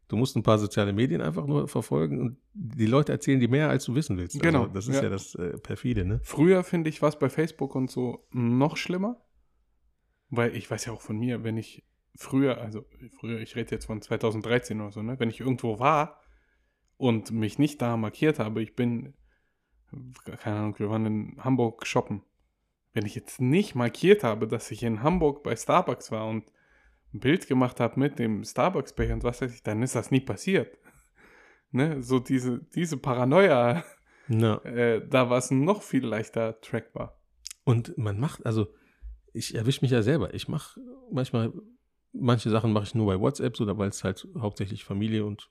[0.09, 3.69] du musst ein paar soziale Medien einfach nur verfolgen und die Leute erzählen dir mehr,
[3.69, 4.41] als du wissen willst.
[4.41, 5.09] Genau, Also, das ist ja, ja.
[5.09, 6.19] das äh, perfide, ne?
[6.23, 9.23] Früher finde ich was bei Facebook und so noch schlimmer,
[10.29, 11.85] weil ich weiß ja auch von mir, wenn ich
[12.15, 12.85] früher, also
[13.17, 16.19] früher, ich rede jetzt von 2013 oder so, ne, wenn ich irgendwo war
[16.97, 19.13] und mich nicht da markiert habe, ich bin,
[20.37, 22.23] keine Ahnung, wir waren in Hamburg shoppen.
[22.93, 26.45] Wenn ich jetzt nicht markiert habe, dass ich in Hamburg bei Starbucks war und
[27.13, 30.21] ein Bild gemacht habe mit dem Starbucks-Becher und was weiß ich, dann ist das nie
[30.21, 30.77] passiert.
[31.71, 32.01] Ne?
[32.01, 33.83] So diese, diese Paranoia,
[34.29, 34.57] Ja.
[34.63, 37.19] äh, da war es noch viel leichter trackbar.
[37.63, 38.67] Und man macht, also
[39.33, 40.33] ich erwische mich ja selber.
[40.33, 40.79] Ich mache
[41.11, 41.51] manchmal,
[42.13, 45.49] manche Sachen mache ich nur bei WhatsApp, so, weil es halt hauptsächlich Familie und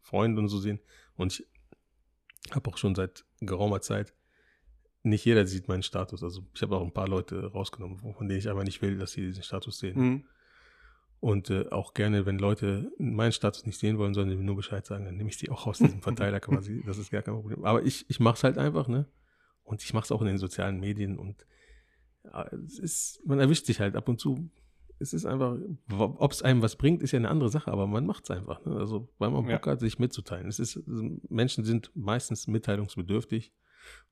[0.00, 0.78] Freunde und so sehen.
[1.16, 1.46] Und ich
[2.52, 4.14] habe auch schon seit geraumer Zeit,
[5.02, 6.22] nicht jeder sieht meinen Status.
[6.22, 9.12] Also ich habe auch ein paar Leute rausgenommen, von denen ich einfach nicht will, dass
[9.12, 10.00] sie diesen Status sehen.
[10.00, 10.24] Mhm.
[11.20, 14.56] Und äh, auch gerne, wenn Leute meinen Status nicht sehen wollen, sollen sie mir nur
[14.56, 16.82] Bescheid sagen, dann nehme ich die auch aus diesem Verteiler quasi.
[16.84, 17.64] Das ist gar kein Problem.
[17.64, 19.06] Aber ich, ich mache es halt einfach, ne?
[19.62, 21.46] Und ich mache es auch in den sozialen Medien und
[22.24, 24.50] ja, es ist, man erwischt sich halt ab und zu.
[24.98, 25.56] Es ist einfach,
[25.90, 28.64] ob es einem was bringt, ist ja eine andere Sache, aber man macht es einfach.
[28.64, 28.76] Ne?
[28.76, 29.56] Also, weil man Ja.
[29.56, 30.46] Bock hat, sich mitzuteilen.
[30.46, 33.52] Es ist, Menschen sind meistens mitteilungsbedürftig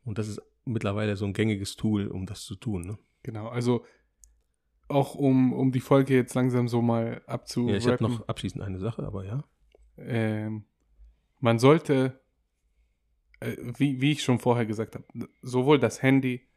[0.05, 2.83] und das ist mittlerweile so ein gängiges Tool, um das zu tun.
[2.83, 2.99] Ne?
[3.23, 3.85] Genau, also
[4.89, 8.63] auch um, um die Folge jetzt langsam so mal abzu Ja, ich habe noch abschließend
[8.63, 9.45] eine Sache, aber ja.
[9.97, 10.65] ähm,
[11.39, 12.21] man sollte,
[13.41, 15.07] äh, wie, wie ich schon vorher gesagt habe,
[15.41, 16.49] sowohl das Handy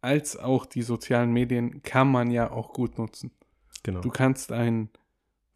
[0.00, 3.32] als auch die sozialen Medien kann man ja auch gut nutzen.
[3.84, 4.00] Genau.
[4.00, 4.88] Du kannst einen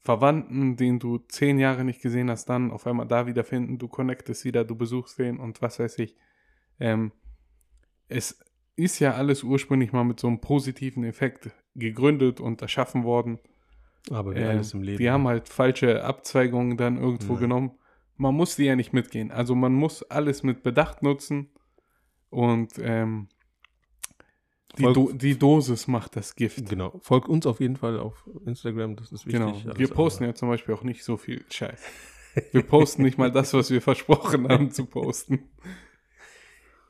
[0.01, 4.45] Verwandten, den du zehn Jahre nicht gesehen hast, dann auf einmal da wiederfinden, du connectest
[4.45, 6.17] wieder, du besuchst den und was weiß ich.
[6.79, 7.11] Ähm,
[8.09, 8.39] es
[8.77, 13.39] ist ja alles ursprünglich mal mit so einem positiven Effekt gegründet und erschaffen worden.
[14.11, 14.99] aber wie Ähm, alles im Leben.
[14.99, 17.41] Die haben halt falsche Abzweigungen dann irgendwo Ja.
[17.41, 17.73] genommen.
[18.17, 19.31] Man muss die ja nicht mitgehen.
[19.31, 21.51] Also man muss alles mit Bedacht nutzen
[22.31, 23.29] und ähm,
[24.79, 26.69] die, Do die Dosis macht das Gift.
[26.69, 26.99] Genau.
[27.03, 29.41] Folgt uns auf jeden Fall auf Instagram, das ist wichtig.
[29.63, 29.79] Genau.
[29.79, 31.83] Wir posten andere- ja zum Beispiel auch nicht so viel Scheiß.
[32.53, 35.49] Wir posten nicht mal das, was wir versprochen haben zu posten.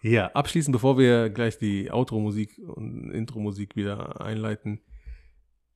[0.03, 4.81] Ja, abschließend, bevor wir gleich die Outro-Musik und Intro-Musik wieder einleiten,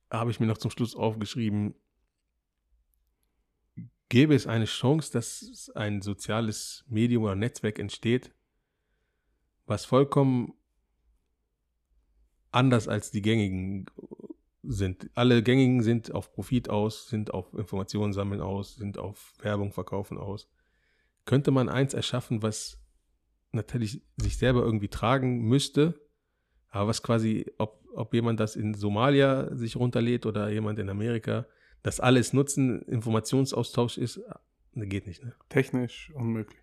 [0.09, 1.75] habe ich mir noch zum Schluss aufgeschrieben,
[4.09, 8.31] gäbe es eine Chance, dass ein soziales Medium oder Netzwerk entsteht,
[9.65, 10.53] was vollkommen
[12.53, 13.85] anders als die gängigen
[14.63, 15.09] sind.
[15.13, 20.17] Alle gängigen sind auf Profit aus, sind auf Informationen sammeln aus, sind auf Werbung verkaufen
[20.17, 20.49] aus.
[21.25, 22.79] Könnte man eins erschaffen, was
[23.51, 25.99] natürlich sich selber irgendwie tragen müsste,
[26.69, 31.45] aber was quasi, ob, ob jemand das in Somalia sich runterlädt oder jemand in Amerika,
[31.83, 34.21] das alles nutzen, Informationsaustausch ist,
[34.73, 35.35] ne, geht nicht, ne?
[35.49, 36.59] Technisch unmöglich.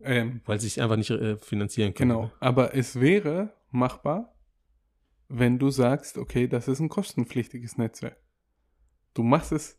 [0.00, 2.10] Ähm, Weil sie sich einfach nicht äh, finanzieren können.
[2.10, 2.22] genau.
[2.24, 2.32] Ne?
[2.40, 4.33] Aber es wäre machbar,
[5.28, 8.18] wenn du sagst, okay, das ist ein kostenpflichtiges Netzwerk.
[9.14, 9.78] Du machst es,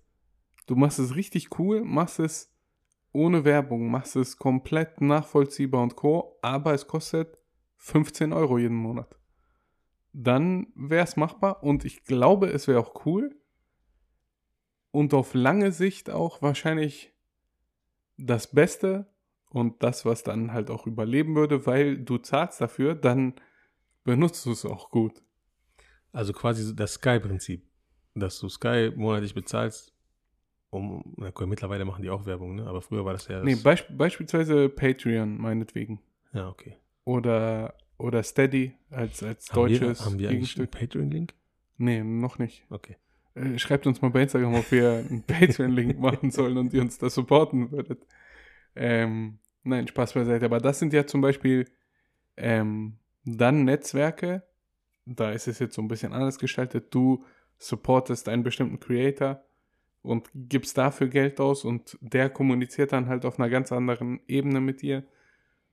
[0.65, 2.53] du machst es richtig cool, machst es
[3.11, 7.37] ohne Werbung, machst es komplett nachvollziehbar und co., aber es kostet
[7.77, 9.17] 15 Euro jeden Monat.
[10.11, 13.35] Dann wäre es machbar und ich glaube, es wäre auch cool
[14.91, 17.13] und auf lange Sicht auch wahrscheinlich
[18.17, 19.13] das Beste
[19.49, 23.35] und das, was dann halt auch überleben würde, weil du zahlst dafür, dann
[24.05, 25.24] benutzt du es auch gut.
[26.15, 27.67] Also quasi das Sky-Prinzip,
[28.13, 29.93] dass du Sky monatlich bezahlst,
[30.69, 32.67] um, na cool, mittlerweile machen die auch Werbung, ne?
[32.67, 33.37] aber früher war das ja.
[33.37, 35.99] Das, Nee, beisp beispielsweise Patreon, meinetwegen.
[36.33, 36.77] ja, okay.
[37.03, 40.67] Oder, oder Steady als, als Haben wir, deutsches haben wir eigentlich einen.
[40.69, 41.33] Patreon-Link?
[41.77, 42.65] Nee, noch nicht.
[42.69, 42.95] Okay.
[43.35, 46.97] Äh, schreibt uns mal bei Instagram, ob wir einen Patreon-Link machen sollen und ihr uns
[46.97, 48.07] da supporten würdet.
[48.75, 50.45] Ähm, nein, Spaß beiseite.
[50.45, 51.65] Aber das sind ja zum Beispiel
[52.37, 54.43] ähm, dann Netzwerke.
[55.05, 56.93] Da ist es jetzt so ein bisschen anders gestaltet.
[56.93, 57.23] Du
[57.57, 59.43] supportest einen bestimmten Creator
[60.01, 64.61] und gibst dafür Geld aus und der kommuniziert dann halt auf einer ganz anderen Ebene
[64.61, 65.03] mit dir.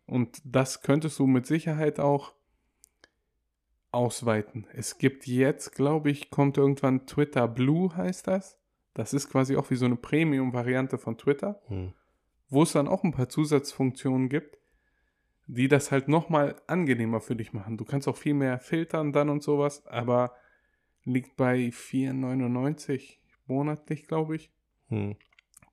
[0.07, 2.35] Und das könntest du mit Sicherheit auch
[3.91, 4.67] ausweiten.
[4.73, 8.59] Es gibt jetzt, glaube ich, kommt irgendwann Twitter Blue, heißt das.
[8.95, 11.93] Das ist quasi auch wie so eine Premium-Variante von Twitter, Hm.
[12.49, 14.59] wo es dann auch ein paar Zusatzfunktionen gibt,
[15.47, 17.77] die das halt nochmal angenehmer für dich machen.
[17.77, 20.35] Du kannst auch viel mehr filtern dann und sowas, aber
[21.05, 24.51] liegt bei 4,99 monatlich, glaube ich.
[24.89, 25.17] Hm.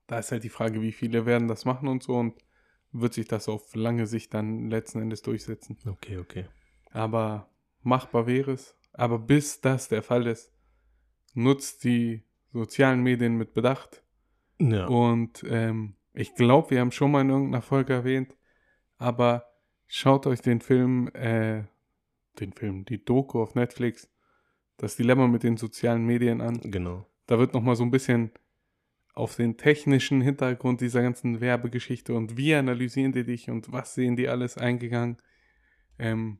[0.07, 2.33] Da ist halt die Frage, wie viele werden das machen und so und
[2.91, 5.77] wird sich das auf lange Sicht dann letzten Endes durchsetzen.
[5.85, 6.45] Okay, okay.
[6.91, 7.49] Aber
[7.83, 8.75] machbar wäre es.
[8.93, 10.51] Aber bis das der Fall ist,
[11.35, 14.03] nutzt die sozialen Medien mit Bedacht.
[14.59, 14.87] Ja.
[14.87, 18.35] Und ähm, ich glaube, wir haben schon mal in irgendeiner Folge erwähnt,
[18.97, 19.48] aber
[19.89, 21.63] schaut euch den Film, äh,
[22.39, 24.09] den Film, die Doku auf Netflix,
[24.77, 26.61] das Dilemma mit den sozialen Medien an.
[26.61, 27.05] Genau.
[27.25, 28.31] Da wird nochmal so ein bisschen
[29.13, 34.15] auf den technischen Hintergrund dieser ganzen Werbegeschichte und wie analysieren die dich und was sehen
[34.15, 35.17] die alles eingegangen.
[35.97, 36.39] Ähm,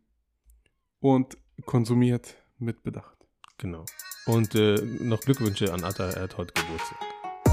[1.02, 3.18] und konsumiert mit Bedacht.
[3.58, 3.84] Genau.
[4.26, 7.00] Und äh, noch Glückwünsche an Atta, er hat heute Geburtstag.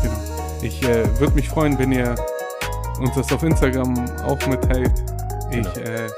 [0.02, 0.62] Genau.
[0.62, 2.14] Ich äh, würde mich freuen, wenn ihr
[3.00, 5.25] uns das auf Instagram auch mitteilt.
[5.60, 5.90] Ich Genau.
[5.90, 6.08] äh,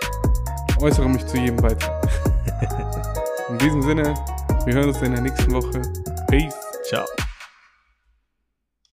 [0.80, 1.92] äußere mich zu jedem Beitrag.
[3.50, 4.14] in diesem Sinne,
[4.64, 5.82] wir hören uns in der nächsten Woche.
[6.28, 6.54] Peace.
[6.88, 7.04] Ciao.